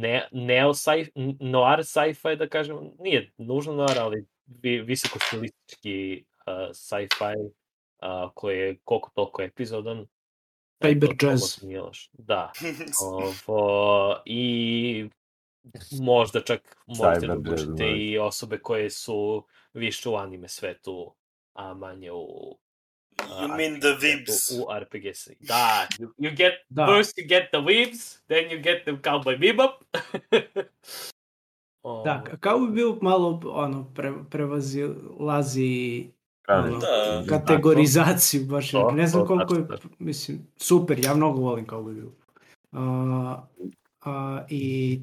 [0.00, 6.70] ne, neo sci noir sci-fi, da kažem, nije nužno noir, ali vi, visoko stilistički uh,
[6.72, 10.06] sci-fi uh, koji je koliko toliko epizodan.
[10.80, 11.64] Eto, jazz.
[12.12, 12.52] Da.
[13.04, 15.08] Ovo, I
[16.00, 17.86] možda čak možete da uključite da.
[17.86, 21.14] i osobe koje su više u anime svetu,
[21.52, 22.58] a manje u
[23.16, 25.34] You a, mean the svetu, U RPG se.
[25.40, 26.86] Da, you, you get, Da.
[26.86, 29.70] first you get the weebs, then you get the cowboy bebop.
[32.04, 36.10] Da, kao bi bio malo ono, pre, prevazilazi
[36.42, 37.24] Kažem, ono, Da.
[37.28, 38.70] kategorizaciju baš.
[38.70, 42.10] To, ne znam to, koliko je, tačno, mislim, super, ja mnogo volim kao bi bio.
[42.72, 43.42] A,
[44.00, 45.00] a, I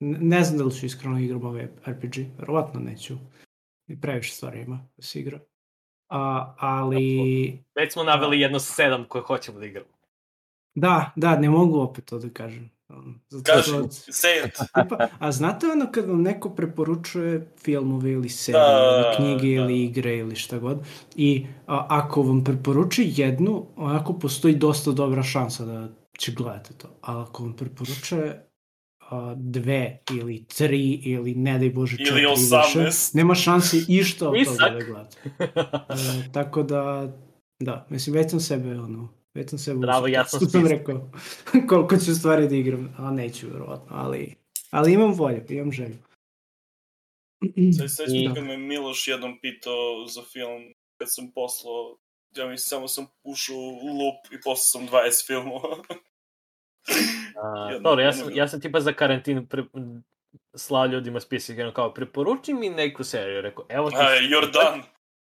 [0.00, 3.14] ne znam da li ću iskreno igram ove RPG, verovatno neću.
[3.86, 5.40] I previše stvari ima da se igra.
[6.08, 9.88] A, ali, Već smo naveli jedno sedam koje hoćemo da igramo.
[10.74, 12.70] da, da, ne mogu opet to da kažem.
[13.28, 14.52] Zato Kaži, say it.
[14.54, 19.62] tipa, a znate ono kad vam neko preporučuje filmove ili serije Da, ili knjige da.
[19.64, 20.78] ili igre ili šta god
[21.16, 25.88] i a, ako vam preporučuje jednu, onako postoji dosta dobra šansa da
[26.18, 26.88] će gledate to.
[27.00, 28.47] Ali ako vam preporučuje a,
[29.36, 33.16] dve ili tri ili ne daj Bože Ili četiri više, 18.
[33.16, 35.18] nema šanse išta od toga da gledate.
[36.28, 37.12] E, tako da,
[37.60, 40.68] da, mislim, već sam sebe, ono, već sam sebe Bravo, što sam spisak.
[40.70, 41.10] rekao,
[41.68, 44.34] koliko ću stvari da igram, a neću, verovatno, ali,
[44.70, 45.96] ali imam volju, imam želju.
[47.78, 50.62] Sad sećam I- kad me Miloš jednom pitao za film,
[51.00, 51.96] kad sam poslao,
[52.36, 55.76] ja mislim samo sam ušao u loop i poslao sam 20 filmova.
[57.42, 59.64] A, Jedno- dobro, ja jedno sam, ja sam tipa za karantin pre,
[60.54, 64.82] slao ljudima spisak, ono kao, preporuči mi neku seriju, rekao, evo ti you're done.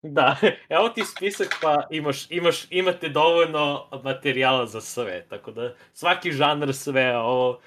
[0.03, 0.37] Da,
[0.69, 6.73] evo ti spisak pa imaš, imaš, imate dovoljno materijala za sve, tako da svaki žanr
[6.73, 7.59] sve, ovo,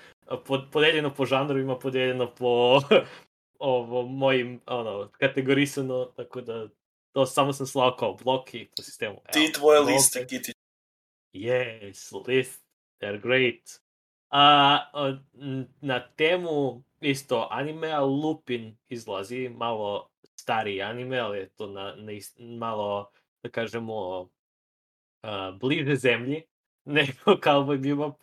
[0.46, 2.80] pod, podeljeno po žanrovima, podeljeno po
[3.58, 6.68] ovo, mojim, ono, kategorisano, tako da
[7.12, 9.20] to samo sam slao kao bloki po sistemu.
[9.32, 9.92] Ti i tvoje bloke.
[9.92, 10.52] liste, Kiti.
[11.34, 12.62] Yes, list,
[13.00, 13.80] they're great.
[14.30, 14.90] A,
[15.80, 22.38] na temu isto animea Lupin izlazi, malo stariji anime, ali je to na, na ist,
[22.38, 23.10] malo,
[23.42, 24.28] da kažemo,
[25.22, 26.42] a, bliže zemlji
[26.84, 28.20] nego Cowboy Bebop.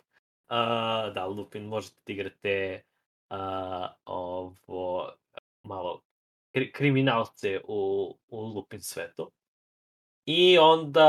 [0.48, 2.82] A, da, Lupin možete da igrate
[3.30, 5.12] a, ovo,
[5.62, 6.02] malo
[6.54, 9.30] kri, kriminalce u, u Lupin svetu.
[10.26, 11.02] I onda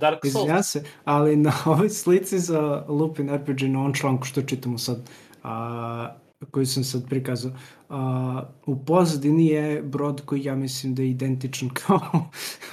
[0.00, 0.34] Dark Souls.
[0.34, 5.10] Izvinjam se, ali na ovoj slici za Lupin RPG na ovom članku što čitamo sad,
[5.42, 6.14] a,
[6.50, 7.52] koji sam sad prikazao,
[7.88, 12.00] a, u pozadini je brod koji ja mislim da je identičan kao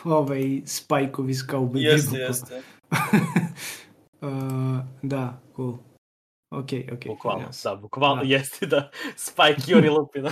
[0.03, 2.27] ovaj Spike-ov iz Cowboy Jeste, Bebopa.
[2.27, 2.61] jeste.
[4.21, 5.77] A, da, cool.
[6.51, 7.05] Ok, ok.
[7.07, 7.71] Bukvalno, jasno.
[7.71, 8.29] da, bukvalno Da.
[8.29, 10.31] jeste da Spike Yuri Lupina.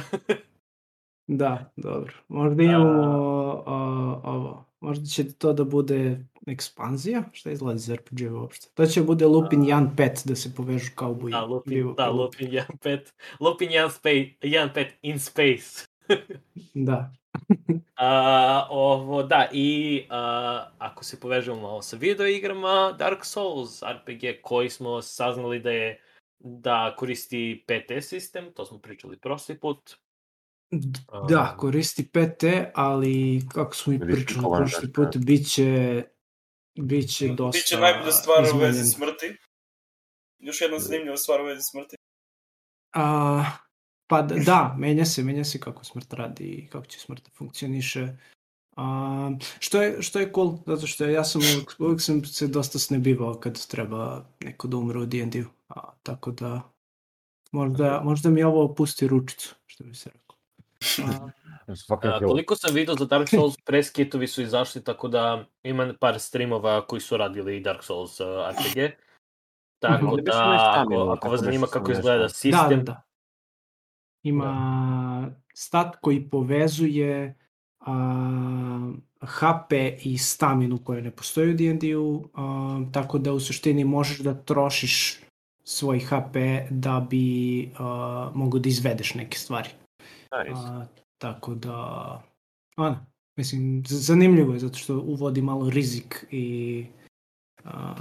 [1.28, 2.14] Da, dobro.
[2.28, 4.66] Možda imamo a, ovo.
[4.80, 7.24] Možda će to da bude ekspanzija?
[7.34, 8.68] Šta izlazi za RPG uopšte?
[8.74, 11.32] To će bude Lupin 1.5 da se povežu kao buji.
[11.32, 12.99] da, Lupin, da, Lupin 1.5.
[13.40, 15.88] Lupin 1.5 1.5 in space.
[16.74, 17.14] Da.
[17.95, 24.41] A, ovo, da, i a, ako se povežemo malo sa video igrama, Dark Souls RPG
[24.41, 26.02] koji smo saznali da je
[26.40, 29.98] da koristi PT sistem, to smo pričali prošli put.
[31.30, 34.94] Da, koristi PT, ali kako smo i pričali prošli verzija.
[34.95, 36.03] put, bit će,
[36.80, 39.38] bit će dosta Biće najbolja stvar u vezi smrti.
[40.39, 41.95] Još jedna zanimljiva stvar u vezi smrti.
[42.94, 43.44] A,
[44.07, 48.18] pa da, menja se, menja se kako smrt radi i kako će smrt da funkcioniše.
[48.76, 49.30] A,
[49.60, 53.39] što, je, što je cool, zato što ja sam uvijek, uvijek sam se dosta snebivao
[53.39, 55.45] kad treba neko da umre u D&D-u.
[56.03, 56.61] Tako da
[57.52, 60.27] možda, možda mi ovo pusti ručicu, što bi se rekao.
[61.04, 66.88] A, koliko sam vidio za Dark Souls, preskitovi su izašli, tako da ima par streamova
[66.88, 68.94] koji su radili Dark Souls uh, RPG.
[69.80, 73.04] Tako Mogli bi da, ako, ako tako vas zanima kako izgleda sistem, Da, da, da.
[74.24, 77.36] Ima stat koji povezuje
[77.80, 78.91] a,
[79.22, 79.74] HP
[80.04, 82.30] i staminu koje ne postoji u D&D-u,
[82.91, 85.20] tako da u suštini možeš da trošiš
[85.64, 86.36] svoj HP
[86.70, 89.70] da bi a, mogu da izvedeš neke stvari.
[90.32, 90.62] Nice.
[90.66, 90.86] A,
[91.18, 92.22] tako da,
[92.78, 93.06] ono,
[93.36, 96.86] mislim, zanimljivo je zato što uvodi malo rizik i
[97.64, 97.95] a,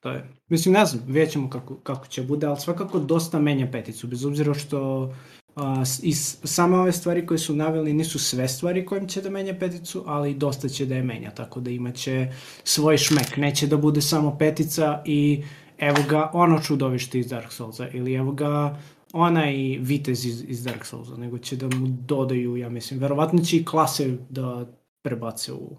[0.00, 4.06] to je, mislim, ne znam, vidjet kako, kako će bude, ali svakako dosta menja peticu,
[4.06, 5.12] bez obzira što
[5.56, 9.54] a, i same ove stvari koje su naveli nisu sve stvari kojim će da menja
[9.60, 12.32] peticu, ali dosta će da je menja, tako da imaće
[12.64, 15.44] svoj šmek, neće da bude samo petica i
[15.78, 18.78] evo ga ono čudovište iz Dark Soulsa ili evo ga
[19.12, 23.56] onaj vitez iz, iz Dark Soulsa, nego će da mu dodaju, ja mislim, verovatno će
[23.56, 24.66] i klase da
[25.02, 25.76] prebace u...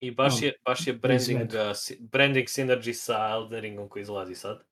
[0.00, 4.62] I baš je, baš je branding, uh, branding synergy sa Elden Ringom koji izlazi sad.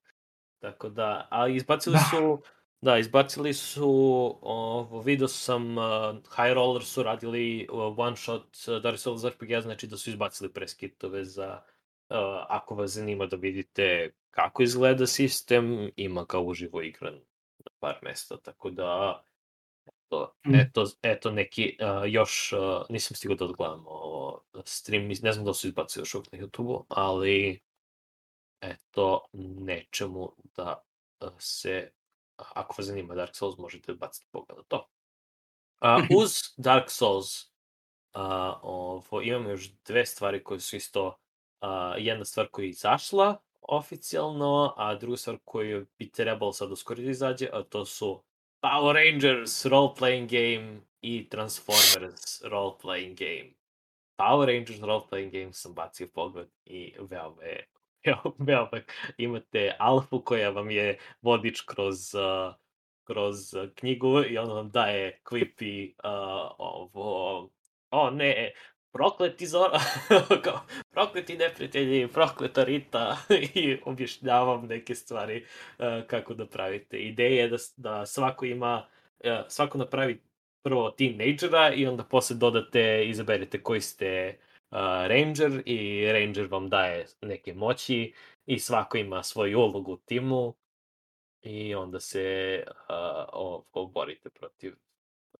[0.62, 2.04] Tako da, ali izbacili Da.
[2.10, 2.42] su,
[2.80, 3.88] da, izbacili su,
[4.42, 5.84] ovo, vidio sam, uh,
[6.36, 10.52] High Roller su radili uh, one shot uh, Dark Souls RPG, znači da su izbacili
[10.52, 11.62] preskitove za,
[12.48, 17.14] ako vas zanima da vidite kako izgleda sistem, ima kao uživo igran
[17.58, 19.22] na par mesta, tako da,
[19.86, 20.54] eto, Mm.
[20.54, 25.54] eto, eto neki, uh, još, uh, nisam stigao da odgledam ovo stream, ne znam da
[25.54, 27.60] su izbacili još uvijek na YouTube-u, ali
[28.60, 30.82] eto, nečemu da
[31.20, 31.90] uh, se,
[32.36, 34.88] ako vas zanima Dark Souls, možete baciti pogled na to.
[35.80, 37.52] A, uz Dark Souls
[38.12, 41.18] a, ovo, imamo još dve stvari koje su isto,
[41.64, 47.02] a, jedna stvar koja je izašla oficijalno, a druga stvar koju bi trebalo sad uskoro
[47.02, 48.22] da izađe, a to su
[48.62, 53.50] Power Rangers role-playing game i Transformers role-playing game.
[54.16, 57.66] Power Rangers role-playing game sam bacio pogled i veoma je
[58.46, 58.80] veoma,
[59.18, 62.54] imate alfu koja vam je vodič kroz uh,
[63.04, 63.36] kroz
[63.74, 67.50] knjigu i ona vam daje clippy uh, ovo,
[67.90, 68.52] o ne,
[68.94, 69.70] prokleti Zor,
[70.44, 70.60] kao,
[70.90, 73.16] prokleti neprijatelji, prokleta Rita
[73.54, 75.44] i objašnjavam neke stvari
[75.78, 76.98] uh, kako da pravite.
[76.98, 78.86] Ideja je da, da svako ima,
[79.24, 80.20] uh, svako napravi
[80.62, 84.38] prvo teenagera i onda posle dodate, izaberete koji ste
[84.70, 88.14] uh, ranger i ranger vam daje neke moći
[88.46, 90.54] i svako ima svoju ulogu u timu
[91.42, 92.74] i onda se uh,
[93.32, 94.74] o, o, borite protiv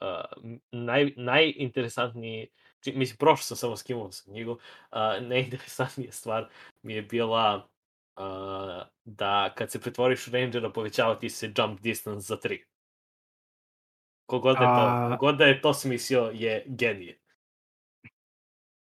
[0.01, 2.49] uh, naj, najinteresantniji
[2.87, 4.59] mislim, prošao sam samo skinuo sam knjigu, uh,
[5.21, 6.49] najinteresantnija stvar
[6.83, 7.69] mi je bila
[8.17, 12.63] uh, da kad se pretvoriš u rangera povećava ti se jump distance za 3.
[14.27, 17.21] Kogod da je to, A- kogod da je to smislio je genije.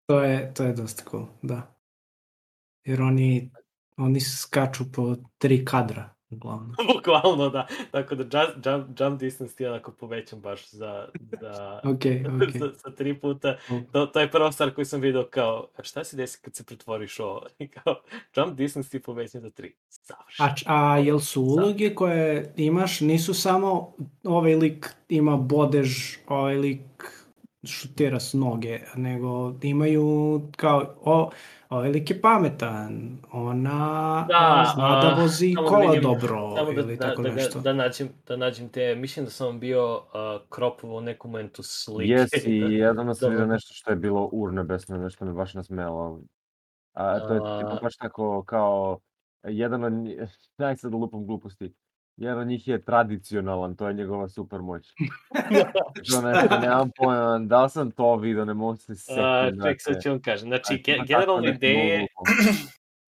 [0.07, 1.75] To je, to je dosta cool, da.
[2.85, 3.51] Jer oni,
[3.97, 6.75] oni skaču po tri kadra, uglavnom.
[6.95, 7.67] Bukvalno da.
[7.91, 11.09] Tako da jump, jump, jump distance ti onako povećan baš za,
[11.41, 12.01] za, Ok,
[12.35, 12.51] ok.
[12.61, 13.57] za, za tri puta.
[13.93, 17.21] To, to je prva stvar koju sam video kao, šta se desi kad se pretvoriš
[17.21, 17.43] ovo?
[17.75, 17.95] Kao,
[18.37, 19.75] jump distance ti je povećan za tri.
[19.89, 20.49] Savršeno.
[20.67, 23.95] A, a jel su uloge koje imaš, nisu samo
[24.25, 27.20] ovaj lik ima bodež, ovaj lik
[27.65, 31.31] šutira s noge, nego imaju kao, o,
[31.71, 36.55] lik je pametan, ona Da, a, zna da a, vozi samo da kola vidim, dobro
[36.57, 37.59] Samo da, ili da, tako da, nešto.
[37.59, 40.03] da, da, nađem, da nađem te, mislim da sam bio uh,
[40.49, 42.13] kropovao u nekom momentu slike.
[42.13, 46.21] Jes, i jednom sam vidio nešto što je bilo urnebesno, nešto me baš nasmelo.
[46.93, 48.99] A to je tipa A- baš tako kao,
[49.43, 50.21] jedan od njih,
[50.59, 51.73] daj sad da lupam gluposti,
[52.21, 54.89] jedan od njih je tradicionalan, to je njegova super moć.
[56.11, 59.21] To nešto, nemam pojma, da li sam to video, ne mogu se setiti.
[59.21, 60.49] A, ček, sad ću vam kažem.
[60.49, 62.35] Znači, ge, nešto ideje, lupam.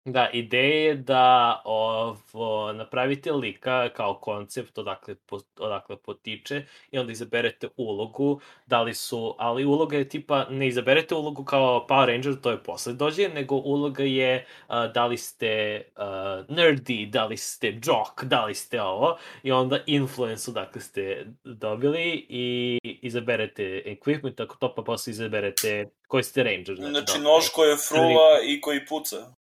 [0.04, 7.12] Da, ideja je da ovo, napravite lika kao koncept odakle, po, odakle potiče i onda
[7.12, 12.40] izaberete ulogu, da li su, ali uloga je tipa, ne izaberete ulogu kao Power Ranger,
[12.40, 17.36] to je posle dođe, nego uloga je a, da li ste a, nerdy, da li
[17.36, 24.42] ste jock, da li ste ovo, i onda influence odakle ste dobili i izaberete equipment,
[24.42, 26.76] ako to pa posle izaberete koji ste ranger.
[26.76, 29.41] Znači, da li nož koji je frula i koji puca.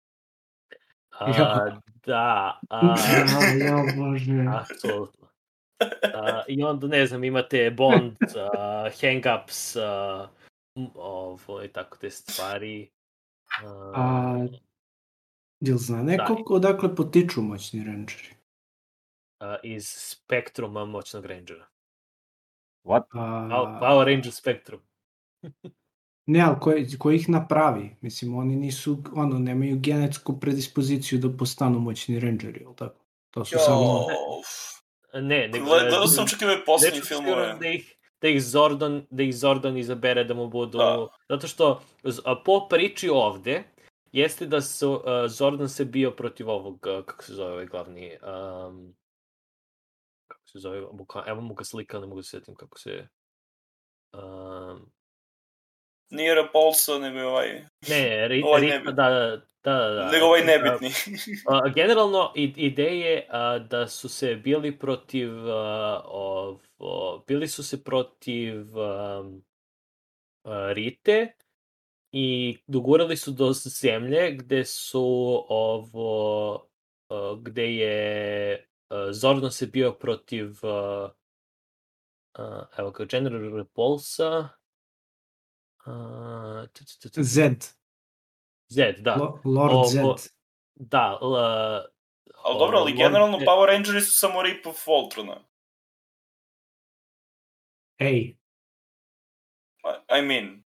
[1.21, 2.95] A, da, a,
[3.59, 4.45] Ja, ja, bože.
[4.61, 5.29] apsolutno.
[6.15, 10.29] A, I onda, ne znam, imate Bond, a, Hang-ups, a,
[10.95, 12.91] ovo i tako te stvari.
[13.65, 14.47] A, A,
[15.61, 18.35] Jel zna neko odakle potiču moćni rangeri?
[19.41, 21.67] a, iz Spektruma moćnog Rangera.
[22.85, 23.03] What?
[23.11, 23.19] A,
[23.51, 24.81] Pow- Power Ranger Spectrum.
[26.27, 27.97] Ne, ali ko, ko ih napravi?
[28.01, 33.05] Mislim, oni nisu, ono, nemaju genetsku predispoziciju da postanu moćni rangeri, ili tako?
[33.31, 34.07] To su Jo, samo...
[35.15, 35.65] Ne, nego...
[35.65, 37.57] gledao sam čak i ove posljednje Nešto filmove.
[37.61, 40.79] Da ih, da ih Zordon, da ih Zordon izabere da mu budu...
[40.79, 41.07] Da.
[41.29, 41.83] Zato što
[42.45, 43.63] po priči ovde
[44.13, 48.11] jeste da su, uh, Zordon se bio protiv ovog, uh, kako se zove ovaj glavni...
[48.11, 48.95] Um,
[50.27, 53.09] kako se zove, buka, evo mu ga slika, ne mogu se setim kako se...
[54.13, 54.91] Um,
[56.11, 57.65] Nije Repulsa, nego je ovaj...
[57.89, 58.93] ne, Ri, Ovaj nebitni.
[58.93, 60.11] da, da, da, da.
[60.11, 60.91] Nego ovaj A, nebitni.
[61.51, 68.79] A, generalno, ideje a, da su se bili protiv, a, ovo, bili su se protiv
[68.79, 69.45] um,
[70.45, 71.33] a, Rite
[72.13, 76.55] i dogurali su do zemlje gde su ovo,
[77.09, 81.11] a, gde je a, Zordon se bio protiv a,
[82.35, 84.56] a, evo kao General Repulsa
[85.87, 87.51] a, tu, tu, tu, tu, Z.
[88.69, 89.15] Z, da.
[89.17, 90.31] Lo- Lord Ovo- Z.
[90.75, 91.35] Da, l,
[92.45, 95.41] Ali dobro, ali Lord- generalno Power Rangeri su samo rip of Voltrona.
[97.99, 98.37] Ej,
[100.19, 100.65] I mean,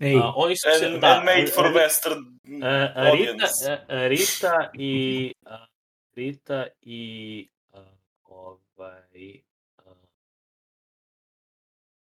[0.00, 0.16] ej.
[0.18, 3.84] a, oni su se, and, da, and made for Western e, Rita, audience.
[3.88, 5.66] e, Rita i a,
[6.14, 7.84] Rita i a,
[8.22, 9.42] ovaj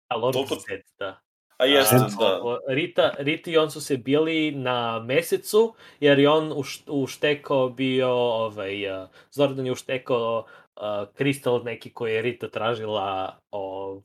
[0.09, 1.21] a, Lord Toliko- Z, da.
[1.59, 2.59] A jeste, A, da.
[2.69, 8.09] Rita, Rita i on su se bili na mesecu, jer je on uš, uštekao bio,
[8.11, 10.45] ovaj, uh, Zordan je uštekao
[10.77, 10.83] uh,
[11.15, 14.03] kristal neki koji je Rita tražila ovo,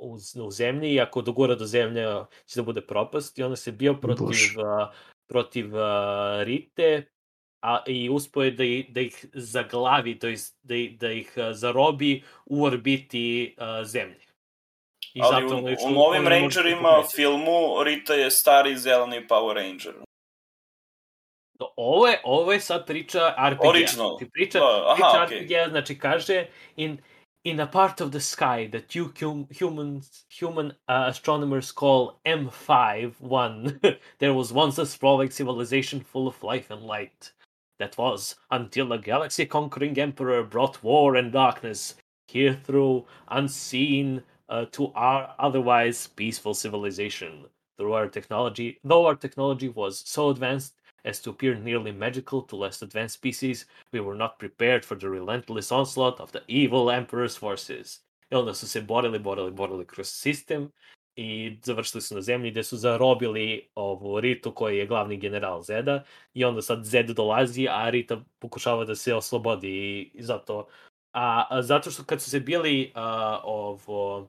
[0.00, 2.06] u, u zemlji i ako dogura do zemlje
[2.46, 4.26] će da bude propast i onda se bio protiv,
[4.58, 4.88] uh,
[5.28, 5.82] protiv uh,
[6.42, 7.06] Rite
[7.62, 11.32] a, i uspio je da, ih- da ih zaglavi, to jest da, ih- da ih
[11.52, 14.31] zarobi u orbiti uh, zemlje.
[15.14, 18.30] I Ali zato u, u novim oni ne mogu da se Rangerima filmu Rita je
[18.30, 19.94] stari zeleni Power Ranger.
[21.76, 23.64] Ovo je, ovo je sad priča RPG.
[23.64, 24.18] Original.
[24.18, 25.38] Ti priča, Da, aha, priča okej.
[25.38, 26.98] RPG, znači kaže in,
[27.44, 29.08] in a part of the sky that you
[29.60, 33.78] humans, human uh, astronomers call M51,
[34.18, 37.32] there was once a sprawling civilization full of life and light.
[37.78, 41.96] That was until a galaxy-conquering emperor brought war and darkness
[42.28, 44.22] here through unseen
[44.52, 47.46] uh, to our otherwise peaceful civilization.
[47.78, 50.74] Through our technology, though our technology was so advanced
[51.04, 55.08] as to appear nearly magical to less advanced species, we were not prepared for the
[55.08, 58.00] relentless onslaught of the evil Emperor's forces.
[58.30, 60.70] I onda su se borili, borili, borili kroz sistem
[61.16, 66.04] i završili su na zemlji gde su zarobili ovu Ritu koji je glavni general Zeda
[66.34, 70.66] i onda sad Zed dolazi, a Rita pokušava da se oslobodi i zato
[71.12, 74.28] a, a zato što kad su se bili a, ovo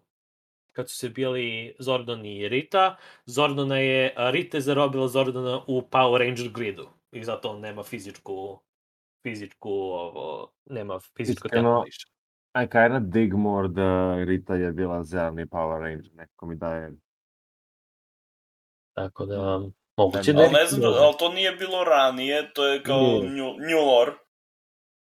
[0.74, 6.18] kad su se bili Zordon i Rita, Zordona je, Rita je zarobila Zordona u Power
[6.18, 8.60] Ranger gridu i zato on nema fizičku
[9.24, 12.08] fizičku ovo, nema fizičko Iskreno, tempo više.
[12.64, 16.92] I kinda dig more da Rita je bila zeleni Power Ranger, nekako mi daje...
[18.94, 19.62] Tako da,
[19.98, 23.00] moguće Ne, da je Ali ne znam, ali to nije bilo ranije, to je kao
[23.00, 23.30] Nije.
[23.30, 24.12] new, new lore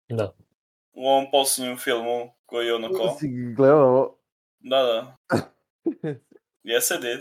[0.09, 0.33] Da.
[0.93, 3.17] u ovom poslednjem filmu koji je ono kao...
[3.19, 4.17] Si gledao
[4.65, 5.17] Da, da.
[6.65, 7.21] Yes, I did.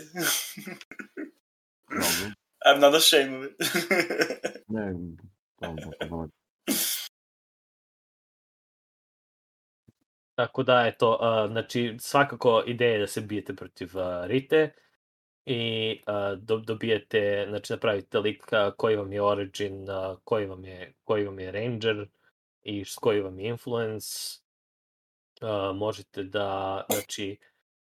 [2.65, 4.63] I'm not ashamed of it.
[4.69, 4.93] Ne,
[5.61, 6.29] dobro, dobro.
[10.35, 14.73] Tako da, eto, uh, znači, svakako ideja je da se bijete protiv uh, Rite
[15.45, 20.65] i uh, do, dobijete, znači, napravite lik uh, koji vam je origin, uh, koji, vam
[20.65, 22.07] je, koji vam je ranger
[22.63, 24.42] i koji vam je influence.
[25.43, 27.37] Uh, možete da, znači,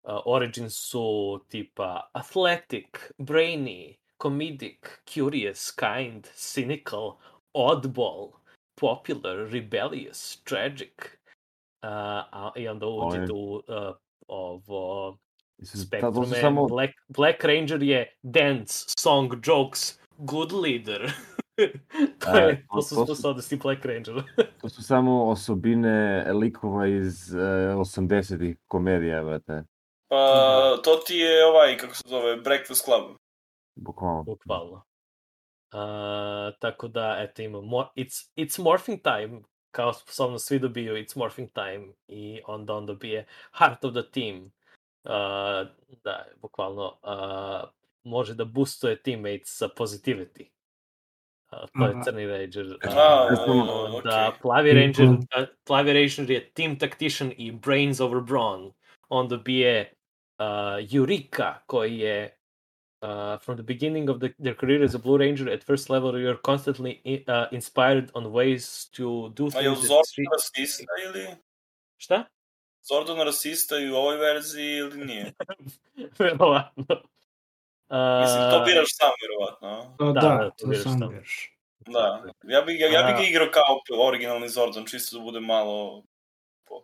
[0.03, 4.79] uh, origin su tipa athletic, brainy, comedic,
[5.13, 7.15] curious, kind, cynical,
[7.53, 8.31] oddball,
[8.75, 11.21] popular, rebellious, tragic,
[11.83, 13.63] Uh, a, I onda uđete u uh,
[14.27, 15.17] ovo
[15.63, 16.41] spektrume.
[16.41, 21.11] samo, Black, Black Ranger je dance, song, jokes, good leader.
[22.19, 24.23] to, E, je, to- to su to su- sposobnosti Black Ranger.
[24.61, 27.39] to su samo osobine likova iz uh,
[27.79, 29.63] 80-ih komedija, brate.
[30.07, 33.15] Pa, to ti je ovaj, kako se zove, Breakfast Club.
[33.75, 34.23] Bukvalno.
[34.23, 34.83] Bukvalno.
[35.73, 41.15] Uh, tako da, eto, ima mor it's, it's morphing time, kao sposobnost svi dobiju It's
[41.17, 43.25] morphing time i onda on dobije
[43.59, 44.51] Heart of the Team.
[45.03, 45.67] Uh,
[46.03, 47.69] da, bukvalno uh,
[48.03, 50.49] može da boostuje teammates sa positivity.
[51.51, 52.65] Uh, to je crni ranger.
[52.65, 55.07] Uh, A, sam- da plavi ranger,
[55.63, 58.71] plavi ranger je team tactician i brains over brawn.
[59.09, 59.93] On dobije
[60.39, 60.45] uh,
[60.93, 62.37] Eureka koji je
[63.03, 63.09] Uh,
[63.39, 66.37] from the beginning of the, their career as a Blue Ranger, at first level, you're
[66.45, 69.89] constantly i- uh, inspired on ways to do A je things.
[69.89, 71.27] Zordon street- rasista ili?
[71.97, 72.23] Šta?
[72.91, 75.33] Zordon rasista i u ovoj verziji ili nije?
[76.19, 76.85] Verovatno.
[78.21, 79.67] Mislim, to biraš sam, verovatno.
[79.67, 79.97] a?
[79.97, 81.11] To Da, da, da, to to biraš sam tamo.
[81.11, 81.57] biraš.
[81.87, 82.23] Da.
[82.43, 86.03] Ja bi, ja, ja bi ga igrao kao originalni Zordon, čisto da bude malo...
[86.67, 86.75] Po...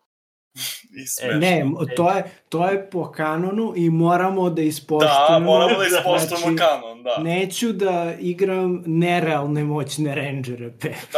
[1.03, 1.39] I smešno.
[1.39, 1.65] Ne,
[1.95, 5.27] to je, to je po kanonu i moramo da ispoštujemo.
[5.29, 7.17] Da, moramo da ispoštujemo znači, kanon, da.
[7.23, 10.89] Neću da igram nerealne moćne rangere, pe.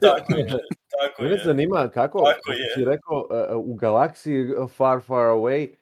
[0.00, 0.46] Tako je,
[1.00, 1.42] tako Mene je.
[1.44, 2.72] zanima kako, Tako kako je.
[2.74, 4.44] si rekao, uh, u galaksiji
[4.76, 5.76] far, far away, uh,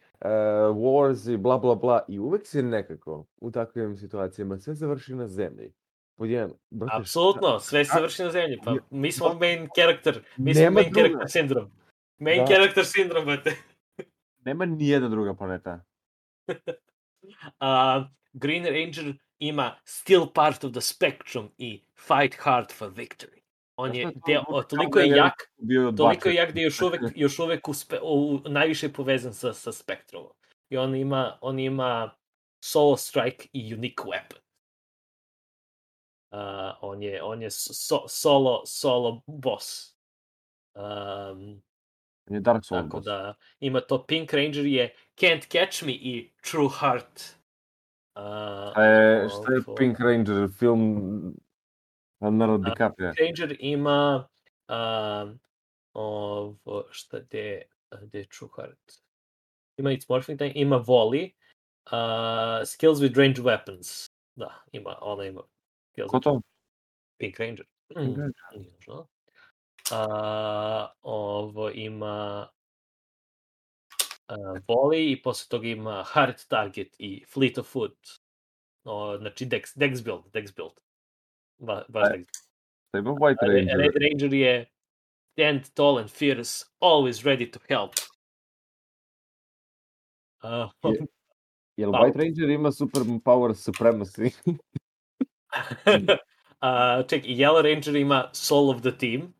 [0.72, 5.28] wars i bla, bla, bla, i uvek si nekako u takvim situacijama, sve završi na
[5.28, 5.72] zemlji.
[6.16, 8.58] Pod jedan, brate, šta- Apsolutno, sve se a- vrši na zemlji.
[8.64, 11.08] Pa mi smo main character, mi smo main druga.
[11.08, 11.68] character syndrome.
[12.18, 12.46] Main Da.
[12.46, 13.52] character syndrome, brate.
[14.46, 15.84] nema nijedna druga planeta.
[17.60, 23.39] Uh, Green Ranger ima Still Part of the Spectrum i Fight Hard for Victory.
[23.80, 25.34] On je, deo, toliko je jak,
[25.96, 29.72] toliko je jak da je još uvek, još uvek uspe, u, najviše povezan sa, sa
[29.72, 30.32] Spectrumom.
[30.68, 32.10] I on ima, on ima
[32.64, 34.40] Solo Strike i Unique Weapon.
[36.30, 39.96] Uh, on je, on je so, solo, solo boss.
[40.74, 41.62] Um,
[42.28, 42.82] On je Dark Souls.
[42.82, 43.04] tako boss.
[43.04, 47.36] da ima to Pink Ranger je Can't Catch Me i True Heart.
[48.16, 51.34] Uh, je, šta je Pink Ranger, film
[52.20, 53.12] Leonardo DiCaprio?
[53.20, 54.28] Ranger ima
[54.68, 55.40] um,
[55.92, 57.62] ovo, šta gde,
[58.02, 59.02] gde je True Heart?
[59.76, 61.32] Ima It's Morphing Time, ima Volley,
[61.86, 64.10] uh, Skills with Ranged Weapons.
[64.36, 65.42] Da, ima, ona ima.
[65.92, 66.40] Skills Ko with to?
[67.18, 67.66] Pink Ranger.
[67.88, 68.32] Pink Mm, Ranger.
[68.52, 69.06] nije nužno.
[69.92, 72.48] A, ovo ima
[74.28, 77.98] uh, Volley i posle toga ima Hard Target i Fleet of Foot.
[78.84, 80.72] O, znači Dex, Dex build, Dex build.
[81.60, 82.26] Ba, baš Dex
[82.88, 83.76] Šta je White Ranger?
[83.78, 84.66] Red Ranger je
[85.32, 87.94] stand tall and fierce, always ready to help.
[90.42, 91.06] Uh, Je-
[91.76, 94.32] Jel White Ranger ima super power supremacy?
[96.62, 99.34] uh, ček, i Yellow Ranger ima soul of the team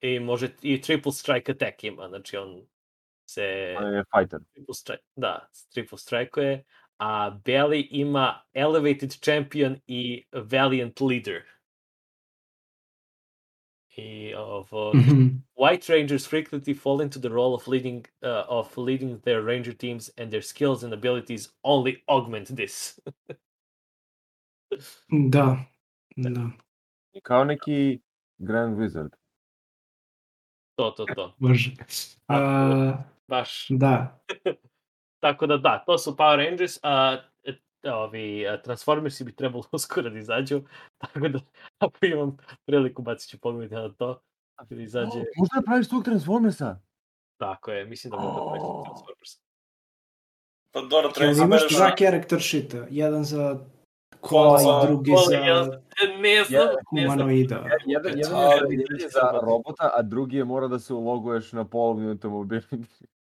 [0.00, 2.66] i može i triple strike attack ima, znači on
[3.30, 4.40] se On je fighter.
[4.52, 6.64] triple strike, da, triple strike
[7.00, 11.42] a Belly ima elevated champion i valiant leader.
[13.96, 15.42] I ovo, Mhm.
[15.54, 20.10] White Rangers frequently fall into the role of leading uh, of leading their ranger teams,
[20.18, 23.00] and their skills and abilities only augment this.
[25.30, 25.56] Da,
[26.16, 26.50] da,
[27.22, 28.00] Kao neki
[28.38, 29.10] Grand Wizard.
[30.76, 31.34] to, to, to.
[31.38, 31.72] može.
[32.28, 33.66] A, Baš.
[33.70, 34.20] da,
[35.20, 40.10] Tako da da, to su Power Rangers, a e, ovi a, Transformersi bi trebalo uskoro
[40.10, 40.62] da izađu,
[41.00, 41.40] tako da
[41.78, 42.36] ako imam
[42.66, 44.22] priliku bacit ću pogled na to.
[44.70, 46.80] Da izađe, Možda da praviš tog Transformersa?
[47.40, 49.30] tako je, mislim da mogu da koristim Transformers.
[50.72, 53.58] Pa dobro, treba da imaš dva character shita, jedan za
[54.20, 55.34] Kola i drugi za?
[55.36, 55.40] E,
[56.18, 57.18] Ne znam, ne znam.
[57.18, 57.64] humanoida.
[57.86, 58.24] Jedan, je,
[58.70, 62.60] jedan je za robota, a drugi je mora da se uloguješ na polovni automobil.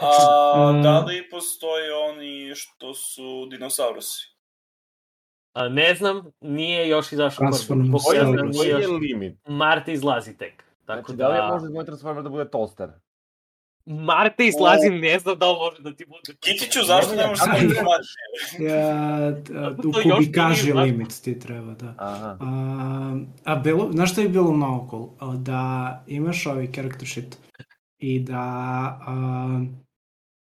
[0.00, 0.82] A Mm.
[0.82, 4.30] da li postoje oni što su dinosaurusi?
[5.52, 7.88] A, ne znam, nije još izašao Transformers.
[7.88, 8.80] Zbog Koji je, nije još...
[8.80, 9.38] je limit?
[9.46, 10.64] Marta izlazi tek.
[10.86, 11.28] Tako Znači, da...
[11.28, 12.88] da li može moj Transformer da bude toster?
[13.86, 16.38] Marta izlazi, ne znam da li može da ti bude...
[16.40, 18.20] Kitiću, zašto ne možeš ja- sve informacije?
[18.60, 21.94] Ja, d- Kako u to još kubikaži limit ti treba, da.
[21.98, 22.36] Aha.
[22.40, 24.52] A, a bilo, znaš šta je bilo?
[25.20, 25.62] A, Da
[26.06, 27.38] imaš ovaj character sheet
[28.00, 28.40] i da
[29.06, 29.64] a,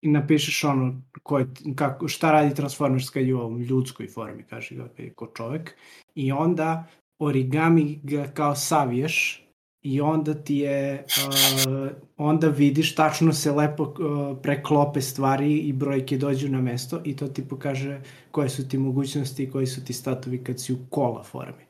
[0.02, 1.46] i napišeš ono ko je,
[1.76, 5.76] kako, šta radi Transformers kad je u ovom ljudskoj formi, kaže ga ko čovek,
[6.14, 6.86] i onda
[7.18, 9.46] origami ga kao saviješ
[9.82, 16.18] i onda ti je uh, onda vidiš tačno se lepo uh, preklope stvari i brojke
[16.18, 18.00] dođu na mesto i to ti pokaže
[18.30, 21.66] koje su ti mogućnosti i koji su ti statovi kad si u kola formi.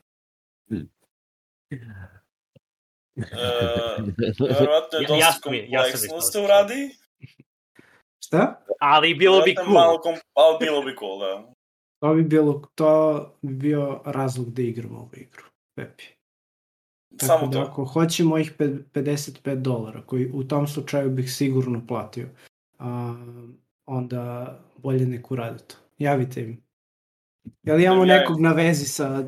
[3.17, 3.23] E,
[4.39, 6.89] Verovatno je Ja- dosta je kompleksno što se uradi.
[8.25, 8.61] Šta?
[8.79, 9.73] Ali bilo bi cool.
[9.73, 10.15] Malo kom...
[10.33, 11.53] Ali bilo bi cool, da.
[11.99, 12.91] To bi bilo, to
[13.41, 15.43] bi bio razlog da igramo ovu igru.
[15.75, 16.03] Pepi.
[17.17, 17.71] Tako Samo da to.
[17.71, 22.29] ako hoće mojih pe- 55 dolara, koji u tom slučaju bih sigurno platio,
[22.79, 23.15] a,
[23.85, 25.75] onda bolje neku rade to.
[25.97, 26.63] Javite im.
[27.63, 29.23] Jel imamo Da nekog na vezi sa,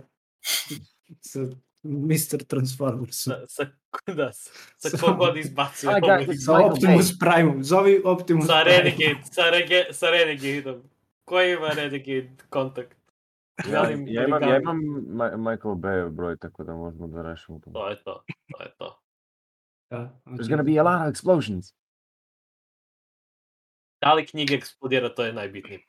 [1.22, 1.40] sa
[1.84, 2.44] Mr.
[2.48, 3.34] Transformersom?
[3.34, 3.66] Sa, sa,
[4.18, 5.90] da, sa, sa Sa- kogod izbacuje.
[5.90, 7.64] Ah, ovo guys, iz- Sa Optimus Prime.
[7.64, 8.78] Zovi Optimus Sa Prime.
[8.78, 10.82] Renegade, sa, rege, sa Renegadeom.
[11.26, 12.96] Koji ima Renegade kontakt?
[13.66, 17.60] Ja, Želim ja imam, ja imam Ma- Michael Bay broj, tako da možemo da rešimo
[17.60, 17.72] to.
[17.72, 19.02] To je to, to je to.
[19.90, 21.74] Da, There's gonna be a lot of explosions.
[24.02, 25.80] Da li knjiga eksplodira, to je najbitnije.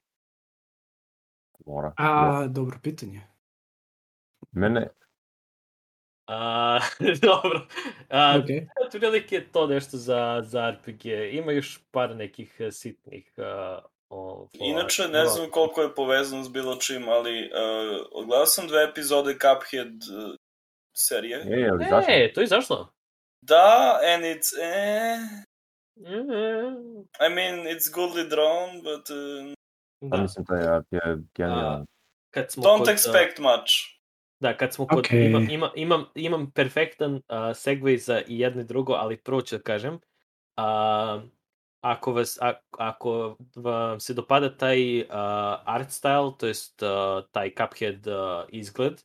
[1.66, 1.92] Mora.
[1.96, 3.22] A, dobro pitanje.
[4.52, 4.88] Mene,
[6.30, 6.78] A,
[7.28, 7.66] dobro.
[8.08, 8.46] A, Ok.
[8.86, 11.06] Otprilike je to nešto za, za RPG.
[11.32, 16.48] Ima još par nekih eh, sitnih uh, ovo, Inače, ne znam koliko je povezano s
[16.48, 20.34] bilo čim, ali uh, odgledao sam dve epizode Cuphead uh,
[20.96, 21.38] serije.
[21.38, 22.12] je, je li zašto?
[22.12, 22.92] E, to je zašto?
[23.42, 25.18] Da, and it's eh...
[25.96, 29.54] Mm, I mean, it's goodly drawn, but uh,
[30.00, 31.00] Pa Da, mislim, taj art je
[31.34, 31.86] genijalan.
[32.34, 33.99] kad smo don't kod, expect much.
[34.40, 34.98] Da, kad smo kod...
[34.98, 35.12] Ok.
[35.12, 39.56] Ima, ima, imam, imam perfektan uh, segway za i jedno i drugo, ali prvo ću
[39.56, 39.94] da kažem.
[39.94, 41.22] Uh,
[41.80, 45.06] ako, vas, a, ako vam se dopada taj uh,
[45.64, 46.88] art style, to jest uh,
[47.30, 48.14] taj Cuphead uh,
[48.48, 49.02] izgled,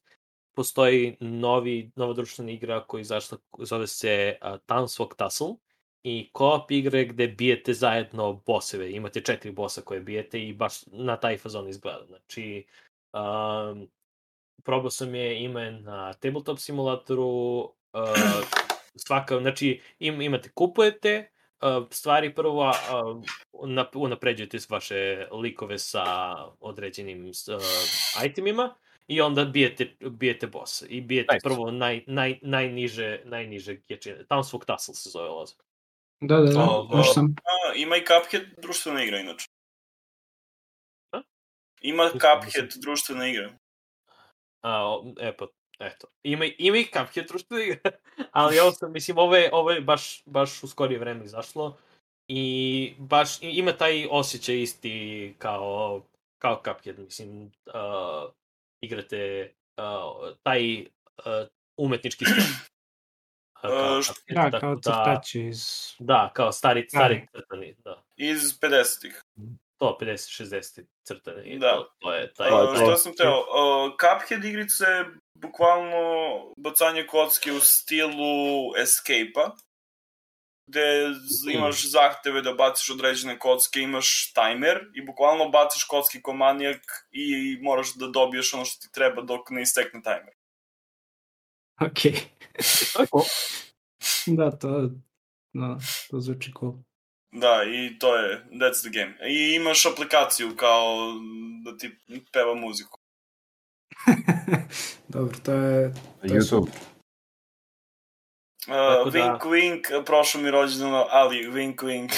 [0.56, 5.56] postoji novi, nova društvena igra koja izašla, zove se uh, Townswalk Tussle
[6.04, 8.92] i co-op igre gde bijete zajedno boseve.
[8.92, 12.06] Imate četiri bosa koje bijete i baš na taj fazon izgleda.
[12.06, 12.66] Znači,
[13.14, 13.88] um,
[14.66, 17.72] probao sam je, ima je na tabletop simulatoru, uh,
[18.96, 21.32] svaka, znači im, imate, kupujete
[21.62, 23.24] uh, stvari prvo, uh,
[23.94, 28.76] unapređujete vaše likove sa određenim uh, itemima
[29.08, 30.86] i onda bijete, bijete bossa.
[30.90, 31.44] I bijete nice.
[31.44, 34.26] prvo naj, naj, najniže, najniže jačine.
[34.30, 35.56] Townsfolk Tussle se zove loza.
[36.22, 37.36] Da, da, da, O, baš sam.
[37.44, 39.48] A, ima i Cuphead društvena igra, inače.
[41.12, 41.22] A?
[41.82, 43.58] Ima Cuphead društvena igra.
[44.66, 45.48] A, e pa,
[45.80, 46.08] eto.
[46.24, 47.92] Ima, ima i Cuphead društvena igra,
[48.32, 51.78] ali ovo sam, mislim, ovo je, ovo je baš, baš u skorije vreme izašlo
[52.28, 56.02] i baš ima taj osjećaj isti kao,
[56.38, 58.32] kao Cuphead, mislim, uh,
[58.82, 60.86] igrate uh, taj uh,
[61.78, 62.44] umetnički stil.
[63.64, 64.06] Uh,
[64.36, 65.66] Da, tako kao crtači iz...
[66.00, 68.04] Da, kao stari, stari crtani, da.
[68.16, 69.22] Iz 50-ih.
[69.78, 71.50] To 50-60 crtani.
[71.50, 71.72] i Da.
[71.72, 72.52] To, to je taj...
[72.52, 76.04] Uh, što sam teo, uh, Cuphead igrice je bukvalno
[76.58, 79.52] bacanje kocke u stilu Escape-a,
[80.68, 81.12] gde
[81.54, 87.58] imaš zahteve da baciš određene kocke, imaš tajmer i bukvalno baciš kocke ko manijak i
[87.62, 90.34] moraš da dobiješ ono što ti treba dok ne istekne tajmer.
[91.82, 92.00] Ok.
[94.38, 94.90] da, to,
[95.54, 95.80] no,
[96.10, 96.74] to zvuči cool.
[97.36, 99.30] Da, i to je, that's the game.
[99.30, 101.12] I imaš aplikaciju kao
[101.64, 101.96] da ti
[102.32, 103.00] peva muziku.
[105.14, 105.94] Dobro, to je...
[106.22, 106.48] To je YouTube.
[106.48, 106.74] super.
[108.68, 112.12] Uh, da- wink wink, prošlo mi rođendano, ali wink wink.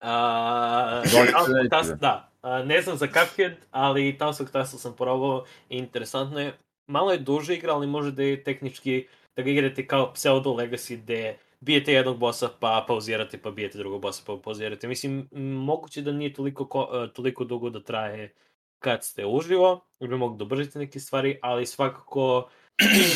[0.00, 1.68] Townsfolk sledeće.
[1.76, 6.58] Tussle- da, a, ne znam za Cuphead, ali Townsfolk Tussle sam probao i interesantno je.
[6.86, 9.06] Malo je duže igra, ali može da je tehnički,
[9.36, 14.02] da ga igrate kao pseudo legacy, gde bijete jednog bossa, pa pauzirate, pa bijete drugog
[14.02, 14.88] bossa, pa pauzirate.
[14.88, 15.28] Mislim,
[15.66, 18.34] moguće da nije toliko, ko, e, toliko dugo da traje
[18.78, 22.48] kad ste uživo, ili bi mogu da ubržite neke stvari, ali svakako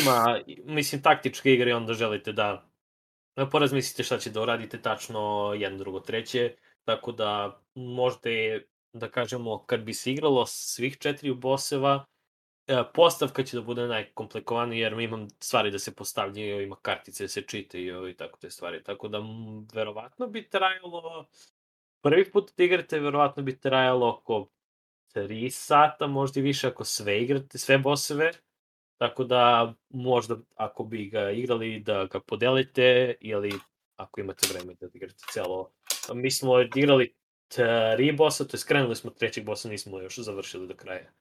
[0.01, 2.71] ima, mislim, taktičke igre onda želite da
[3.35, 9.63] da porazmislite šta će da uradite tačno jedno, drugo, treće, tako da možete, da kažemo,
[9.65, 12.05] kad bi se igralo svih četiri boseva,
[12.93, 17.41] postavka će da bude najkomplikovanija jer imam stvari da se postavljaju, ima kartice da se
[17.41, 18.83] čitaju i tako te stvari.
[18.83, 21.27] Tako da m, verovatno bi trajalo,
[22.01, 24.47] prvi put da igrate, verovatno bi trajalo oko
[25.15, 28.31] 3 sata, možda i više ako sve igrate, sve boseve.
[28.97, 33.51] Tako da možda ako bi ga igrali da ga podelite ili
[33.95, 35.71] ako imate vreme da igrate celo.
[36.13, 37.15] Mi smo igrali
[37.47, 41.11] tri bossa, to je skrenuli smo trećeg bossa, nismo još završili do kraja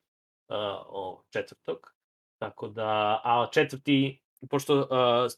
[0.88, 1.92] o četvrtog.
[2.38, 4.20] Tako da, a četvrti,
[4.50, 4.86] pošto uh,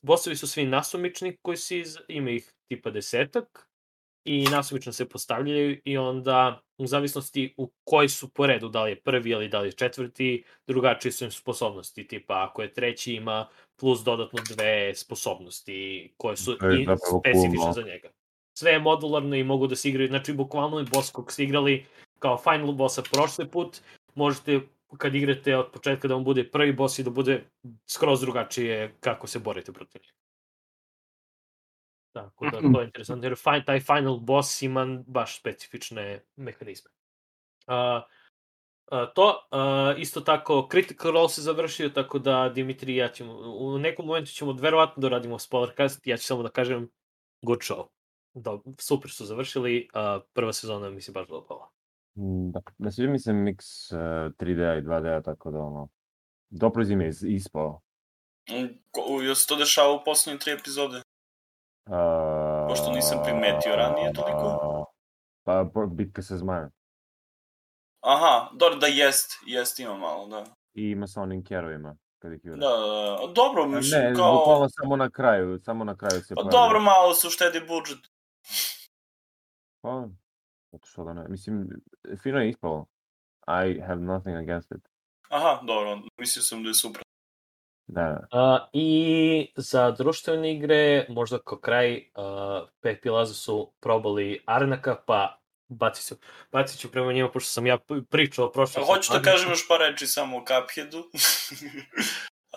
[0.02, 3.68] bossovi su svi nasumični koji se iz, ima ih tipa desetak
[4.24, 8.90] i nasumično se postavljaju i onda u zavisnosti u koji su po redu, da li
[8.90, 13.14] je prvi ili da li je četvrti, drugačije su im sposobnosti, tipa ako je treći
[13.14, 16.86] ima plus dodatno dve sposobnosti koje su je i
[17.20, 18.10] specifične za njega.
[18.58, 21.86] Sve je modularno i mogu da se igraju, znači bukvalno je boss kog ste igrali
[22.18, 23.80] kao final bossa prošli put,
[24.14, 24.60] možete
[24.98, 27.44] kad igrate od početka da vam bude prvi boss i da bude
[27.86, 30.18] skroz drugačije kako se borite protiv njega.
[32.12, 36.90] Tako da to je interesantno, jer fi- taj final boss ima baš specifične mehanizme.
[37.66, 38.02] Uh,
[38.92, 43.32] Uh, to, uh, isto tako, Critical Role se završio, tako da Dimitri i ja ćemo,
[43.38, 46.90] u nekom momentu ćemo verovatno da radimo spoilercast, ja ću samo da kažem
[47.42, 47.86] good show.
[48.34, 51.70] Da, super su završili, uh, prva sezona mi se baš dopala.
[52.14, 53.56] Mm, Da, ne sviđa mi se mix
[53.94, 55.88] uh, 3D i 2D, tako da ono...
[56.50, 57.80] Dobro zim je is- ispao.
[58.50, 58.68] Mm,
[59.22, 60.96] Jel se to dešava u poslednje tri epizode?
[61.86, 64.84] Uh, Pošto nisam primetio ranije toliko.
[65.44, 66.70] Pa, bitka sa zmajem.
[68.00, 70.44] Aha, dobro da jest, jest ima malo, da.
[70.74, 72.58] I ima sa onim kerovima, kad ih jure.
[72.60, 72.86] Da, da,
[73.26, 73.32] da.
[73.32, 74.32] Dobro, mislim, Ne, kao...
[74.38, 77.98] bukvalno samo na kraju, samo na kraju se Pa dobro, malo se uštedi budžet.
[79.80, 80.08] Pa,
[80.72, 81.28] zato što da ne.
[81.28, 81.68] Mislim,
[82.22, 82.86] fino je ispalo.
[83.46, 84.88] I have nothing against it.
[85.28, 87.02] Aha, dobro, mislio sam da je super.
[87.86, 88.38] Da, da.
[88.40, 94.96] Uh, I za društvene igre, možda kao kraj, uh, Pepi i Lazo su probali Arnaka,
[95.06, 96.14] pa bacit ću,
[96.52, 97.78] bacit ću prema njima, pošto sam ja
[98.10, 98.84] pričao prošlo.
[98.84, 101.04] Hoću da kažem još par reči samo o Cupheadu.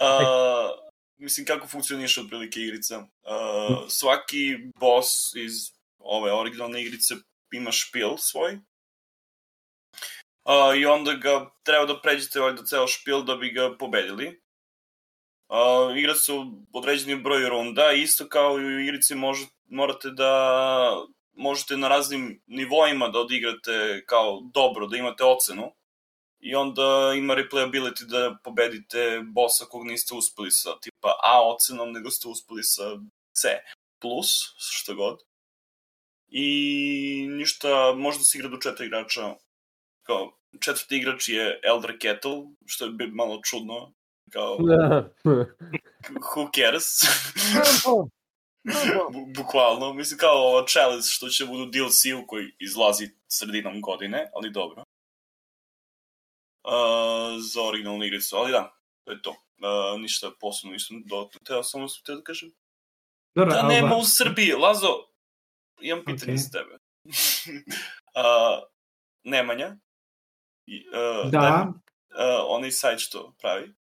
[0.02, 0.70] A,
[1.18, 3.08] mislim, kako funkcioniše otprilike igrica.
[3.24, 5.54] A, svaki boss iz
[6.00, 7.16] ove originalne igrice
[7.52, 8.60] ima špil svoj.
[10.44, 14.42] A, I onda ga treba da pređete valjda ceo špil da bi ga pobedili.
[15.50, 21.06] A, igra se u određeni broj runda, isto kao i u igrici može, morate da
[21.34, 25.72] možete na raznim nivoima da odigrate kao dobro, da imate ocenu
[26.40, 32.10] i onda ima replayability da pobedite bossa kog niste uspeli sa tipa A ocenom, nego
[32.10, 32.84] ste uspeli sa
[33.34, 33.50] C
[34.02, 35.20] plus, što god.
[36.38, 36.48] I
[37.30, 39.36] ništa, možda se igra do četiri igrača.
[40.04, 43.94] Kao, četvrti igrač je Elder Kettle, što je bi malo čudno.
[44.32, 44.58] Kao,
[46.36, 46.86] who cares?
[49.14, 54.52] Bu- bukvalno, mislim kao ovo challenge što će budu DLC-u koji izlazi sredinom godine, ali
[54.52, 54.84] dobro.
[56.64, 56.72] Uh,
[57.54, 59.30] za originalnu igricu, ali da, to je to.
[59.30, 61.30] Uh, ništa posebno nisam do...
[61.46, 62.52] Teo samo sam teo da kažem.
[63.36, 64.88] Dobro, Da nema ova- u Srbiji, Lazo,
[65.82, 66.40] imam pitanje Ok.
[66.40, 66.76] za tebe.
[68.16, 68.64] uh,
[69.24, 69.78] Nemanja,
[70.68, 70.84] i,
[71.24, 71.76] uh, Da, uh,
[72.48, 73.74] onaj sajt što pravi.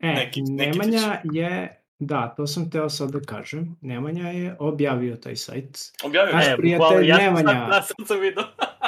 [0.00, 5.16] e, neki- neki Nemanja je, da, to sam teo sad da kažem, Nemanja je objavio
[5.16, 6.52] taj sajt, Objavio Naš je.
[6.52, 7.66] E, prijatelj bukvalno, ja sam Nemanja.
[7.66, 8.44] Da, sad sam vidio.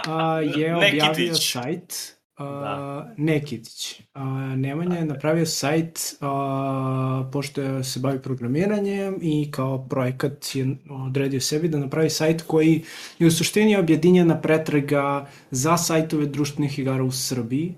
[0.07, 1.03] a, je Nekitić.
[1.03, 3.15] objavio sajt Da.
[3.17, 4.03] Nekitić.
[4.15, 4.25] A,
[4.57, 11.69] Nemanja je napravio sajt a, pošto se bavi programiranjem i kao projekat je odredio sebi
[11.69, 12.83] da napravi sajt koji
[13.19, 17.75] je u suštini objedinjena pretraga za sajtove društvenih igara u Srbiji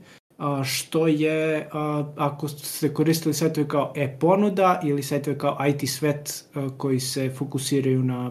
[0.64, 1.68] što je,
[2.16, 6.44] ako ste koristili sajtove kao e-ponuda ili sajtove kao IT svet
[6.76, 8.30] koji se fokusiraju na,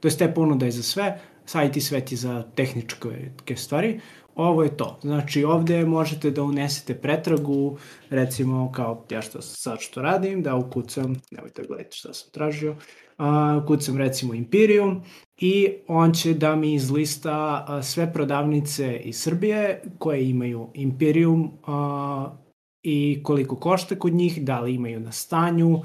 [0.00, 4.00] to jest e-ponuda je za sve, sa IT svet je za tehničke stvari,
[4.36, 4.98] ovo je to.
[5.02, 7.78] Znači ovde možete da unesete pretragu,
[8.10, 12.76] recimo kao ja što sad što radim, da ukucam, nemojte gledati šta sam tražio,
[13.16, 15.02] a, ukucam recimo Imperium
[15.38, 22.36] i on će da mi izlista a, sve prodavnice iz Srbije koje imaju Imperium a,
[22.82, 25.82] i koliko košta kod njih, da li imaju na stanju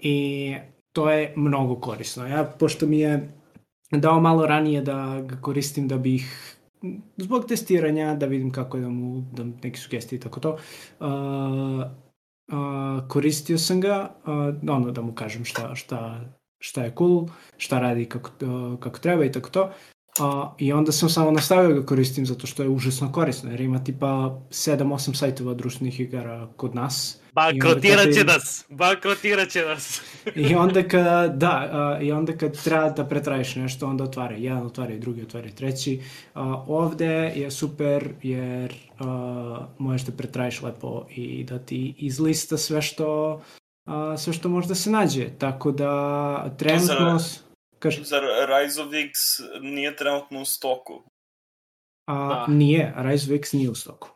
[0.00, 0.54] i
[0.92, 2.26] to je mnogo korisno.
[2.26, 3.32] Ja, pošto mi je
[3.90, 6.55] dao malo ranije da ga koristim da bih
[7.16, 10.56] zbog testiranja, da vidim kako da mu dam neke sugestije i tako to,
[11.00, 11.06] uh,
[12.52, 16.20] uh, koristio sam ga, uh, ono da mu kažem šta, šta,
[16.58, 17.26] šta je cool,
[17.56, 19.70] šta radi kako, uh, kako treba i tako to.
[20.20, 23.60] Uh, I onda sam samo nastavio da ga koristim zato što je užasno korisno, jer
[23.60, 27.20] ima tipa 7-8 sajtova društvenih igara kod nas.
[27.36, 28.64] Bankrotirat će nas!
[28.68, 30.02] Bankrotirat će nas!
[30.48, 31.04] I onda kad,
[31.34, 35.50] da, a, i onda kad treba da pretrajiš nešto, onda otvaraj jedan, otvaraj drugi, otvaraj
[35.50, 36.02] treći.
[36.34, 37.06] A, ovde
[37.36, 43.40] je super jer a, možeš da pretrajiš lepo i da ti izlista sve što
[43.84, 45.28] a, sve što može da se nađe.
[45.38, 47.18] Tako da trenutno...
[47.18, 47.46] s-
[47.78, 49.18] Kaži, Zar Rise of X
[49.62, 51.02] nije trenutno u stoku?
[52.06, 52.46] a, Da.
[52.48, 54.08] nije, Rise of X nije u stoku.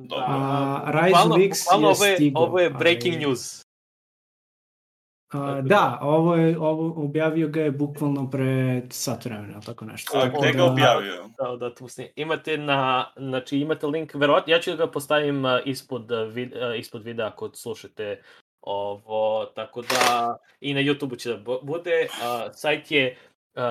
[0.00, 0.24] Dobro.
[0.28, 3.62] A, Rise bukvalno- of X bukvalno je ovo je, stigao, ovo je breaking ali- news.
[5.30, 8.52] A, da, ovo je, ovo objavio ga je bukvalno pre
[8.90, 10.18] sat vremena, tako nešto.
[10.18, 11.28] A Tako gde ga da- objavio?
[11.38, 12.08] Da, da, tu snim.
[12.16, 12.80] Imate na,
[13.16, 17.02] znači imate link, verovatno, ja ću da ga postavim uh, ispod, uh, vid, uh, ispod
[17.02, 18.22] videa ako slušate
[18.62, 22.06] ovo, tako da i na YouTube-u će da bu- bude.
[22.06, 22.14] Uh,
[22.52, 23.16] sajt je
[23.54, 23.62] uh,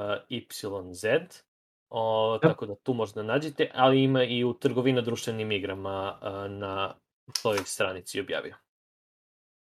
[0.00, 1.42] bgfinder.xyz
[1.90, 2.48] o, Da.
[2.48, 6.94] tako da tu možda nađete, ali ima i u trgovina društvenim igrama uh, na
[7.42, 8.54] toj stranici objavio.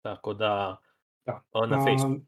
[0.03, 0.77] Tako da,
[1.27, 1.43] Da.
[1.66, 2.20] na A, Facebooku.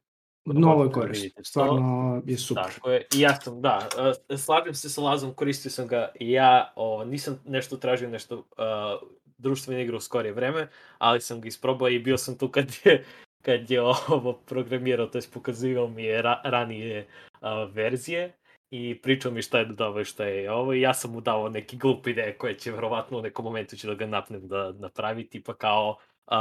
[0.45, 1.45] Mnogo je možete da to.
[1.45, 2.65] stvarno je super.
[2.75, 3.07] Tako je.
[3.15, 3.89] I ja sam, da,
[4.31, 8.37] uh, slažem se sa Lazom, koristio sam ga i ja, o, nisam nešto tražio, nešto
[8.39, 9.09] uh,
[9.39, 10.69] društvene igre u skorije vreme,
[10.99, 13.05] ali sam ga isprobao i bio sam tu kad je,
[13.43, 17.07] kad je ovo programirao, to je pokazivao mi je ra, ranije
[17.41, 18.33] uh, verzije
[18.71, 21.49] i pričao mi šta je dodavao i šta je ovo i ja sam mu dao
[21.49, 25.29] neki glup ideje koje će verovatno u nekom momentu ću da ga napnem da napravi,
[25.29, 26.37] tipa kao uh,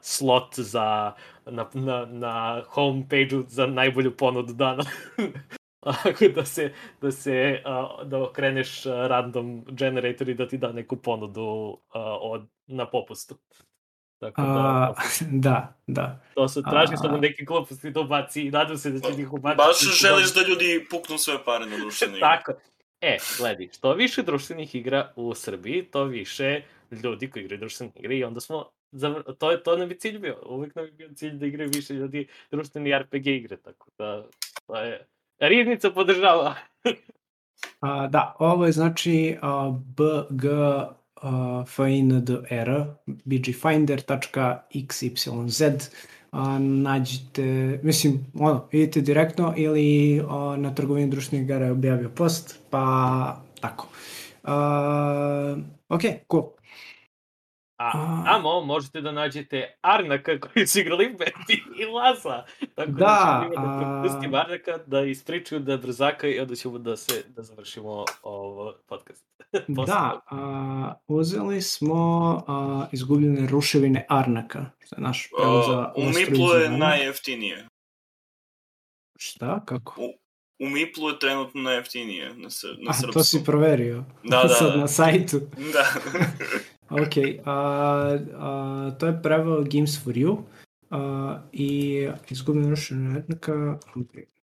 [0.00, 1.12] slot za
[1.46, 4.84] na, na, na homepage-u za najbolju ponudu dana.
[6.04, 10.96] Ako da se, da se, uh, da okreneš random generator i da ti da neku
[10.96, 11.78] ponudu uh,
[12.20, 13.34] od, na popustu.
[14.24, 14.48] Tako da,
[14.98, 16.20] A, da, da.
[16.34, 19.32] to su, tražim a- samo neke gluposti da ubaci i nadam se da će ih
[19.32, 19.56] ubaciti.
[19.56, 22.20] Baš želiš da ljudi puknu sve pare na društvene igre.
[22.20, 22.52] Tako.
[23.00, 28.16] E, gledaj, što više društvenih igra u Srbiji, to više ljudi koji igraju društvene igre
[28.16, 29.22] i onda smo zavr...
[29.38, 30.36] to je to nam je cilj bio.
[30.46, 34.24] Uvijek nam je bio cilj da igraju više ljudi društveni RPG igre, tako da
[34.66, 35.06] to je
[35.38, 36.54] Riznica podržava.
[37.80, 40.44] A, da, ovo je znači a, bg
[41.66, 42.84] findr
[43.24, 45.90] bgfinder.xyz
[46.34, 52.58] a, nađite, mislim, ono, idite direktno ili a, na trgovini društvenih igara je objavio post,
[52.70, 53.88] pa tako.
[54.42, 55.56] A,
[55.88, 56.00] ok,
[56.30, 56.44] cool.
[57.86, 62.44] A, tamo možete da nađete Arnaka koji su igrali Betty i Laza.
[62.74, 66.78] Tako da, Da, ćemo da a- propustim Arnaka da ispričaju da brzaka i onda ćemo
[66.78, 69.24] da se da završimo ovo podcast.
[69.86, 71.94] Da, a, uzeli smo
[72.48, 77.68] a, izgubljene ruševine Arnaka, što je naš prevod za Uh, u Miplu je najjeftinije.
[79.16, 80.00] Šta, kako?
[80.58, 83.12] U Miplu je trenutno najjeftinije na, sr na A, srpskom.
[83.12, 84.04] to si proverio.
[84.24, 84.76] Da, da, Sad da.
[84.76, 85.40] na sajtu.
[85.72, 85.84] Da.
[86.90, 90.36] Ok, a, a, to je preveo Games for You
[90.90, 92.08] a, i
[92.70, 93.78] ruševine Arnaka.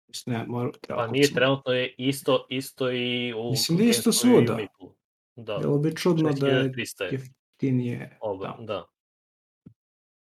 [0.07, 3.89] Mislim, ne, mora, treba Pa nije trenutno je isto isto i u Mislim da je
[3.89, 4.57] isto svuda.
[5.35, 5.57] Da.
[5.57, 8.17] Bilo bi čudno da je 6300 je jeftinije.
[8.21, 8.65] oba, Da.
[8.65, 8.85] da.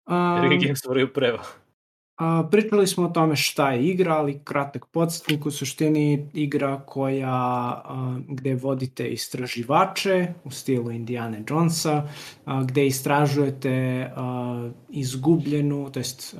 [0.05, 1.43] A, Jer je Gamestoru je preveo.
[2.51, 7.83] Pričali smo o tome šta je igra, ali kratak podsjetnik u suštini igra koja
[8.27, 12.07] gde vodite istraživače u stilu Indiana Jonesa,
[12.65, 14.11] gde istražujete
[14.89, 16.35] izgubljenu, to jest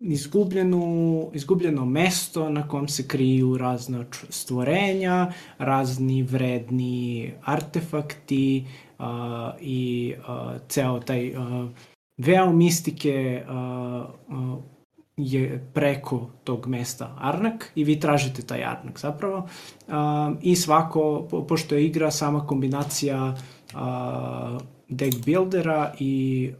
[0.00, 8.66] izgubljenu, izgubljeno mesto na kom se kriju razna stvorenja, razni vredni artefakti
[9.60, 10.14] i
[10.68, 11.32] ceo taj
[12.16, 13.54] veo mistike a,
[14.28, 14.56] a,
[15.16, 19.48] je preko tog mesta Arnak i vi tražite taj Arnak zapravo.
[19.88, 23.36] A, i svako, po, pošto je igra sama kombinacija
[23.74, 26.50] a, deck buildera i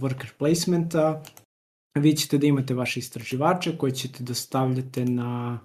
[0.00, 1.22] worker placementa
[1.94, 5.58] vi ćete da imate vaše istraživače koje ćete da stavljate na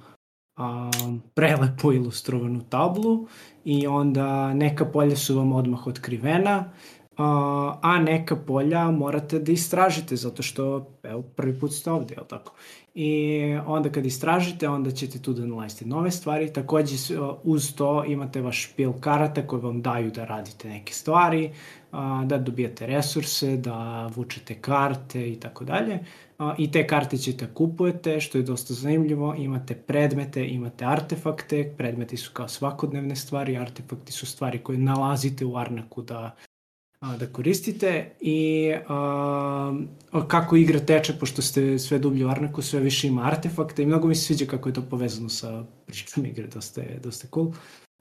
[0.58, 0.92] a,
[1.34, 3.28] prelepo ilustrovanu tablu
[3.66, 6.72] i onda neka polja su vam odmah otkrivena
[7.18, 12.54] a, neka polja morate da istražite zato što evo prvi put ste ovde, jel tako?
[12.96, 16.54] I onda kad istražite, onda ćete tu da nalazite nove stvari.
[16.54, 16.96] Takođe
[17.44, 21.52] uz to imate vaš špil karata koje vam daju da radite neke stvari,
[22.26, 26.00] da dobijate resurse, da vučete karte i tako dalje.
[26.58, 29.36] I te karte ćete kupujete, što je dosta zanimljivo.
[29.38, 31.74] Imate predmete, imate artefakte.
[31.78, 36.36] Predmeti su kao svakodnevne stvari, artefakti su stvari koje nalazite u Arnaku da
[37.00, 39.80] a, da koristite i a,
[40.28, 44.08] kako igra teče, pošto ste sve dublje u Arnaku, sve više ima artefakta i mnogo
[44.08, 47.52] mi se sviđa kako je to povezano sa pričom igre, dosta je, dosta je cool.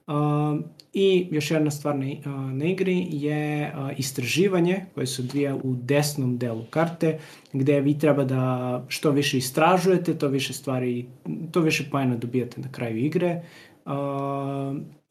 [0.07, 0.57] A,
[0.93, 5.75] I još jedna stvar na, a, na igri je a, istraživanje koje se odvija u
[5.75, 7.19] desnom delu karte,
[7.53, 11.05] gde vi treba da što više istražujete, to više stvari,
[11.51, 13.41] to više pojena dobijate na kraju igre.
[13.85, 13.91] Uh,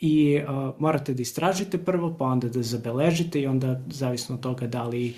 [0.04, 4.66] i uh, morate da istražite prvo, pa onda da zabeležite i onda zavisno od toga
[4.66, 5.14] da li,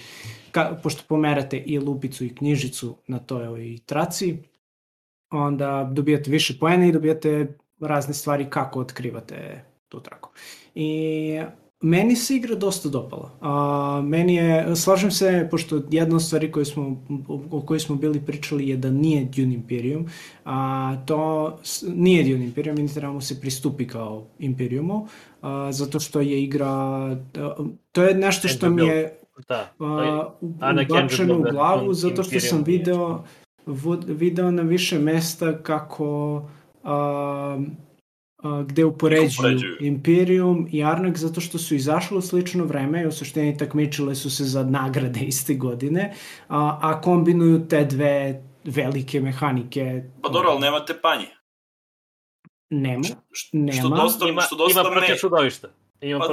[0.51, 4.37] ka, pošto pomerate i lupicu i knjižicu na toj traci,
[5.31, 10.31] onda dobijate više poena i dobijate razne stvari kako otkrivate tu traku.
[10.75, 11.41] I
[11.81, 13.31] meni se igra dosta dopala.
[13.41, 17.05] A, meni je, slažem se, pošto jedna od stvari koje smo,
[17.51, 20.07] o kojoj smo bili pričali je da nije Dune Imperium,
[20.45, 25.07] a to nije Dune Imperium i ne treba mu se pristupi kao Imperiumu,
[25.43, 27.17] a, zato što je igra, a,
[27.93, 29.75] to je nešto što mi je Da.
[30.91, 33.25] ubačeno u glavu zato što sam video
[34.07, 36.43] video na više mesta kako
[36.85, 37.59] a,
[38.67, 39.77] gde upoređuju Upoređuju.
[39.81, 44.31] Imperium i Arnak zato što su izašle u slično vreme i u suštini takmičile su
[44.31, 46.15] se za nagrade iste godine,
[46.49, 50.03] a, a kombinuju te dve velike mehanike.
[50.23, 51.27] Pa dobro, ali nemate panje.
[52.71, 53.05] Nema.
[53.33, 53.73] Š- Nema.
[53.73, 55.69] Što dosta, Ima, što dosta ima protiv me...
[56.01, 56.07] čudovišta.
[56.07, 56.33] Ima Pa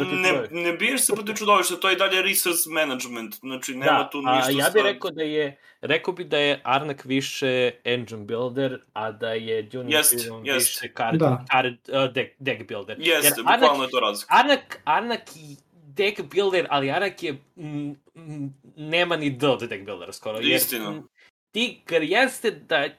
[0.51, 4.09] ne, ne biješ se protiv čudovišta, to je i dalje resource management, znači nema Da,
[4.09, 5.45] tu a ništa ja bih stvar- rekao da je,
[5.81, 10.67] rekao bi da je Arnak više engine builder, a da je Dune Jest, Imperium jest.
[10.67, 11.45] više card, Da.
[11.51, 12.97] card uh, deck, deck builder.
[12.99, 14.35] Jeste, Jer Arnak- bukvalno je to razlika.
[14.35, 15.55] Arnak, Arnak i
[15.87, 20.37] deck builder, ali Arnak je, mm, mm, nema ni D od deck buildera skoro.
[20.37, 20.91] Jer, Istina.
[20.91, 21.07] mm,
[21.51, 22.89] Ti, jer jeste da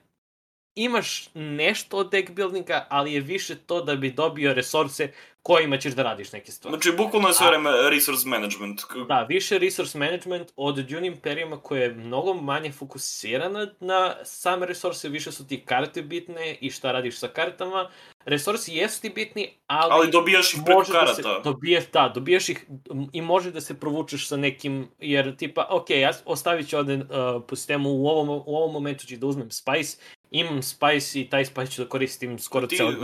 [0.75, 5.93] imaš nešto od deck buildinga, ali je više to da bi dobio resurse kojima ćeš
[5.93, 6.77] da radiš neke stvari.
[6.77, 8.81] Znači, bukvalno je sve vreme resource management.
[9.09, 15.09] Da, više resource management od Dune Imperiuma koja je mnogo manje fokusirana na same resurse,
[15.09, 17.91] više su ti karte bitne i šta radiš sa kartama.
[18.25, 21.51] Resursi jesu ti bitni, ali, Ali dobijaš ih preko može da se, karata.
[21.51, 22.67] dobijaš, da, dobijaš ih
[23.13, 27.03] i može da se provučeš sa nekim, jer tipa, ok, ja ostavit ću ovde uh,
[27.49, 29.97] po sistemu, u ovom, u ovom momentu ću da uzmem Spice,
[30.35, 32.95] imam Spice i taj Spice ću da koristim skoro Ti, ceo uh,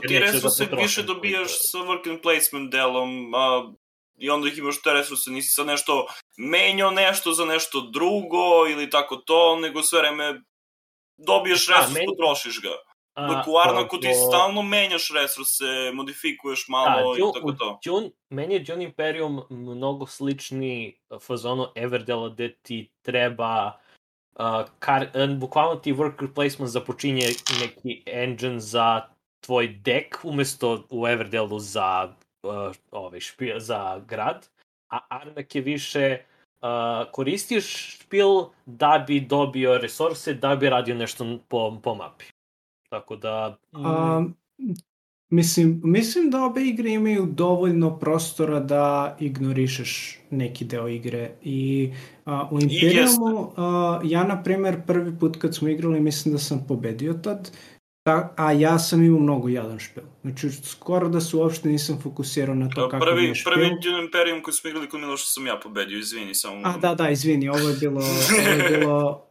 [0.00, 3.72] ti da resurse potrošim više dobijaš sa work and placement delom, a
[4.16, 6.06] i onda ih imaš te resurse, nisi sad nešto
[6.38, 8.38] menjao nešto za nešto drugo
[8.68, 10.42] ili tako to, nego sve vreme
[11.18, 12.74] dobiješ Da, resurs, meni- potrošiš ga.
[13.14, 17.52] A, Dok u Arnaku ti to- stalno menjaš resurse, modifikuješ Da, malo i Dune- tako
[17.52, 17.78] to.
[17.84, 23.72] Dune, meni je Dune Imperium mnogo slični fazonu Everdela gde ti treba
[24.78, 27.26] kar, uh, bukvalno ti worker placement započinje
[27.60, 29.02] neki engine za
[29.44, 34.48] tvoj deck umesto u Everdelu za uh, ovaj, špil, za grad,
[34.92, 36.18] a Arnak je više
[36.62, 38.28] uh, koristiš špil
[38.66, 42.24] da bi dobio resurse, da bi radio nešto po, po mapi.
[42.88, 43.56] Tako da...
[43.72, 44.24] A,
[45.32, 51.92] mislim, mislim da obe igre imaju dovoljno prostora da ignorišeš neki deo igre i
[52.24, 56.64] a, u Imperiumu a, ja na primer prvi put kad smo igrali mislim da sam
[56.68, 57.50] pobedio tad
[58.02, 60.02] ta, a ja sam imao mnogo jadan špil.
[60.22, 63.52] Znači, skoro da se uopšte nisam fokusirao na to kakav Prvi, je špil.
[63.52, 66.60] prvi Dune Imperium koji smo igrali kod Miloša sam ja pobedio, izvini, samo...
[66.64, 68.00] A, da, da, izvini, ovo je bilo,
[68.38, 69.26] ovo je bilo,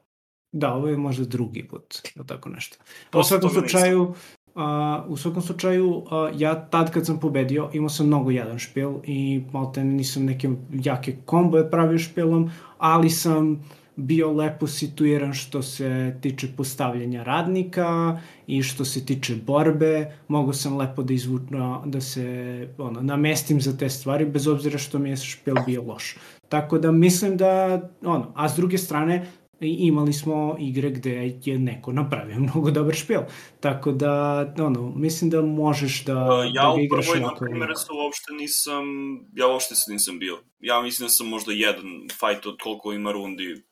[0.51, 2.77] da, ovo je možda drugi put, ili tako nešto.
[3.11, 4.15] A u svakom toga nisam.
[4.55, 8.91] A, u svakom slučaju, a, ja tad kad sam pobedio, imao sam mnogo jadan špil
[9.03, 13.63] i malte nisam neke jake komboje pravio špilom, ali sam
[13.95, 20.77] bio lepo situiran što se tiče postavljanja radnika i što se tiče borbe, mogu sam
[20.77, 25.17] lepo da izvučem, da se ono, namestim za te stvari, bez obzira što mi je
[25.17, 26.15] špil bio loš.
[26.49, 29.25] Tako da mislim da, ono, a s druge strane,
[29.61, 31.11] imali smo igre gde
[31.43, 33.19] je neko napravio mnogo dobar špil.
[33.59, 34.13] Tako da,
[34.59, 37.45] ono, mislim da možeš da, Uh, ja da u ga igraš prvoj, na ovako.
[37.45, 37.79] ili primjer, onako.
[37.79, 38.85] se uopšte nisam,
[39.33, 40.37] ja uopšte se nisam bio.
[40.59, 43.63] Ja mislim da sam možda jedan fight od koliko ima rundi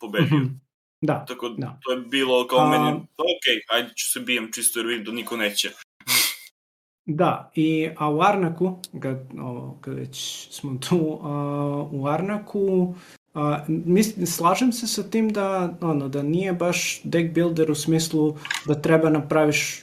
[0.00, 0.38] pobedio.
[0.38, 0.46] Mhm.
[1.00, 1.78] Da, Tako da.
[1.82, 5.12] to je bilo kao A- meni, ok, ajde ću se bijem čisto jer vidim da
[5.12, 5.70] niko neće.
[7.06, 11.28] Da, i, a u Arnaku, kad, ovo, kad već smo tu, a,
[11.92, 12.94] u Arnaku,
[13.34, 18.36] a, mislim, slažem se sa tim da, ono, da nije baš deck builder u smislu
[18.66, 19.82] da treba napraviš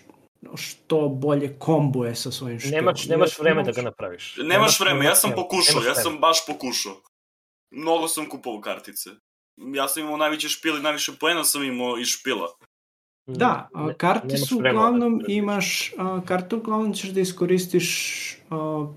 [0.55, 2.75] što bolje kombuje sa svojim špilom.
[2.75, 4.37] Nemaš, nemaš vreme da ga napraviš.
[4.43, 7.01] Nemaš vreme, ja sam pokušao, nemaš ja sam baš pokušao.
[7.71, 9.09] Mnogo sam kupovao kartice.
[9.57, 12.47] Ja sam imao najveće špile, najviše poena sam imao iz špila.
[13.27, 17.87] Da, a, karte nemaš su uglavnom da imaš, a, karte uglavnom ćeš da iskoristiš
[18.49, 18.87] a,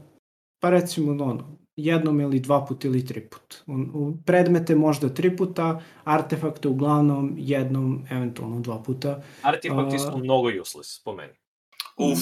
[0.63, 3.63] pa recimo ono, jednom ili dva put ili tri put.
[3.95, 5.67] U, predmete možda tri puta,
[6.05, 9.23] artefakte uglavnom jednom, eventualno dva puta.
[9.43, 11.33] Artefakti A- su mnogo useless, po meni.
[11.97, 12.19] Uf,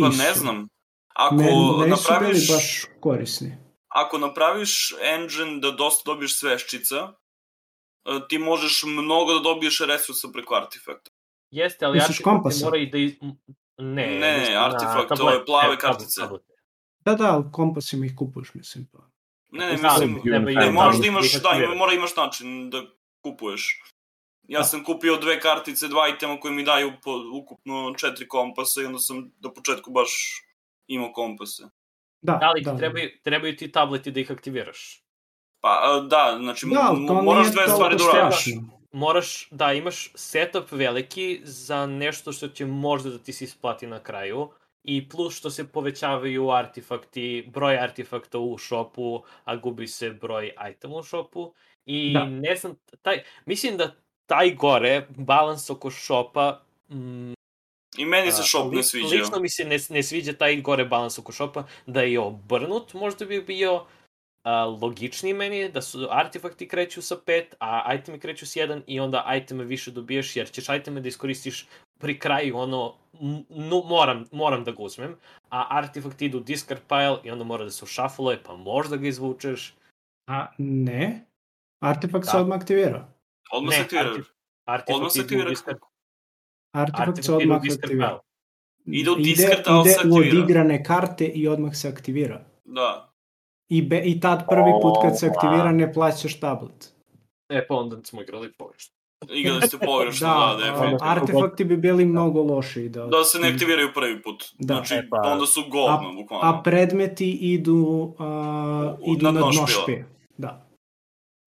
[0.00, 0.68] pa ne znam.
[1.14, 2.48] Ako Men, meni su bili napraviš...
[2.48, 2.66] baš
[3.00, 3.56] korisni.
[3.88, 7.12] ako napraviš engine da dosta dobiješ sveščica,
[8.06, 11.10] e, ti možeš mnogo da dobiješ resursa preko artefakta.
[11.50, 12.64] Jeste, ali Misliš artefakti kompasa?
[12.64, 12.98] moraju da...
[12.98, 13.12] Iz...
[13.78, 16.20] Ne, Ne, na artefakt, tablet- ove plave ne, tablet- kartice.
[16.20, 16.52] tablete.
[17.00, 18.86] Da, da, ali kompasima ih kupuješ, mislim.
[18.92, 18.98] Pa.
[19.50, 22.70] Ne, ne, Da, mislim, treba ne, i- ne, moraš da imaš, da, mora imaš način
[22.70, 22.82] da
[23.20, 23.82] kupuješ.
[24.42, 24.64] Ja Da.
[24.64, 28.98] sam kupio dve kartice, dva itema koji mi daju po, ukupno četiri kompasa i onda
[28.98, 30.10] sam na početku baš
[30.86, 31.62] imao kompase.
[32.22, 35.04] Da, Da li ti da, trebaju, trebaju ti tableti da ih aktiviraš?
[35.60, 35.70] Pa,
[36.02, 38.44] da, znači, Da, moraš dve stvari da uradiš.
[38.92, 44.00] Moraš da imaš setup veliki za nešto što će možda da ti se isplati na
[44.00, 44.48] kraju
[44.84, 50.96] i plus što se povećavaju artefakti, broj artefakta u šopu, a gubi se broj itema
[50.96, 51.54] u šopu
[51.86, 52.24] i Da.
[52.24, 53.94] ne znam, taj, mislim da
[54.26, 57.32] taj gore, balans oko šopa, mm,
[57.96, 59.16] I meni se shop ne sviđa.
[59.16, 63.24] Lično mi se ne, ne sviđa taj gore balans oko šopa, da je obrnut, možda
[63.24, 63.86] bi bio
[64.42, 69.00] a, logičniji meni, da su artefakti kreću sa 5, a itemi kreću s 1 i
[69.00, 71.66] onda iteme više dobijaš, jer ćeš iteme da iskoristiš
[72.00, 72.94] pri kraju ono,
[73.50, 75.16] no, moram, moram da ga uzmem,
[75.50, 79.08] a artefakti idu u discard pile i onda mora da se ušafuluje, pa možda ga
[79.08, 79.74] izvučeš.
[80.26, 81.24] A ne,
[81.80, 82.40] artefakt se Da.
[82.40, 83.08] odmah aktivira.
[83.52, 84.10] Odmah se aktivira.
[84.10, 84.30] artef-
[84.66, 85.50] Artefakti Odmah se aktivira.
[86.72, 88.08] Artefakt se odmah discard aktivira.
[88.08, 88.20] pile.
[88.98, 90.38] Ide u Ide, discard, ali se ide u aktivira.
[90.38, 92.44] odigrane karte i odmah se aktivira.
[92.64, 93.06] Da.
[93.68, 96.94] I, be, I tad prvi put kad se aktivira ne plaćaš tablet.
[97.48, 98.94] E, pa onda smo igrali pogrešno.
[99.30, 100.98] Igrali ste pogrešno, Da, da, a, definitivno.
[101.02, 102.88] artefakti bi bili mnogo lošiji.
[102.88, 104.44] Da, Da se ne aktiviraju prvi put.
[104.54, 104.74] Da.
[104.74, 106.48] Znači, E, pa- onda su govno, bukvalno.
[106.48, 107.76] A predmeti idu,
[108.18, 109.82] a, U- idu na na dno dno špila.
[109.82, 110.06] špije.
[110.38, 110.66] Da.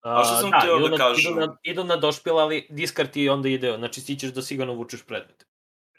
[0.01, 1.33] A što sam da, idu da na, kažem?
[1.33, 4.75] Idu na, idu na došpil, ali diskard ti onda ide, znači ti ćeš da sigurno
[4.75, 5.47] vučeš predmet.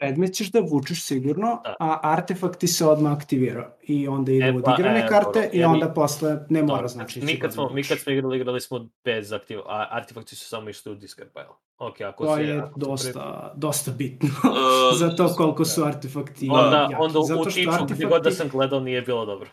[0.06, 1.74] Predmet ćeš da vučeš sigurno, Da.
[1.80, 3.76] a artefakt ti se odmah aktivira.
[3.82, 6.62] I onda ide E, u pa, odigrane e, karte dobro, i onda mi- posle ne
[6.62, 7.20] mora Da, znači.
[7.20, 10.70] mi kad smo, mi kad smo igrali, igrali smo bez aktiv, a artefakti su samo
[10.70, 11.44] išli u discard pile.
[11.78, 12.42] Ok, ako To se...
[12.42, 14.28] je ako dosta, dosta bitno
[14.92, 16.94] E, za to koliko su artefakti Onda, jaki.
[16.94, 19.48] onda u što tiču, gdje god da artefakti- sam gledao, nije bilo dobro.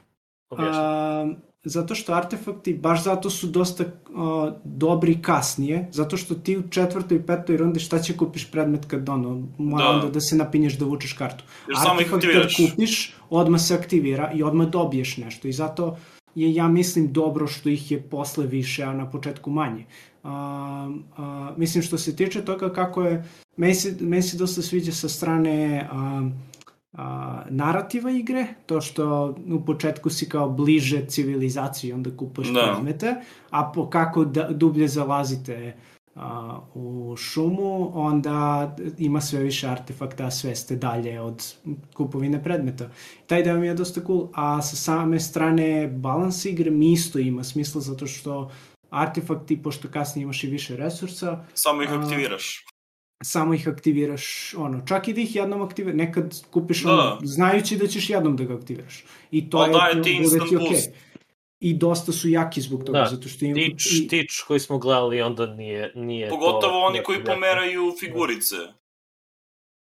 [0.50, 0.80] Objašnjeno.
[0.80, 1.28] A,
[1.64, 7.18] zato što artefakti baš zato su dosta uh, dobri kasnije, zato što ti u četvrtoj
[7.18, 9.90] i petoj rundi šta će kupiš predmet kad ono, mora Da.
[9.90, 11.44] onda da se napinješ da vučeš kartu.
[11.68, 15.98] Jer Artefakt kad kupiš, odmah se aktivira i odmah dobiješ nešto i zato
[16.36, 19.86] je, ja mislim, dobro što ih je posle više, a na početku manje.
[20.24, 23.26] A, a, mislim, što se tiče toga kako je,
[23.58, 26.30] meni se, meni se dosta sviđa sa strane a,
[26.94, 32.62] a, narativa igre, to što u početku si kao bliže civilizaciji, onda kupuješ Da.
[32.62, 33.16] predmete,
[33.50, 35.76] a po kako da, dublje zalazite
[36.16, 41.54] a, u šumu, onda ima sve više artefakta, sve ste dalje od
[41.94, 42.90] kupovine predmeta.
[43.28, 47.44] Taj deo mi je dosta cool, a sa same strane balans igre mi isto ima
[47.44, 48.52] smisla zato što
[48.90, 52.66] artefakti, pošto kasnije imaš i više resursa, Samo ih aktiviraš.
[53.24, 54.26] Samo ih aktiviraš,
[54.56, 56.92] ono, čak i da ih jednom aktiviraš, nekad kupiš Da.
[56.92, 59.04] ono, znajući da ćeš jednom da ga aktiviraš.
[59.32, 60.58] I to Pa je, daje ti bude instant okej.
[60.60, 60.90] boost.
[61.60, 63.56] I dosta su jaki zbog toga, Da, zato što im...
[63.56, 67.22] Tič, i- tič koji smo gledali onda nije, nije Pogotovo to, oni nije koji to
[67.22, 67.34] jako.
[67.34, 68.56] pomeraju figurice.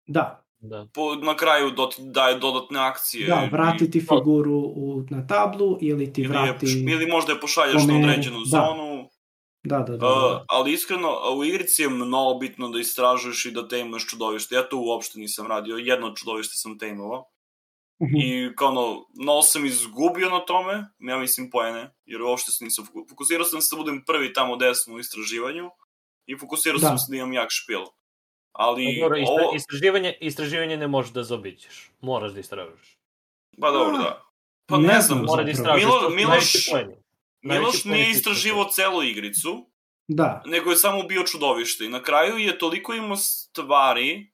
[0.07, 0.87] Da, Da.
[0.93, 3.27] Po, na kraju do, daje dodatne akcije.
[3.27, 6.65] da, vrati ti i- figuru u, na tablu ili ti ili, vrati...
[6.65, 8.45] je, ili možda je pošalješ na pomeri, određenu da.
[8.47, 9.09] zonu.
[9.67, 9.97] Da, da, da.
[9.97, 14.55] da, Uh, ali iskreno, u igrici je mnogo bitno da istražuješ i da tejmuješ čudovište.
[14.55, 17.25] Ja to uopšte nisam radio, jedno čudovište sam tejmovao.
[18.03, 18.15] Mhm.
[18.15, 22.85] I kao ono, mnogo sam izgubio na tome, ja mislim poene, jer uopšte se nisam
[22.85, 25.69] foku- fokusirao sam se da budem prvi tamo desno u istraživanju
[26.25, 26.87] i fokusirao Da.
[26.87, 27.81] sam se da imam jak špil.
[28.53, 31.91] Ali Pa dobro, istra, ovo, istraživanje, istraživanje ne možeš da zaobiđeš.
[32.01, 32.97] Moraš da istražuješ.
[33.61, 34.23] pa dobro da.
[34.65, 35.85] Pa Ne ne, znam, znam, Mora da istražuješ.
[35.85, 36.95] Milo- Miloš- poeni.
[37.49, 39.69] Miloš nije istraživao celu igricu,
[40.07, 41.85] Da, nego je samo bio čudovište.
[41.85, 44.31] I na kraju je toliko imao stvari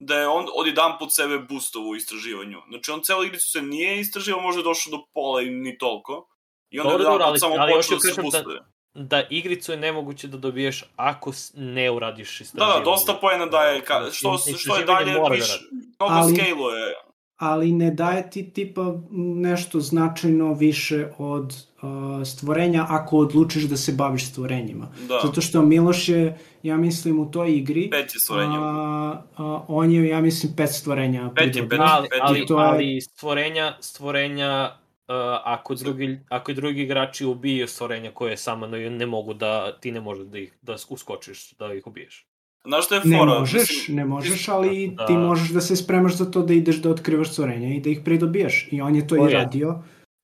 [0.00, 2.58] da je on odjedan pod sebe boostovo u istraživanju.
[2.68, 6.28] Znači on celu igricu se nije istraživao, možda je došao do pola i ni toliko.
[6.70, 8.60] I onda Dobro, je dobro, samo ali počeo da se da- boostuje.
[8.94, 12.78] Da igricu je nemoguće da dobiješ ako ne uradiš Da, istraživanje.
[12.78, 15.64] da, dosta poena daje, ka, Znači, što, što je dalje, da više, radi.
[16.00, 16.94] mnogo Ali- scale-uje.
[17.38, 18.94] Ali ne daje ti tipa
[19.36, 21.44] nešto značajno više od
[21.76, 21.88] uh,
[22.26, 24.88] stvorenja ako odlučiš da se baviš stvorenjima.
[25.08, 28.54] Da, Zato što Miloš je, ja mislim, u toj igri, pet je stvorenja.
[28.54, 31.78] a, a, on je, ja mislim, pet stvorenja Pet je, pet.
[31.82, 34.70] ali, Peti- ali, to je- ali stvorenja, stvorenja
[35.08, 39.92] uh, ako, drugi, ako drugi igrači ubiju stvorenja koje samo ne, ne mogu da, ti
[39.92, 42.26] ne možeš da ih da uskočiš, da ih ubiješ.
[42.64, 43.38] Znaš što je Ne fora?
[43.40, 45.06] možeš, Mislim, ne možeš, ali Da.
[45.06, 48.00] ti možeš da se spremaš za to da ideš da otkrivaš stvorenja i da ih
[48.04, 48.68] pridobijaš.
[48.70, 49.34] I on je to To i je.
[49.34, 49.74] radio.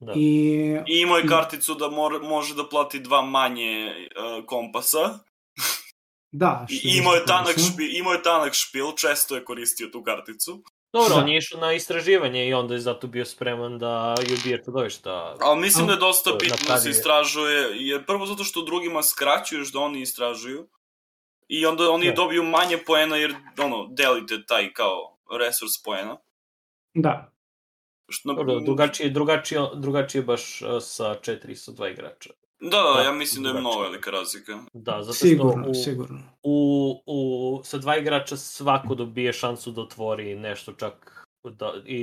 [0.01, 0.13] Da.
[0.17, 0.29] I
[0.87, 5.19] I imao je karticu da mor, može da plati dva manje uh, kompasa.
[6.33, 10.03] da, I što imao je tanak špil, imao je tanak špil, često je koristio tu
[10.03, 10.63] karticu.
[10.93, 11.21] Dobro, Da.
[11.21, 15.37] on je išao na istraživanje i onda je zato bio spreman da i ubije čudovišta.
[15.41, 19.73] Ali mislim da je dosta bitno da se istražuje, jer prvo zato što drugima skraćuješ
[19.73, 20.69] da oni istražuju,
[21.49, 22.13] i onda oni Da.
[22.13, 26.17] dobiju manje poena jer, ono, delite taj kao resurs poena.
[26.95, 27.31] Da,
[28.09, 32.31] Što, na- Dobro, drugačije, drugačije, drugačije baš uh, sa 4 i sa 2 igrača.
[32.61, 33.91] Da, da, ja mislim da je mnogo drugačije.
[33.91, 34.59] velika razlika.
[34.75, 36.21] Da, zato sigurno, što u, sigurno.
[36.43, 36.57] u,
[37.07, 37.21] u,
[37.65, 42.03] sa dva igrača svako dobije šansu da otvori nešto čak da, i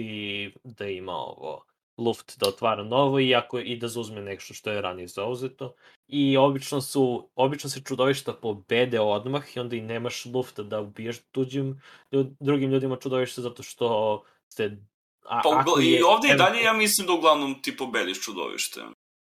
[0.63, 1.65] da ima ovo
[2.05, 5.73] luft da otvara novo i, ako, i da zauzme nešto što je ranije zauzeto.
[6.07, 11.19] I obično su, obično se čudovišta pobede odmah i onda i nemaš lufta da ubiješ
[11.31, 14.23] tuđim, ljud, drugim ljudima čudovište zato što
[14.53, 14.77] ste
[15.25, 18.21] a, Pa ako ugla, i je ovde i dalje ja mislim da uglavnom ti pobediš
[18.21, 18.81] čudovište.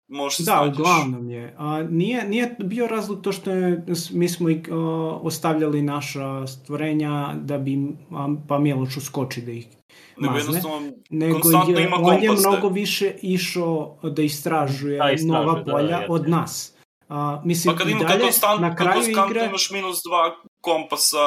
[0.07, 0.77] Možeš Da, snađeš.
[0.79, 1.55] uglavnom je.
[1.57, 4.75] A, nije, nije bio razlog to što je, mi smo ih a,
[5.21, 7.77] ostavljali naša stvorenja da bi
[8.11, 9.67] a, pa Miloš uskoči da ih
[10.17, 10.47] Nego mazne.
[10.47, 12.49] jednostavno, nego konstantno je, ima on je kompas, da.
[12.49, 16.11] mnogo više išao da istražuje Da, istražuje, nova da, da, polja jeste.
[16.11, 16.73] od nas.
[17.09, 19.99] A, mislim, pa kad ima kad dalje, konstantno, na kad kraju konstantno igre, imaš minus
[20.09, 21.17] dva kompasa,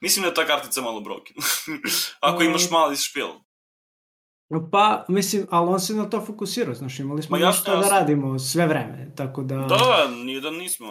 [0.00, 1.36] mislim da je ta kartica malo broken.
[2.20, 3.28] Ako imaš mali špil.
[4.70, 8.38] Pa, mislim, ali on se na to fokusirao, znaš, imali smo jasno, nešto da radimo
[8.38, 9.56] sve vreme, tako da...
[9.56, 10.90] Da, nije da nismo.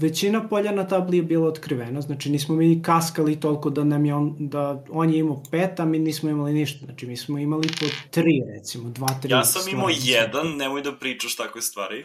[0.00, 4.14] većina polja na tabli je bila otkrivena, znači nismo mi kaskali toliko da nam je
[4.14, 7.68] on, da on je imao pet, a mi nismo imali ništa, znači mi smo imali
[7.80, 9.32] po tri recimo, dva, tri.
[9.32, 10.10] Ja sam imao stvari.
[10.10, 12.04] jedan, nemoj da pričaš takve stvari.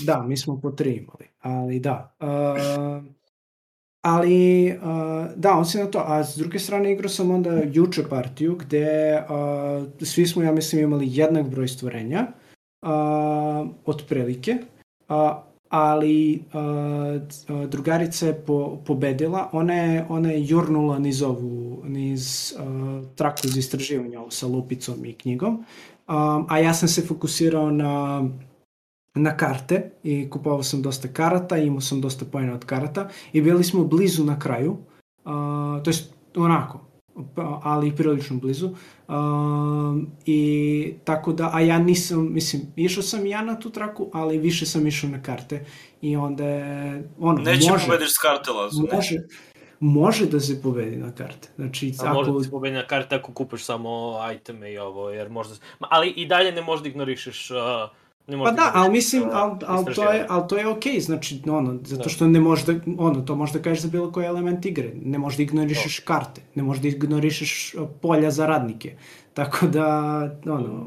[0.00, 2.16] Da, mi smo po tri imali, ali da.
[2.20, 3.04] Uh,
[4.02, 8.08] ali, uh, da, on se na to, a s druge strane igrao sam onda juče
[8.08, 12.26] partiju gde uh, svi smo, ja mislim, imali jednak broj stvorenja,
[12.82, 14.56] uh, otprilike,
[15.08, 15.16] uh,
[15.68, 23.06] ali uh, drugarica je po, pobedila, ona je, ona je jurnula niz ovu, niz uh,
[23.14, 28.22] traku za istraživanja ovu sa lupicom i knjigom, um, a ja sam se fokusirao na
[29.14, 33.64] na karte i kupovao sam dosta karata, imao sam dosta pojena od karata i bili
[33.64, 34.70] smo blizu na kraju,
[35.24, 36.86] uh, to jest onako,
[37.34, 38.70] pa, ali prilično blizu.
[39.08, 44.38] Um, I tako da, a ja nisam, mislim, išao sam ja na tu traku, ali
[44.38, 45.64] više sam išao na karte.
[46.00, 48.86] I onda je, ono, Neće može, pobediš s karte lazu.
[48.92, 49.16] može,
[49.80, 51.48] može da se pobedi na karte.
[51.56, 55.10] Znači, A može ako, da se pobedi na karti ako kupiš samo iteme i ovo,
[55.10, 55.54] jer možda...
[55.78, 57.50] Ali i dalje ne možeš da ignorišeš...
[57.50, 57.56] Uh,
[58.26, 61.00] Pa možeš da, ali mislim, uh, ali, ali, to je, ali to je okej, okay,
[61.00, 62.08] znači, ono, zato Da.
[62.08, 65.18] što ne možeš da, ono, to možeš da kažeš za bilo koji element igre, ne
[65.18, 68.96] možeš da ignorišeš karte, ne možeš da ignorišeš uh, polja za radnike,
[69.34, 69.86] tako da,
[70.46, 70.84] ono,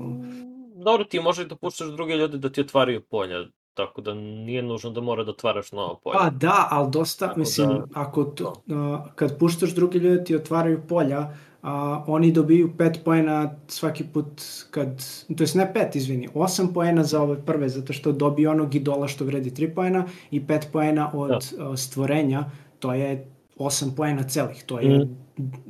[0.76, 4.90] Dobro, ti možeš da puštaš druge ljude da ti otvaraju polja, tako da nije nužno
[4.90, 6.20] da mora da otvaraš nova polja.
[6.20, 10.36] pa da, ali dosta, Tako mislim, da- ako, to, uh, kad puštaš drugi ljudi ti
[10.36, 14.41] otvaraju polja, a oni dobiju 5 poena svaki put
[14.72, 15.03] kad,
[15.38, 19.07] to jest ne 5, izvini, 8 poena za ove prve, zato što dobiju onog idola
[19.07, 21.77] što vredi 3 poena i 5 poena od da.
[21.77, 22.49] stvorenja,
[22.80, 23.27] to je
[23.57, 25.18] 8 poena celih, to je mm.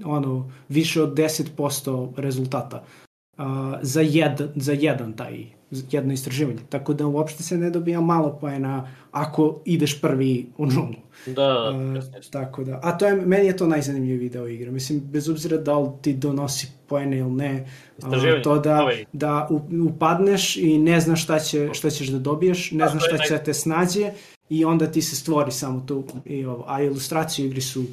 [0.05, 2.83] ono, više od 10% rezultata
[3.37, 3.45] uh,
[3.81, 5.45] za, jed, za jedan taj
[5.91, 6.59] jedno istraživanje.
[6.69, 10.95] Tako da uopšte se ne dobija malo poena ako ideš prvi u nulu.
[11.25, 12.31] Da, Uh, jasno, jasno.
[12.31, 14.71] tako da, a to je, meni je to najzanimljiviji deo igre.
[14.71, 17.65] Mislim, bez obzira da li ti donosi poene ili ne,
[18.03, 19.05] uh, to da, ovaj.
[19.13, 19.49] da
[19.89, 23.33] upadneš i ne znaš šta, će, šta ćeš da dobiješ, ne Da, znaš šta će
[23.33, 24.11] da te snađe
[24.49, 26.03] i onda ti se stvori samo to.
[26.25, 26.65] I ovo.
[26.67, 27.83] A ilustracije igri su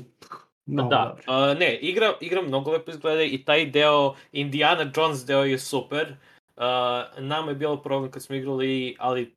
[0.66, 5.44] mnogo Da, uh, ne, igra, igra mnogo lepo izgleda i taj deo, Indiana Jones deo
[5.44, 6.16] je super.
[6.56, 9.30] Uh, nama je bilo problem kad smo igrali, ali, da,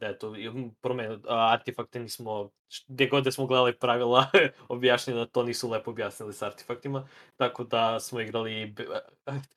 [0.00, 0.34] eto,
[0.80, 2.50] promenio, uh, artefakte nismo,
[2.88, 4.26] gde god da smo gledali pravila,
[4.68, 8.74] objašnjeno da to nisu lepo objasnili s artefaktima, tako da smo igrali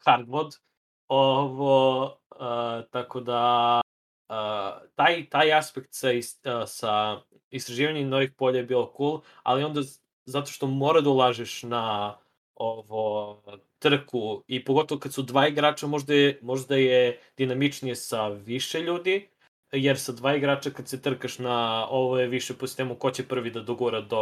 [0.05, 0.59] hard mod.
[1.07, 3.81] Ovo, uh, tako da,
[4.29, 9.63] uh, taj, taj aspekt sa, is, uh, sa istraživanjem novih polja je bilo cool, ali
[9.63, 9.81] onda
[10.25, 12.17] zato što mora da ulažeš na
[12.55, 13.41] ovo
[13.79, 19.32] trku i pogotovo kad su dva igrača možda je, možda je dinamičnije sa više ljudi
[19.73, 23.27] jer sa dva igrača kad se trkaš na ovo je više po sistemu ko će
[23.27, 24.19] prvi da dogura do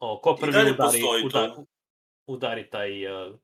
[0.00, 1.52] o, ko prvi dalje udari, udari,
[2.26, 3.34] udari taj uh,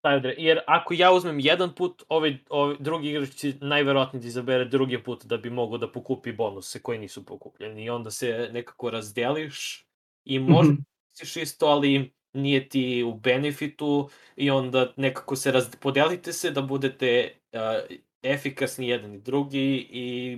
[0.00, 0.34] taj udar.
[0.38, 5.02] Jer ako ja uzmem jedan put, ovaj, ovaj drugi igrač će najverovatnije da izabere drugi
[5.02, 7.84] put da bi mogao da pokupi bonuse koji nisu pokupljeni.
[7.84, 9.86] I onda se nekako razdeliš
[10.24, 10.82] i možda Mhm.
[11.12, 15.76] misliš isto, ali nije ti u benefitu i onda nekako se raz...
[15.80, 19.58] podelite se da budete uh, efikasni jedan i drugi
[19.90, 20.36] i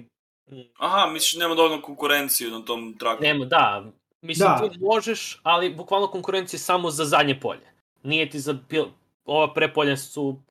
[0.49, 3.23] mm, Aha, misliš nema dovoljno konkurenciju na tom traku?
[3.23, 4.69] nema, da, mislim Da.
[4.69, 7.73] ti možeš, ali bukvalno konkurencija je samo za zadnje polje.
[8.03, 8.85] Nije ti za bil...
[9.25, 10.43] ova prepolja su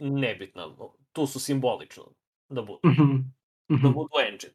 [0.00, 0.68] nebitna,
[1.12, 2.04] tu su simbolično
[2.48, 3.16] da budu, Mhm.
[3.68, 3.86] da Mhm.
[3.88, 4.52] budu engine.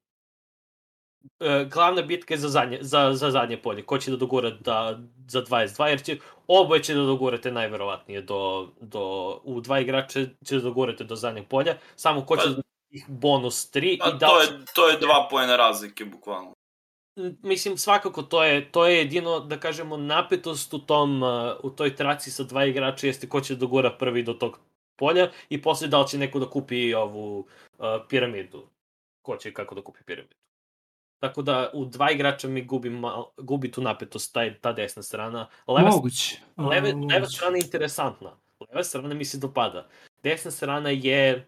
[1.39, 3.85] E, glavna bitka je za zadnje, za, za zadnje polje.
[3.85, 6.17] Ko će da dogura da, za 22, jer će,
[6.47, 11.47] oboje će da dogurate najverovatnije do, do, u dva igrača će da dogurate do zadnjeg
[11.47, 14.65] polja, samo ko će Pa- da ih bonus 3 Pa i da to li je,
[14.75, 16.53] to je dva poena razlike, bukvalno.
[17.43, 21.23] Mislim svakako to je to je jedino da kažemo napetost u tom
[21.63, 24.59] u toj traci sa dva igrača jeste ko će da dogura prvi do tog
[24.95, 28.67] polja i posle da li će neko da kupi ovu uh, piramidu
[29.21, 30.35] ko će kako da kupi piramidu
[31.21, 35.47] tako da u dva igrača mi gubi, mal, gubi tu napetost taj, ta desna strana
[35.67, 36.37] leva, Moguće.
[36.57, 37.35] leve, leva moguće.
[37.35, 38.37] strana je interesantna
[38.69, 39.87] leva strana mi se dopada
[40.23, 41.47] desna strana je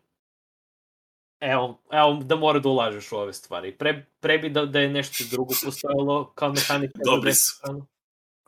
[1.40, 3.78] Evo, evo da mora da ulažeš u ove stvari.
[3.78, 7.00] Pre, pre bi da, da je nešto drugo postojalo kao mehanika.
[7.06, 7.52] Dobri su.
[7.58, 7.86] stranu.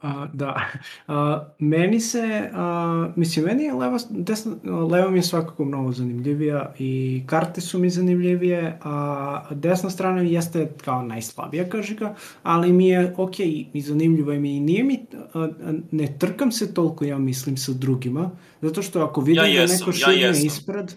[0.06, 0.62] A, da.
[1.08, 6.74] A, meni se, a, mislim, meni je leva, desna, leva mi je svakako mnogo zanimljivija
[6.80, 13.14] i karte su mi zanimljivije, a desna strana jeste kao najslabija kažiga, ali mi je
[13.18, 15.48] ok i zanimljivo je mi i nije mi, a,
[15.92, 19.78] ne trkam se toliko, ja mislim, sa drugima, zato što ako vidim Ja da jesam,
[19.78, 20.46] neko ja širne jesam.
[20.46, 20.94] ispred,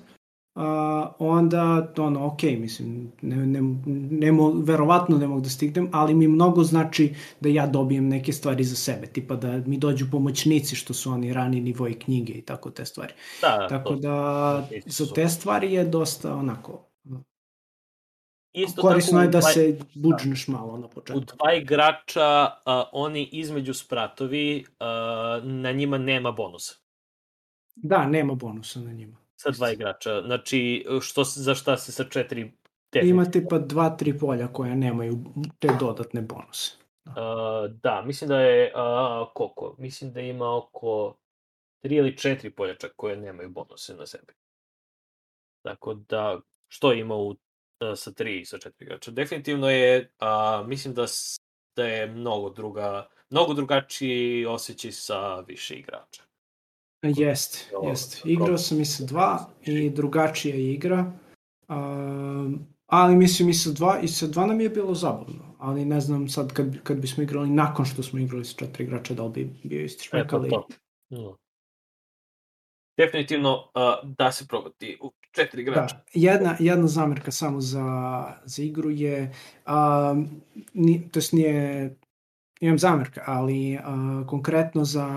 [0.58, 0.68] a,
[1.18, 1.62] onda,
[1.98, 3.60] ono, ok, mislim, ne, ne,
[4.10, 7.04] ne mo, verovatno ne mogu da stignem, ali mi mnogo znači
[7.40, 11.32] da ja dobijem neke stvari za sebe, tipa da mi dođu pomoćnici što su oni
[11.32, 13.12] rani nivoji knjige i tako te stvari.
[13.42, 16.84] Da, Tako to- da to za te stvari je dosta onako
[18.54, 21.20] Isto korisno tako, je da u dva- se budžneš malo na U početku.
[21.26, 22.24] dva igrača,
[22.64, 26.74] a, oni između spratovi, a, na njima nema bonusa.
[27.76, 29.16] Da, nema bonusa na njima.
[29.40, 30.22] Sa dva igrača.
[30.22, 32.52] Znači, što, za šta se sa četiri Ima
[32.92, 33.24] definitivno.
[33.24, 35.18] tipa dva, tri polja koja nemaju
[35.58, 36.76] te dodatne bonuse.
[37.06, 37.14] Uh,
[37.82, 39.74] da, mislim da je, uh, koliko?
[39.78, 41.16] Mislim da ima oko
[41.82, 44.32] tri ili četiri polja čak koje nemaju bonuse na sebi.
[45.62, 47.36] Tako da, što ima u, uh,
[47.96, 49.10] sa tri i sa četiri igrača.
[49.10, 51.06] Definitivno je, uh, mislim da,
[51.76, 56.27] da je mnogo druga, mnogo drugačiji osjećaj sa više igrača.
[57.02, 58.26] Jest, jest.
[58.26, 61.12] Igrao sam i sa dva i drugačija je igra.
[61.68, 65.54] Um, ali mislim i sa dva, i sa dva nam je bilo zabavno.
[65.58, 69.14] Ali ne znam sad kad, kad bismo igrali nakon što smo igrali sa četiri igrača
[69.14, 70.50] da li bi bio isti šmek, Eto ali...
[70.50, 70.66] to.
[71.08, 71.36] No.
[72.96, 75.94] Definitivno uh, da se probati u četiri igrača.
[75.94, 77.84] Da, jedna, jedna zamerka samo za,
[78.44, 79.34] za igru je,
[79.66, 80.42] um,
[80.74, 81.96] ni, to jest nije,
[82.60, 85.08] imam zamerka, ali uh, konkretno za,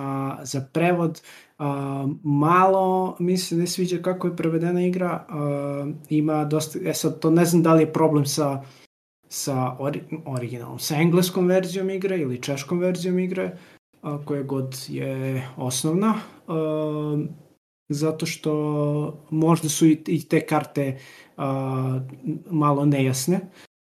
[0.43, 1.21] za prevod,
[1.59, 1.65] uh,
[2.23, 7.31] malo mi se ne sviđa kako je prevedena igra, uh, ima dosta, e sad to
[7.31, 8.63] ne znam da li je problem sa
[9.31, 13.51] sa ori, originalnom, sa engleskom verzijom igre ili češkom verzijom igre,
[14.01, 16.15] a, koja god je osnovna,
[16.47, 17.17] a,
[17.89, 18.53] zato što
[19.29, 20.99] možda su i, i te karte
[21.37, 21.99] a,
[22.49, 23.39] malo nejasne,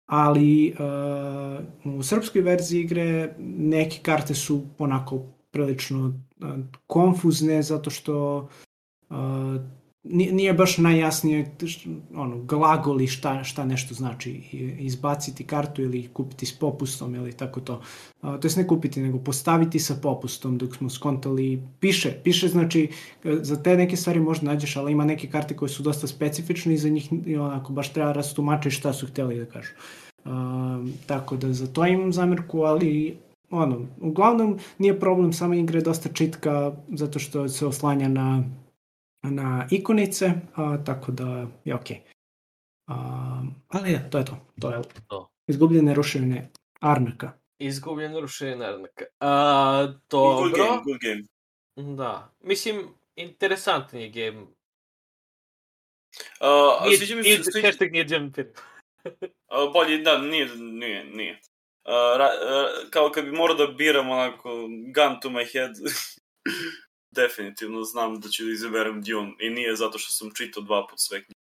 [0.08, 6.56] ali a, u srpskoj verziji igre neke karte su onako prilično a,
[6.86, 8.48] konfuzne zato što
[9.10, 9.58] a,
[10.10, 11.56] nije, baš najjasnije
[12.14, 14.32] ono, glagoli šta, šta nešto znači.
[14.78, 17.80] Izbaciti kartu ili kupiti s popustom ili tako to.
[18.20, 21.62] A, to jest ne kupiti, nego postaviti sa popustom dok smo skontali.
[21.80, 22.90] Piše, piše znači
[23.24, 26.74] e, za te neke stvari možda nađeš, ali ima neke karte koje su dosta specifične
[26.74, 27.08] i za njih
[27.40, 29.72] onako baš treba rastumačiti šta su hteli da kažu.
[30.24, 33.16] A, tako da za to imam zamerku, ali
[33.50, 38.44] ono, uglavnom nije problem, sama igra je dosta čitka zato što se oslanja na
[39.22, 42.00] na ikonice, a, tako da je okej.
[42.86, 42.94] A,
[43.68, 44.46] ali ja, to je to.
[44.60, 45.30] To je To.
[45.46, 46.50] izgubljene ruševine
[46.80, 47.32] Arnaka.
[47.58, 49.04] Izgubljen rušenje Arnaka.
[49.20, 50.48] A, dobro.
[50.48, 51.22] Good game, good game.
[51.96, 52.34] Da.
[52.40, 52.86] Mislim,
[53.16, 54.42] interesantan je game.
[56.40, 58.46] Uh, a Nije, sviđa mi nije, se, sviđa, hashtag nije jumper.
[59.04, 61.32] uh, bolje, da, nije, nije, nije.
[61.84, 64.50] Uh, ra, uh, kao kad bi morao da biram onako
[64.94, 65.70] gun to my head,
[67.10, 71.00] definitivno znam da ću da izaberem Dune i nije zato što sam čitao dva put
[71.00, 71.38] sve knjige.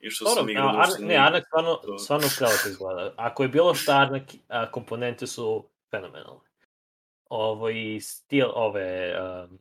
[0.00, 3.14] I što Dobro, sam igrao Ar, ne, Arnak stvarno, To- stvarno prelepo izgleda.
[3.16, 6.48] Ako je bilo šta Arnak, a, komponente su fenomenalne.
[7.30, 9.58] Ovo i stil, ove, um,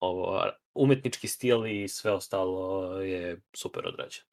[0.00, 0.44] ovo,
[0.74, 4.26] umetnički stil i sve ostalo je super odrađeno.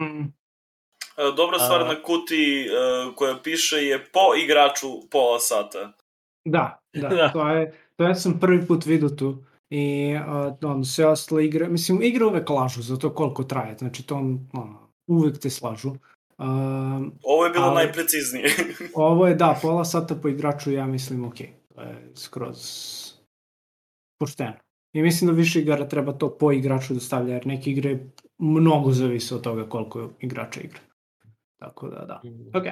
[0.00, 0.20] Mm.
[0.20, 5.92] Uh, dobra stvar A- na kutiji uh, koja piše je po igraču pola sata.
[6.44, 7.32] Da, da, Da.
[7.32, 10.14] to je, to ja sam prvi put vidio tu i
[10.60, 14.14] uh, on, sve ostale igre, mislim, igre uvek lažu za to koliko traje, znači to
[14.52, 15.88] ono, uvek te slažu.
[16.38, 18.44] Um, Ovo je bilo Ali- najpreciznije.
[18.94, 21.36] ovo je, da, pola sata po igraču, ja mislim, ok,
[21.74, 22.56] to je skroz
[24.18, 24.52] pošteno.
[24.92, 27.98] I mislim da više igara treba to po igraču da stavlja, jer neke igre
[28.38, 30.78] mnogo zavise od toga koliko igrača igra.
[31.58, 32.20] Tako da, da.
[32.58, 32.64] Ok.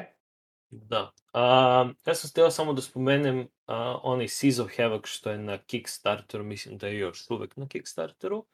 [0.82, 1.10] Da.
[1.32, 5.58] A, ja sam htio samo da spomenem a, onaj Seas of Havoc što je na
[5.58, 8.46] Kickstarteru, mislim da je još uvek na Kickstarteru.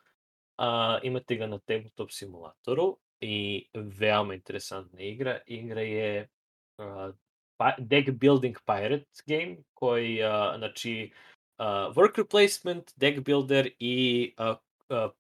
[0.59, 5.39] A, imate ga na tabletop simulatoru i veoma interesantna igra.
[5.47, 6.29] Igra je
[6.79, 7.13] a,
[7.57, 11.13] pa, deck building pirate game koji, a, znači,
[11.57, 14.57] a, worker placement, deck builder i a,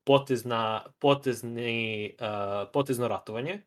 [0.04, 3.62] potezna, potezni, a, potezno ratovanje.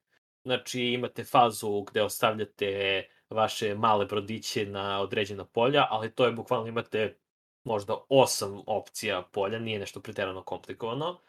[0.46, 6.68] Znači imate fazu gde ostavljate vaše male brodiće na određena polja, ali to je bukvalno
[6.68, 7.18] imate
[7.64, 11.20] možda osam opcija polja, nije nešto preterano komplikovano.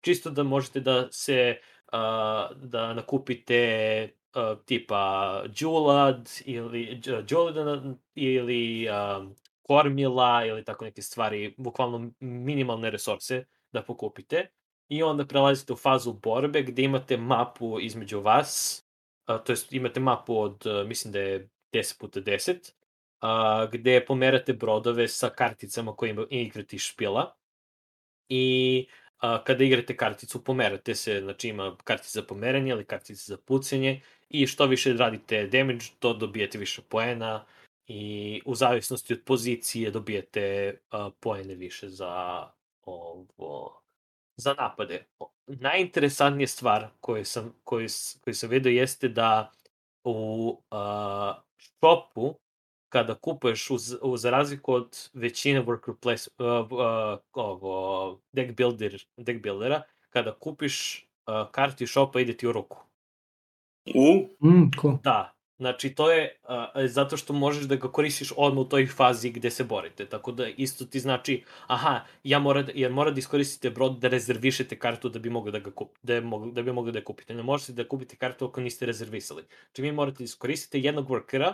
[0.00, 7.54] Čisto da možete da se, uh, da nakupite uh, tipa Džulad ili Džulad
[8.14, 14.50] ili um, Kormila ili tako neke stvari, bukvalno minimalne resurse da pokupite
[14.88, 18.83] i onda prelazite u fazu borbe gde imate mapu između vas,
[19.26, 22.72] a, to jest imate mapu od, a, mislim da je 10 puta 10,
[23.20, 27.36] a, gde pomerate brodove sa karticama koje ima- igrate iz špila
[28.28, 28.86] i
[29.18, 34.00] a, kada igrate karticu pomerate se, znači ima kartice za pomeranje ili kartice za pucanje
[34.28, 37.44] i što više radite damage, to dobijete više poena
[37.86, 42.44] i u zavisnosti od pozicije dobijete a, poene više za
[42.82, 43.83] ovo
[44.36, 45.04] za napade.
[45.46, 47.88] Najinteresantnija stvar koju sam, koju,
[48.20, 49.52] koju sam vidio jeste da
[50.04, 52.34] u uh, shopu
[52.88, 59.04] kada kupuješ uz, uz za razliku od većine worker place, uh, uh, ovo, deck, builder,
[59.16, 62.84] deck buildera, kada kupiš uh, karti shopa ide ti u ruku.
[63.94, 64.98] U, Mm, cool.
[65.02, 66.50] Da, Znači, to je uh,
[66.86, 70.06] zato što možeš da ga koristiš odmah u toj fazi gde se borite.
[70.06, 74.08] Tako da isto ti znači, aha, ja mora, da, jer mora da iskoristite brod da
[74.08, 77.04] rezervišete kartu da bi mogli da, ga kup, da, mogli, da bi mogli da je
[77.04, 77.34] kupite.
[77.34, 79.44] Ne možete da kupite kartu ako niste rezervisali.
[79.64, 81.52] Znači, vi morate da iskoristite jednog workera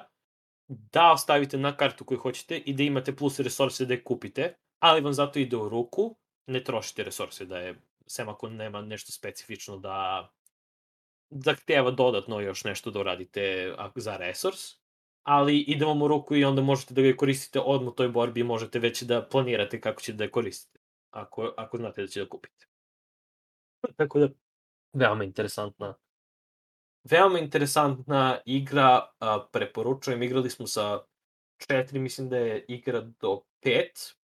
[0.69, 5.01] da ostavite na kartu koju hoćete i da imate plus resurse da je kupite, ali
[5.01, 7.75] vam zato ide u ruku, ne trošite resurse da je,
[8.07, 10.29] sem ako nema nešto specifično da
[11.31, 14.59] zahteva dodatno još nešto da uradite za resurs,
[15.23, 18.41] ali ide vam u ruku i onda možete da ga koristite odmah u toj borbi
[18.41, 20.79] i možete već da planirate kako ćete da je koristite,
[21.11, 22.67] ako, ako znate da će da kupite.
[23.97, 24.29] Tako da,
[24.93, 25.95] veoma interesantna
[27.05, 31.01] veoma interesantna igra, a, preporučujem, igrali smo sa
[31.59, 34.17] četiri, mislim da je igra do pet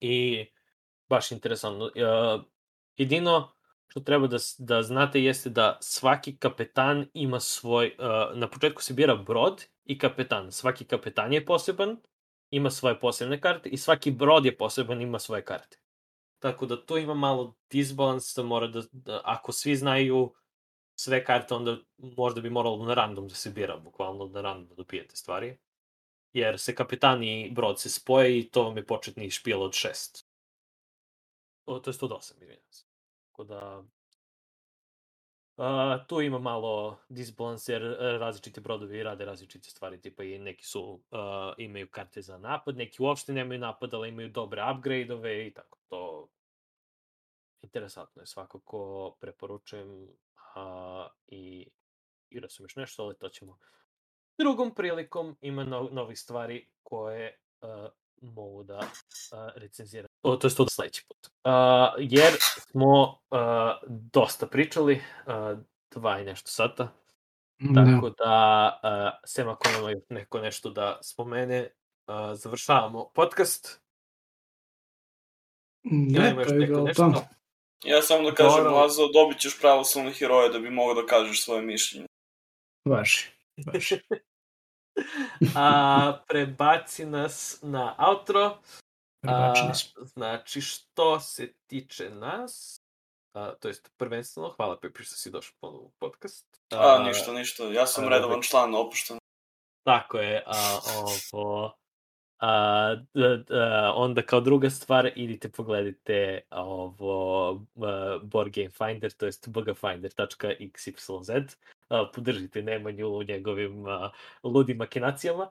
[0.00, 0.46] i
[1.08, 1.84] baš interesantno.
[1.84, 2.44] Uh,
[2.96, 3.52] jedino
[3.90, 8.94] što treba da, da znate jeste da svaki kapetan ima svoj, uh, na početku se
[8.94, 10.52] bira brod i kapetan.
[10.52, 11.96] Svaki kapetan je poseban,
[12.50, 15.78] ima svoje posebne karte i svaki brod je poseban, ima svoje karte.
[16.38, 20.34] Tako da tu ima malo disbalansa, mora da, da ako svi znaju
[20.94, 24.74] sve karte, onda možda bi moralo na random da se bira, bukvalno na random da
[24.74, 25.58] dobijete stvari.
[26.32, 30.26] Jer se kapitan i brod se spoje i to vam je početni špil od šest.
[31.66, 32.89] O, to je 108, izvinjam se.
[33.40, 33.84] Tako da...
[35.56, 40.80] Uh, tu ima malo disbalans jer različiti brodovi rade različite stvari, tipa i neki su,
[40.82, 41.00] uh,
[41.58, 46.28] imaju karte za napad, neki uopšte nemaju napad, ali imaju dobre upgrade-ove i tako to.
[47.62, 50.08] Interesantno je, svakako preporučujem
[50.54, 51.70] a, i
[52.30, 53.58] igra sam još nešto, ali to ćemo
[54.38, 55.36] drugom prilikom.
[55.40, 60.06] Ima no, novih stvari koje uh, mogu da uh, recenziram.
[60.22, 61.32] O, to je to sledeći put.
[61.44, 61.52] Uh,
[61.98, 63.38] jer smo uh,
[63.88, 64.94] dosta pričali,
[65.26, 65.58] uh,
[65.94, 66.92] dva i nešto sata.
[67.58, 67.84] Da.
[67.84, 71.70] Tako da, uh, sem ako nema neko nešto da spomene,
[72.06, 73.80] uh, završavamo podcast.
[75.82, 77.24] Ne, pa je bilo to.
[77.84, 78.78] Ja samo da kažem, Dobro.
[78.78, 82.06] Lazo, dobit ćeš pravoslavne heroje da bi mogao da kažeš svoje mišljenje.
[82.88, 83.30] Baš,
[83.66, 83.90] baš.
[85.56, 88.58] A, prebaci nas na outro.
[89.28, 89.54] A,
[90.02, 92.80] znači, što se tiče nas,
[93.34, 96.60] a, to jest prvenstveno, hvala Pepi što si došao ponovo u podcast.
[96.70, 99.18] A, a ništa, ništa, ja sam a, redovan član, opušten.
[99.82, 100.78] Tako je, a,
[101.32, 101.76] ovo,
[102.38, 107.60] A, da, da, onda kao druga stvar idite pogledajte ovo uh,
[108.22, 111.56] Board Game Finder, to jest bgfinder.xyz.
[112.14, 113.84] Podržite Nemanju u njegovim
[114.42, 115.50] ludim makinacijama.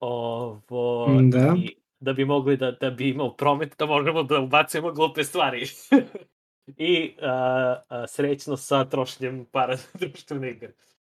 [0.00, 1.54] Ovo, da.
[1.58, 5.66] I, da bi mogli da, da bi imao promet, da možemo da ubacujemo glupe stvari.
[6.76, 7.26] I uh,
[7.98, 10.72] uh, srećno sa trošenjem para za društvene igre.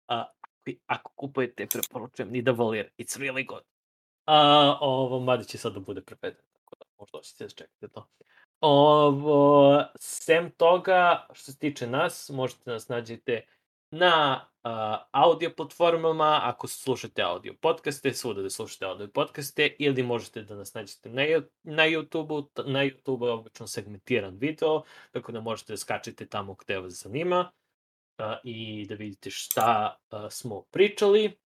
[0.08, 3.62] Uh, ako kupujete, preporučujem Nidavellir, it's really good.
[4.26, 8.08] A, ovo, mada će sad da bude preveden, tako da možda ćete da čekate to.
[8.60, 13.46] Ovo, sem toga, što se tiče nas, možete nas nađete
[13.90, 14.70] na uh,
[15.10, 20.74] audio platformama, ako slušate audio podcaste, svuda da slušate audio podcaste, ili možete da nas
[20.74, 21.22] nađete na,
[21.62, 26.78] na YouTube-u, na YouTube-u je obično segmentiran video, tako da možete da skačete tamo gde
[26.78, 27.52] vas zanima
[28.18, 31.38] uh, i da vidite šta uh, smo pričali.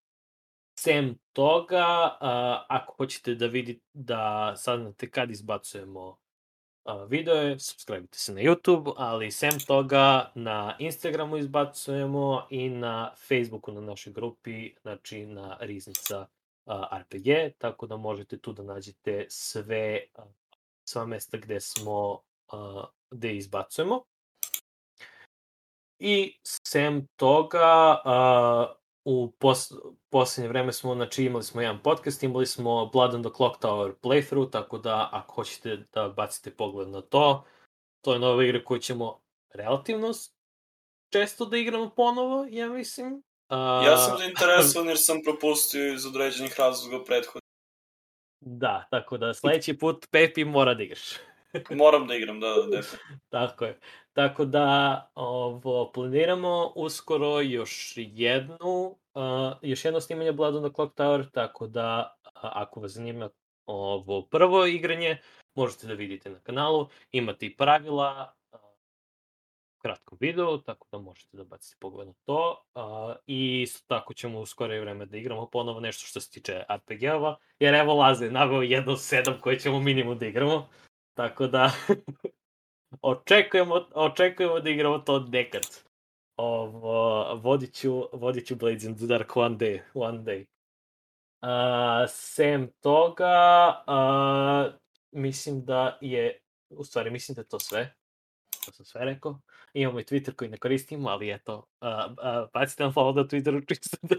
[0.79, 6.17] Sem toga, uh, ako hoćete da vidite, da saznate kad izbacujemo
[7.07, 13.81] videoje, subscribe se na YouTube, ali sem toga na Instagramu izbacujemo i na Facebooku na
[13.81, 16.27] našoj grupi, znači na Riznica
[16.99, 20.01] RPG, tako da možete tu da nađete sve,
[20.89, 22.21] sva mesta gde smo,
[23.11, 24.03] gde izbacujemo.
[25.99, 27.97] I sem toga,
[29.05, 29.71] u pos,
[30.09, 33.93] poslednje vreme smo, znači imali smo jedan podcast, imali smo Blood on the Clock Tower
[34.01, 37.45] playthrough, tako da ako hoćete da bacite pogled na to,
[38.01, 39.21] to je nova igra koju ćemo
[39.53, 40.13] relativno
[41.09, 43.13] često da igramo ponovo, ja mislim.
[43.49, 47.41] Uh, ja sam zainteresovan jer sam propustio iz određenih razloga prethodno.
[48.39, 51.09] Da, tako da sledeći put Pepi mora da igraš.
[51.69, 53.19] Moram da igram, da, da, definitivno.
[53.29, 53.79] Tako je.
[54.13, 60.97] Tako da ovo, planiramo uskoro još jednu, uh, još jedno snimanje Blood on the Clock
[60.97, 63.29] Tower, tako da ako vas zanima
[63.65, 65.17] ovo prvo igranje,
[65.55, 68.59] možete da vidite na kanalu, imate i pravila uh,
[69.77, 72.63] u kratkom videu, tako da možete da bacite pogled na to.
[72.75, 76.63] Uh, I isto tako ćemo u skore vreme da igramo ponovo nešto što se tiče
[76.69, 80.69] RPG-ova, jer evo Laze naveo jedno sedam koje ćemo minimum da igramo.
[81.13, 81.71] Tako da,
[83.01, 85.61] očekujemo, očekujemo da igramo to nekad.
[86.35, 89.79] ovo, vodit ću, vodit ću Blades in the Dark one day.
[89.93, 90.45] One day.
[91.41, 94.73] Uh, sem toga, uh,
[95.11, 96.39] mislim da je,
[96.69, 97.93] u stvari mislim da je to sve.
[98.65, 99.39] To sam sve rekao.
[99.73, 103.67] Imamo i Twitter koji ne koristimo, ali eto, uh, uh, bacite nam follow na Twitteru
[103.69, 104.15] čisto da...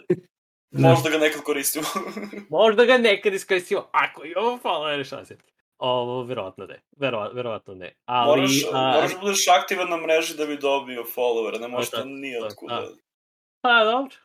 [0.71, 1.87] Možda ga nekad koristimo.
[2.51, 5.37] Možda ga nekad iskoristimo, ako imamo followere, šta se.
[5.85, 6.81] Ovo, verovatno ne.
[6.97, 7.93] Vero, verovatno ne.
[8.05, 11.91] Ali, moraš, a, moraš da budeš aktivan na mreži da bi dobio followera, ne možeš
[11.91, 12.75] Da, to nije da, otkuda.
[12.75, 12.89] da.
[13.61, 14.17] Pa, dobro.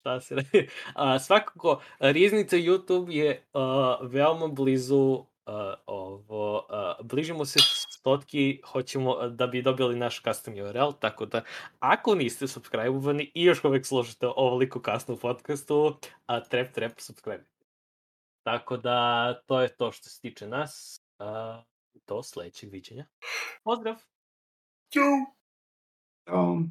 [0.00, 0.42] Šta se re...
[0.94, 7.58] A, svakako, Riznica YouTube je a, veoma blizu a, ovo, a, bližimo se
[7.90, 11.42] stotki, hoćemo da bi dobili naš custom URL, tako da
[11.78, 17.44] ako niste subscribe-ovani i još uvek slušate ovoliko kasno u podcastu, a trep, trep, subscribe.
[18.42, 21.07] Tako da, to je to što se tiče nas.
[21.18, 21.58] Uh,
[22.10, 23.06] doslēdz, cik viķiņa.
[23.66, 24.02] Pozdrav!
[24.94, 25.12] Čau!
[26.30, 26.68] Um.